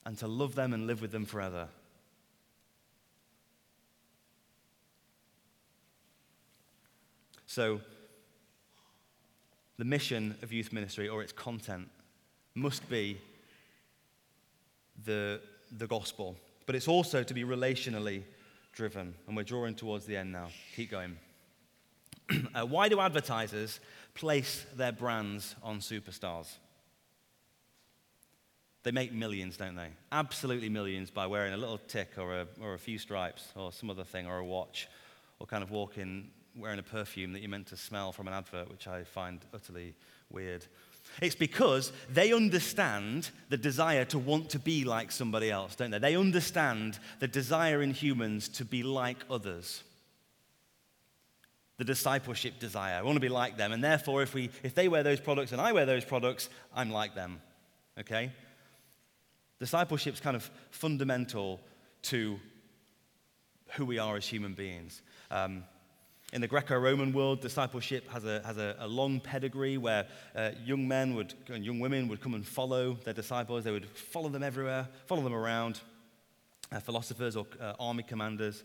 and 0.05 0.17
to 0.19 0.27
love 0.27 0.55
them 0.55 0.73
and 0.73 0.87
live 0.87 1.01
with 1.01 1.11
them 1.11 1.25
forever. 1.25 1.67
So, 7.45 7.81
the 9.77 9.85
mission 9.85 10.35
of 10.41 10.53
youth 10.53 10.71
ministry 10.71 11.07
or 11.09 11.21
its 11.21 11.31
content 11.31 11.89
must 12.55 12.87
be 12.89 13.17
the, 15.05 15.39
the 15.71 15.87
gospel 15.87 16.35
but 16.67 16.75
it's 16.75 16.87
also 16.87 17.23
to 17.23 17.33
be 17.33 17.43
relationally 17.43 18.21
driven. 18.73 19.15
And 19.25 19.35
we're 19.35 19.43
drawing 19.43 19.73
towards 19.73 20.05
the 20.05 20.15
end 20.17 20.31
now. 20.31 20.49
Keep 20.75 20.91
going. 20.91 21.17
uh, 22.53 22.65
why 22.65 22.89
do 22.89 22.99
advertisers 22.99 23.79
place 24.13 24.65
their 24.75 24.91
brands 24.91 25.55
on 25.63 25.79
superstars? 25.79 26.53
They 28.83 28.91
make 28.91 29.11
millions, 29.11 29.57
don't 29.57 29.75
they? 29.75 29.89
Absolutely 30.11 30.69
millions 30.69 31.09
by 31.09 31.25
wearing 31.25 31.53
a 31.53 31.57
little 31.57 31.79
tick 31.79 32.11
or 32.17 32.41
a, 32.41 32.47
or 32.61 32.75
a 32.75 32.79
few 32.79 32.99
stripes 32.99 33.51
or 33.55 33.71
some 33.71 33.89
other 33.89 34.03
thing 34.03 34.27
or 34.27 34.37
a 34.37 34.45
watch 34.45 34.87
or 35.39 35.47
kind 35.47 35.63
of 35.63 35.71
walking 35.71 36.29
wearing 36.55 36.79
a 36.79 36.83
perfume 36.83 37.33
that 37.33 37.39
you're 37.39 37.49
meant 37.49 37.67
to 37.67 37.77
smell 37.77 38.11
from 38.11 38.27
an 38.27 38.33
advert, 38.33 38.69
which 38.69 38.87
I 38.87 39.03
find 39.03 39.39
utterly 39.53 39.93
weird. 40.29 40.65
It's 41.21 41.35
because 41.35 41.91
they 42.09 42.33
understand 42.33 43.29
the 43.49 43.57
desire 43.57 44.05
to 44.05 44.19
want 44.19 44.49
to 44.51 44.59
be 44.59 44.83
like 44.83 45.11
somebody 45.11 45.49
else, 45.49 45.75
don't 45.75 45.91
they? 45.91 45.99
They 45.99 46.15
understand 46.15 46.99
the 47.19 47.27
desire 47.27 47.81
in 47.81 47.91
humans 47.91 48.47
to 48.49 48.65
be 48.65 48.83
like 48.83 49.17
others. 49.29 49.83
The 51.77 51.85
discipleship 51.85 52.59
desire. 52.59 52.95
I 52.95 53.01
want 53.01 53.15
to 53.15 53.21
be 53.21 53.29
like 53.29 53.57
them. 53.57 53.71
And 53.71 53.83
therefore, 53.83 54.21
if, 54.23 54.33
we, 54.33 54.49
if 54.63 54.73
they 54.75 54.87
wear 54.87 55.03
those 55.03 55.19
products 55.19 55.51
and 55.51 55.61
I 55.61 55.73
wear 55.73 55.85
those 55.85 56.05
products, 56.05 56.49
I'm 56.75 56.91
like 56.91 57.15
them. 57.15 57.41
Okay? 57.99 58.31
Discipleship's 59.59 60.19
kind 60.19 60.35
of 60.35 60.49
fundamental 60.69 61.59
to 62.03 62.39
who 63.73 63.85
we 63.85 63.99
are 63.99 64.15
as 64.15 64.25
human 64.25 64.53
beings. 64.53 65.01
Um, 65.29 65.63
in 66.33 66.41
the 66.41 66.47
Greco 66.47 66.77
Roman 66.77 67.13
world, 67.13 67.39
discipleship 67.39 68.09
has 68.09 68.25
a, 68.25 68.41
has 68.45 68.57
a, 68.57 68.75
a 68.79 68.87
long 68.87 69.19
pedigree 69.19 69.77
where 69.77 70.05
uh, 70.35 70.51
young 70.65 70.87
men 70.87 71.15
would, 71.15 71.33
and 71.47 71.65
young 71.65 71.79
women 71.79 72.09
would 72.09 72.19
come 72.19 72.33
and 72.33 72.45
follow 72.45 72.95
their 73.05 73.13
disciples. 73.13 73.63
They 73.63 73.71
would 73.71 73.85
follow 73.85 74.27
them 74.27 74.43
everywhere, 74.43 74.89
follow 75.05 75.21
them 75.21 75.33
around, 75.33 75.79
uh, 76.71 76.81
philosophers 76.81 77.37
or 77.37 77.45
uh, 77.61 77.73
army 77.79 78.03
commanders. 78.03 78.63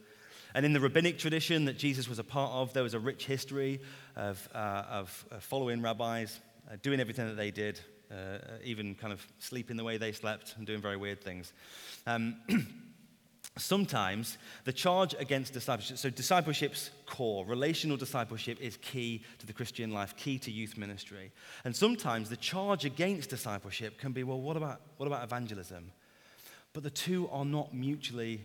And 0.55 0.67
in 0.67 0.73
the 0.73 0.81
rabbinic 0.81 1.19
tradition 1.19 1.67
that 1.67 1.79
Jesus 1.79 2.09
was 2.09 2.19
a 2.19 2.25
part 2.25 2.51
of, 2.53 2.73
there 2.73 2.83
was 2.83 2.95
a 2.95 2.99
rich 2.99 3.27
history 3.27 3.81
of, 4.17 4.49
uh, 4.55 4.85
of 4.91 5.25
uh, 5.31 5.39
following 5.39 5.81
rabbis, 5.83 6.41
uh, 6.71 6.77
doing 6.83 7.01
everything 7.01 7.29
that 7.29 7.37
they 7.37 7.51
did, 7.51 7.81
even 8.63 8.95
kind 8.95 9.13
of 9.13 9.27
sleeping 9.39 9.79
the 9.79 9.85
way 9.85 9.97
they 9.97 10.13
slept 10.13 10.55
and 10.59 10.67
doing 10.67 10.83
very 10.83 10.99
weird 10.99 11.23
things. 11.23 11.55
Um, 12.07 12.37
sometimes 13.59 14.39
the 14.65 14.73
charge 14.73 15.15
against 15.19 15.53
discipleship, 15.53 15.99
so 15.99 16.09
discipleship's 16.09 16.91
core, 17.07 17.45
relational 17.45 17.97
discipleship 17.97 18.59
is 18.61 18.79
key 18.79 19.23
to 19.39 19.47
the 19.47 19.53
Christian 19.53 19.93
life, 19.93 20.17
key 20.17 20.39
to 20.39 20.51
youth 20.51 20.79
ministry. 20.79 21.33
And 21.65 21.77
sometimes 21.77 22.31
the 22.31 22.37
charge 22.37 22.85
against 22.85 23.31
discipleship 23.31 23.99
can 23.99 24.13
be, 24.13 24.25
well, 24.25 24.41
what 24.41 24.57
about, 24.57 24.81
what 24.97 25.07
about 25.07 25.23
evangelism? 25.23 25.93
But 26.73 26.83
the 26.83 26.91
two 26.91 27.29
are 27.31 27.45
not 27.45 27.75
mutually 27.75 28.41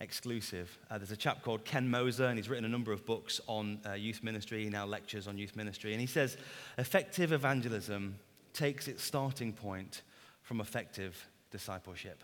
exclusive. 0.00 0.76
Uh, 0.90 0.98
there's 0.98 1.12
a 1.12 1.16
chap 1.16 1.42
called 1.42 1.64
Ken 1.64 1.88
Moser, 1.88 2.26
and 2.26 2.36
he's 2.36 2.48
written 2.48 2.64
a 2.64 2.68
number 2.68 2.92
of 2.92 3.04
books 3.06 3.40
on 3.46 3.80
uh, 3.86 3.92
youth 3.92 4.22
ministry. 4.22 4.64
He 4.64 4.70
now 4.70 4.86
lectures 4.86 5.28
on 5.28 5.38
youth 5.38 5.56
ministry. 5.56 5.92
And 5.92 6.00
he 6.00 6.06
says 6.06 6.36
effective 6.78 7.32
evangelism 7.32 8.16
takes 8.52 8.88
its 8.88 9.04
starting 9.04 9.52
point 9.52 10.02
from 10.42 10.60
effective 10.60 11.26
discipleship. 11.50 12.22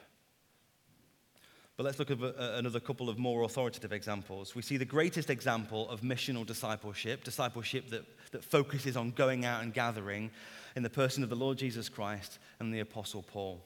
But 1.76 1.84
let's 1.84 1.98
look 1.98 2.10
at 2.10 2.18
another 2.38 2.78
couple 2.78 3.08
of 3.08 3.18
more 3.18 3.42
authoritative 3.42 3.92
examples. 3.92 4.54
We 4.54 4.62
see 4.62 4.76
the 4.76 4.84
greatest 4.84 5.28
example 5.28 5.88
of 5.90 6.02
missional 6.02 6.46
discipleship, 6.46 7.24
discipleship 7.24 7.90
that, 7.90 8.04
that 8.30 8.44
focuses 8.44 8.96
on 8.96 9.10
going 9.10 9.44
out 9.44 9.62
and 9.62 9.74
gathering, 9.74 10.30
in 10.76 10.82
the 10.82 10.90
person 10.90 11.22
of 11.22 11.28
the 11.28 11.36
Lord 11.36 11.58
Jesus 11.58 11.88
Christ 11.88 12.38
and 12.58 12.72
the 12.72 12.80
Apostle 12.80 13.22
Paul. 13.22 13.60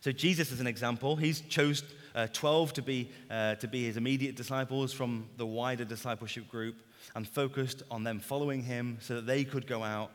So, 0.00 0.12
Jesus 0.12 0.52
is 0.52 0.60
an 0.60 0.66
example. 0.66 1.16
He's 1.16 1.40
chose 1.40 1.82
uh, 2.14 2.26
12 2.32 2.72
to 2.74 2.82
be, 2.82 3.10
uh, 3.30 3.54
to 3.56 3.68
be 3.68 3.84
his 3.84 3.96
immediate 3.96 4.34
disciples 4.34 4.92
from 4.92 5.28
the 5.36 5.46
wider 5.46 5.84
discipleship 5.84 6.48
group 6.48 6.76
and 7.14 7.26
focused 7.26 7.82
on 7.90 8.04
them 8.04 8.20
following 8.20 8.62
him 8.62 8.98
so 9.00 9.16
that 9.16 9.26
they 9.26 9.44
could 9.44 9.66
go 9.66 9.82
out 9.82 10.10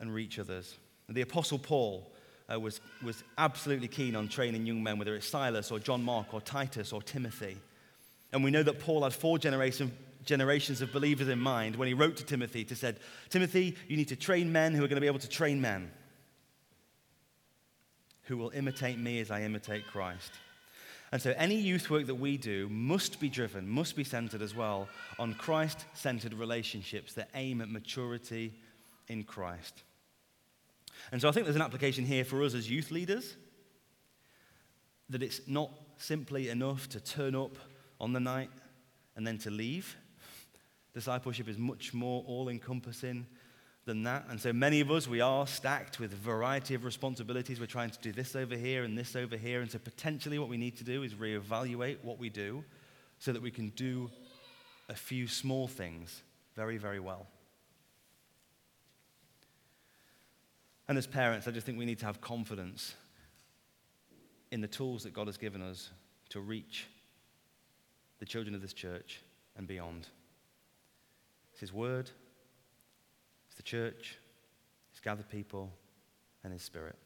and 0.00 0.12
reach 0.12 0.38
others. 0.38 0.76
And 1.08 1.16
the 1.16 1.22
Apostle 1.22 1.58
Paul 1.58 2.10
uh, 2.52 2.58
was, 2.60 2.80
was 3.02 3.22
absolutely 3.38 3.88
keen 3.88 4.14
on 4.14 4.28
training 4.28 4.66
young 4.66 4.82
men, 4.82 4.98
whether 4.98 5.14
it's 5.14 5.26
Silas 5.26 5.70
or 5.70 5.78
John 5.78 6.02
Mark 6.02 6.34
or 6.34 6.40
Titus 6.40 6.92
or 6.92 7.02
Timothy. 7.02 7.56
And 8.32 8.44
we 8.44 8.50
know 8.50 8.62
that 8.62 8.80
Paul 8.80 9.04
had 9.04 9.14
four 9.14 9.38
generation, 9.38 9.92
generations 10.24 10.80
of 10.82 10.92
believers 10.92 11.28
in 11.28 11.38
mind 11.38 11.76
when 11.76 11.88
he 11.88 11.94
wrote 11.94 12.16
to 12.16 12.24
Timothy 12.24 12.64
to 12.64 12.76
said, 12.76 12.98
Timothy, 13.30 13.76
you 13.88 13.96
need 13.96 14.08
to 14.08 14.16
train 14.16 14.52
men 14.52 14.74
who 14.74 14.84
are 14.84 14.88
going 14.88 14.96
to 14.96 15.00
be 15.00 15.06
able 15.06 15.20
to 15.20 15.28
train 15.28 15.60
men, 15.60 15.90
who 18.24 18.36
will 18.36 18.50
imitate 18.50 18.98
me 18.98 19.20
as 19.20 19.30
I 19.30 19.42
imitate 19.42 19.86
Christ. 19.86 20.32
And 21.12 21.22
so 21.22 21.32
any 21.36 21.54
youth 21.54 21.90
work 21.90 22.06
that 22.06 22.16
we 22.16 22.36
do 22.36 22.68
must 22.68 23.20
be 23.20 23.28
driven, 23.28 23.68
must 23.68 23.94
be 23.94 24.02
centered 24.02 24.42
as 24.42 24.54
well 24.54 24.88
on 25.18 25.34
Christ 25.34 25.84
centered 25.94 26.34
relationships 26.34 27.12
that 27.14 27.30
aim 27.34 27.60
at 27.60 27.70
maturity 27.70 28.52
in 29.06 29.22
Christ. 29.22 29.84
And 31.14 31.20
so 31.22 31.28
I 31.28 31.30
think 31.30 31.46
there's 31.46 31.54
an 31.54 31.62
application 31.62 32.04
here 32.04 32.24
for 32.24 32.42
us 32.42 32.54
as 32.54 32.68
youth 32.68 32.90
leaders 32.90 33.36
that 35.08 35.22
it's 35.22 35.42
not 35.46 35.70
simply 35.96 36.48
enough 36.48 36.88
to 36.88 36.98
turn 36.98 37.36
up 37.36 37.56
on 38.00 38.12
the 38.12 38.18
night 38.18 38.50
and 39.14 39.24
then 39.24 39.38
to 39.38 39.50
leave. 39.50 39.94
Discipleship 40.92 41.48
is 41.48 41.56
much 41.56 41.94
more 41.94 42.24
all 42.26 42.48
encompassing 42.48 43.28
than 43.84 44.02
that. 44.02 44.24
And 44.28 44.40
so 44.40 44.52
many 44.52 44.80
of 44.80 44.90
us, 44.90 45.06
we 45.06 45.20
are 45.20 45.46
stacked 45.46 46.00
with 46.00 46.12
a 46.12 46.16
variety 46.16 46.74
of 46.74 46.84
responsibilities. 46.84 47.60
We're 47.60 47.66
trying 47.66 47.90
to 47.90 48.00
do 48.00 48.10
this 48.10 48.34
over 48.34 48.56
here 48.56 48.82
and 48.82 48.98
this 48.98 49.14
over 49.14 49.36
here. 49.36 49.60
And 49.60 49.70
so 49.70 49.78
potentially 49.78 50.40
what 50.40 50.48
we 50.48 50.56
need 50.56 50.76
to 50.78 50.84
do 50.84 51.04
is 51.04 51.14
reevaluate 51.14 51.98
what 52.02 52.18
we 52.18 52.28
do 52.28 52.64
so 53.20 53.32
that 53.32 53.40
we 53.40 53.52
can 53.52 53.68
do 53.76 54.10
a 54.88 54.96
few 54.96 55.28
small 55.28 55.68
things 55.68 56.24
very, 56.56 56.76
very 56.76 56.98
well. 56.98 57.28
And 60.88 60.98
as 60.98 61.06
parents, 61.06 61.48
I 61.48 61.50
just 61.50 61.64
think 61.64 61.78
we 61.78 61.86
need 61.86 61.98
to 62.00 62.06
have 62.06 62.20
confidence 62.20 62.94
in 64.50 64.60
the 64.60 64.68
tools 64.68 65.02
that 65.04 65.14
God 65.14 65.26
has 65.26 65.36
given 65.36 65.62
us 65.62 65.90
to 66.30 66.40
reach 66.40 66.86
the 68.18 68.26
children 68.26 68.54
of 68.54 68.62
this 68.62 68.72
church 68.72 69.20
and 69.56 69.66
beyond. 69.66 70.08
It's 71.52 71.60
His 71.60 71.72
Word, 71.72 72.10
it's 73.46 73.56
the 73.56 73.62
church, 73.62 74.18
it's 74.90 75.00
gathered 75.00 75.28
people, 75.28 75.72
and 76.42 76.52
His 76.52 76.62
Spirit. 76.62 76.96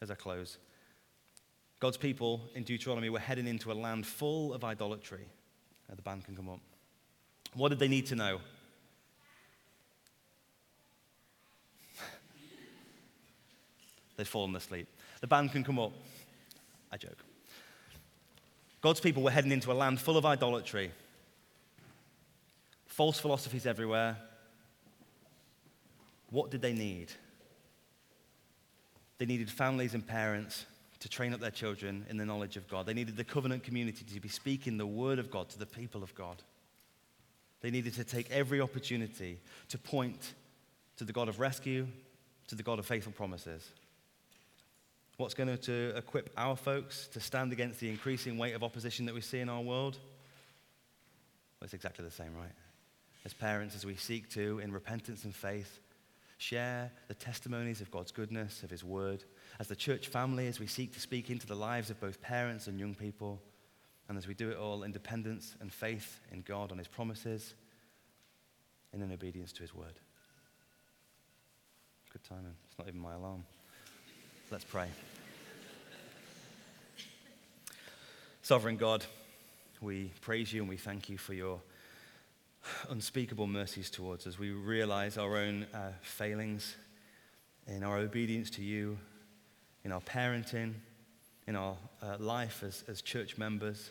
As 0.00 0.10
I 0.10 0.14
close, 0.14 0.58
God's 1.80 1.96
people 1.96 2.42
in 2.54 2.64
Deuteronomy 2.64 3.08
were 3.08 3.18
heading 3.18 3.46
into 3.46 3.72
a 3.72 3.74
land 3.74 4.06
full 4.06 4.52
of 4.52 4.64
idolatry. 4.64 5.28
Uh, 5.90 5.94
the 5.94 6.02
band 6.02 6.24
can 6.24 6.36
come 6.36 6.48
up. 6.48 6.60
What 7.54 7.70
did 7.70 7.78
they 7.78 7.88
need 7.88 8.06
to 8.06 8.16
know? 8.16 8.40
They'd 14.18 14.26
fallen 14.26 14.54
asleep. 14.56 14.88
The 15.20 15.28
band 15.28 15.52
can 15.52 15.62
come 15.62 15.78
up. 15.78 15.92
I 16.90 16.96
joke. 16.96 17.24
God's 18.80 18.98
people 18.98 19.22
were 19.22 19.30
heading 19.30 19.52
into 19.52 19.70
a 19.70 19.74
land 19.74 20.00
full 20.00 20.16
of 20.16 20.26
idolatry, 20.26 20.90
false 22.86 23.20
philosophies 23.20 23.64
everywhere. 23.64 24.16
What 26.30 26.50
did 26.50 26.62
they 26.62 26.72
need? 26.72 27.12
They 29.18 29.26
needed 29.26 29.50
families 29.50 29.94
and 29.94 30.04
parents 30.04 30.66
to 30.98 31.08
train 31.08 31.32
up 31.32 31.38
their 31.38 31.52
children 31.52 32.04
in 32.10 32.16
the 32.16 32.26
knowledge 32.26 32.56
of 32.56 32.66
God. 32.66 32.86
They 32.86 32.94
needed 32.94 33.16
the 33.16 33.24
covenant 33.24 33.62
community 33.62 34.04
to 34.04 34.20
be 34.20 34.28
speaking 34.28 34.78
the 34.78 34.86
word 34.86 35.20
of 35.20 35.30
God 35.30 35.48
to 35.50 35.58
the 35.60 35.66
people 35.66 36.02
of 36.02 36.12
God. 36.16 36.42
They 37.60 37.70
needed 37.70 37.94
to 37.94 38.04
take 38.04 38.30
every 38.32 38.60
opportunity 38.60 39.38
to 39.68 39.78
point 39.78 40.34
to 40.96 41.04
the 41.04 41.12
God 41.12 41.28
of 41.28 41.38
rescue, 41.38 41.86
to 42.48 42.56
the 42.56 42.64
God 42.64 42.80
of 42.80 42.86
faithful 42.86 43.12
promises. 43.12 43.70
What's 45.18 45.34
going 45.34 45.58
to 45.58 45.96
equip 45.96 46.30
our 46.36 46.54
folks 46.54 47.08
to 47.08 47.18
stand 47.18 47.52
against 47.52 47.80
the 47.80 47.90
increasing 47.90 48.38
weight 48.38 48.54
of 48.54 48.62
opposition 48.62 49.04
that 49.06 49.14
we 49.16 49.20
see 49.20 49.40
in 49.40 49.48
our 49.48 49.60
world? 49.60 49.98
Well, 51.60 51.64
it's 51.64 51.74
exactly 51.74 52.04
the 52.04 52.10
same, 52.12 52.36
right? 52.36 52.52
As 53.24 53.34
parents, 53.34 53.74
as 53.74 53.84
we 53.84 53.96
seek 53.96 54.30
to, 54.34 54.60
in 54.60 54.70
repentance 54.70 55.24
and 55.24 55.34
faith, 55.34 55.80
share 56.36 56.92
the 57.08 57.14
testimonies 57.14 57.80
of 57.80 57.90
God's 57.90 58.12
goodness, 58.12 58.62
of 58.62 58.70
His 58.70 58.84
word, 58.84 59.24
as 59.58 59.66
the 59.66 59.74
church 59.74 60.06
family, 60.06 60.46
as 60.46 60.60
we 60.60 60.68
seek 60.68 60.94
to 60.94 61.00
speak 61.00 61.30
into 61.30 61.48
the 61.48 61.56
lives 61.56 61.90
of 61.90 62.00
both 62.00 62.22
parents 62.22 62.68
and 62.68 62.78
young 62.78 62.94
people, 62.94 63.42
and 64.08 64.16
as 64.16 64.28
we 64.28 64.34
do 64.34 64.50
it 64.50 64.56
all 64.56 64.84
in 64.84 64.92
dependence 64.92 65.56
and 65.60 65.72
faith 65.72 66.20
in 66.30 66.42
God 66.42 66.70
on 66.70 66.78
His 66.78 66.86
promises, 66.86 67.54
and 68.92 69.02
in 69.02 69.10
obedience 69.10 69.50
to 69.54 69.62
His 69.62 69.74
word. 69.74 69.98
Good 72.12 72.22
timing. 72.22 72.54
It's 72.68 72.78
not 72.78 72.86
even 72.86 73.00
my 73.00 73.14
alarm. 73.14 73.42
Let's 74.50 74.64
pray. 74.64 74.88
Sovereign 78.40 78.78
God, 78.78 79.04
we 79.82 80.10
praise 80.22 80.50
you 80.54 80.62
and 80.62 80.70
we 80.70 80.78
thank 80.78 81.10
you 81.10 81.18
for 81.18 81.34
your 81.34 81.60
unspeakable 82.88 83.46
mercies 83.46 83.90
towards 83.90 84.26
us. 84.26 84.38
We 84.38 84.52
realize 84.52 85.18
our 85.18 85.36
own 85.36 85.66
uh, 85.74 85.90
failings 86.00 86.76
in 87.66 87.84
our 87.84 87.98
obedience 87.98 88.48
to 88.52 88.62
you, 88.62 88.96
in 89.84 89.92
our 89.92 90.00
parenting, 90.00 90.72
in 91.46 91.54
our 91.54 91.76
uh, 92.02 92.16
life 92.18 92.62
as, 92.62 92.84
as 92.88 93.02
church 93.02 93.36
members. 93.36 93.90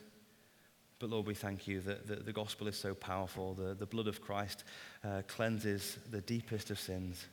But 0.98 1.12
Lord, 1.12 1.28
we 1.28 1.36
thank 1.36 1.68
you 1.68 1.82
that, 1.82 2.26
the 2.26 2.34
gospel 2.34 2.68
is 2.68 2.76
so 2.76 2.96
powerful. 2.96 3.54
The, 3.54 3.76
the 3.76 3.86
blood 3.86 4.08
of 4.08 4.22
Christ 4.22 4.64
uh, 5.04 5.22
cleanses 5.28 6.00
the 6.10 6.22
deepest 6.22 6.72
of 6.72 6.80
sins 6.80 7.28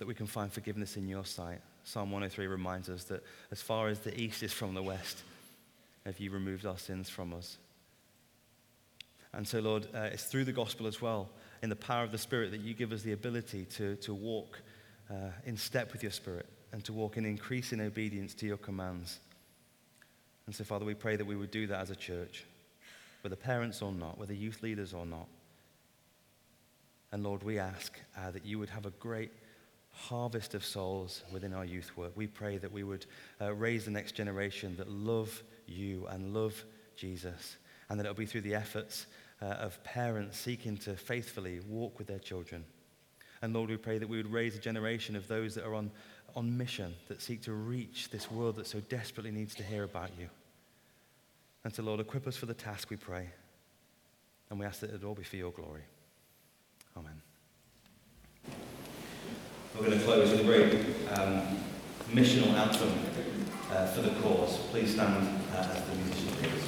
that 0.00 0.08
we 0.08 0.14
can 0.14 0.26
find 0.26 0.50
forgiveness 0.50 0.96
in 0.96 1.06
your 1.06 1.26
sight. 1.26 1.60
Psalm 1.84 2.10
103 2.10 2.46
reminds 2.46 2.88
us 2.88 3.04
that 3.04 3.22
as 3.52 3.60
far 3.60 3.88
as 3.88 4.00
the 4.00 4.18
east 4.18 4.42
is 4.42 4.50
from 4.50 4.72
the 4.72 4.82
west, 4.82 5.22
have 6.06 6.18
you 6.18 6.30
removed 6.30 6.64
our 6.64 6.78
sins 6.78 7.10
from 7.10 7.34
us. 7.34 7.58
And 9.34 9.46
so, 9.46 9.60
Lord, 9.60 9.86
uh, 9.94 10.08
it's 10.10 10.24
through 10.24 10.44
the 10.44 10.52
gospel 10.52 10.86
as 10.86 11.02
well, 11.02 11.28
in 11.62 11.68
the 11.68 11.76
power 11.76 12.02
of 12.02 12.12
the 12.12 12.18
Spirit, 12.18 12.50
that 12.52 12.62
you 12.62 12.72
give 12.72 12.92
us 12.92 13.02
the 13.02 13.12
ability 13.12 13.66
to, 13.76 13.96
to 13.96 14.14
walk 14.14 14.62
uh, 15.10 15.32
in 15.44 15.58
step 15.58 15.92
with 15.92 16.02
your 16.02 16.12
Spirit 16.12 16.46
and 16.72 16.82
to 16.84 16.94
walk 16.94 17.18
in 17.18 17.26
increasing 17.26 17.82
obedience 17.82 18.32
to 18.36 18.46
your 18.46 18.56
commands. 18.56 19.18
And 20.46 20.54
so, 20.54 20.64
Father, 20.64 20.86
we 20.86 20.94
pray 20.94 21.16
that 21.16 21.26
we 21.26 21.36
would 21.36 21.50
do 21.50 21.66
that 21.66 21.80
as 21.80 21.90
a 21.90 21.96
church, 21.96 22.46
whether 23.20 23.36
parents 23.36 23.82
or 23.82 23.92
not, 23.92 24.16
whether 24.16 24.32
youth 24.32 24.62
leaders 24.62 24.94
or 24.94 25.04
not. 25.04 25.28
And 27.12 27.22
Lord, 27.22 27.42
we 27.42 27.58
ask 27.58 27.92
uh, 28.16 28.30
that 28.30 28.46
you 28.46 28.58
would 28.58 28.70
have 28.70 28.86
a 28.86 28.90
great 28.92 29.30
harvest 30.08 30.54
of 30.54 30.64
souls 30.64 31.22
within 31.32 31.52
our 31.52 31.64
youth 31.64 31.96
work. 31.96 32.12
We 32.14 32.26
pray 32.26 32.58
that 32.58 32.72
we 32.72 32.82
would 32.82 33.06
uh, 33.40 33.52
raise 33.52 33.84
the 33.84 33.90
next 33.90 34.12
generation 34.12 34.76
that 34.76 34.88
love 34.88 35.42
you 35.66 36.06
and 36.06 36.32
love 36.34 36.64
Jesus, 36.96 37.56
and 37.88 37.98
that 37.98 38.04
it'll 38.04 38.14
be 38.14 38.26
through 38.26 38.40
the 38.42 38.54
efforts 38.54 39.06
uh, 39.42 39.46
of 39.46 39.82
parents 39.84 40.38
seeking 40.38 40.76
to 40.78 40.96
faithfully 40.96 41.60
walk 41.68 41.98
with 41.98 42.06
their 42.06 42.18
children. 42.18 42.64
And 43.42 43.54
Lord, 43.54 43.70
we 43.70 43.76
pray 43.76 43.98
that 43.98 44.08
we 44.08 44.16
would 44.16 44.32
raise 44.32 44.56
a 44.56 44.60
generation 44.60 45.16
of 45.16 45.28
those 45.28 45.54
that 45.54 45.64
are 45.64 45.74
on, 45.74 45.90
on 46.34 46.56
mission, 46.56 46.94
that 47.08 47.22
seek 47.22 47.42
to 47.42 47.52
reach 47.52 48.10
this 48.10 48.30
world 48.30 48.56
that 48.56 48.66
so 48.66 48.80
desperately 48.80 49.30
needs 49.30 49.54
to 49.56 49.62
hear 49.62 49.84
about 49.84 50.10
you. 50.18 50.28
And 51.64 51.74
so, 51.74 51.82
Lord, 51.82 52.00
equip 52.00 52.26
us 52.26 52.36
for 52.36 52.46
the 52.46 52.54
task, 52.54 52.90
we 52.90 52.96
pray. 52.96 53.28
And 54.50 54.58
we 54.58 54.66
ask 54.66 54.80
that 54.80 54.90
it 54.90 55.04
all 55.04 55.14
be 55.14 55.22
for 55.22 55.36
your 55.36 55.52
glory. 55.52 55.82
Amen. 56.96 57.22
We're 59.74 59.86
going 59.86 59.98
to 59.98 60.04
close 60.04 60.30
with 60.32 60.40
a 60.40 60.44
great 60.44 60.74
um, 61.16 61.42
missional 62.10 62.52
anthem 62.54 62.92
uh, 63.70 63.86
for 63.86 64.02
the 64.02 64.10
cause. 64.20 64.58
Please 64.70 64.94
stand 64.94 65.28
uh, 65.54 65.58
as 65.58 65.84
the 65.84 65.94
musician. 65.94 66.59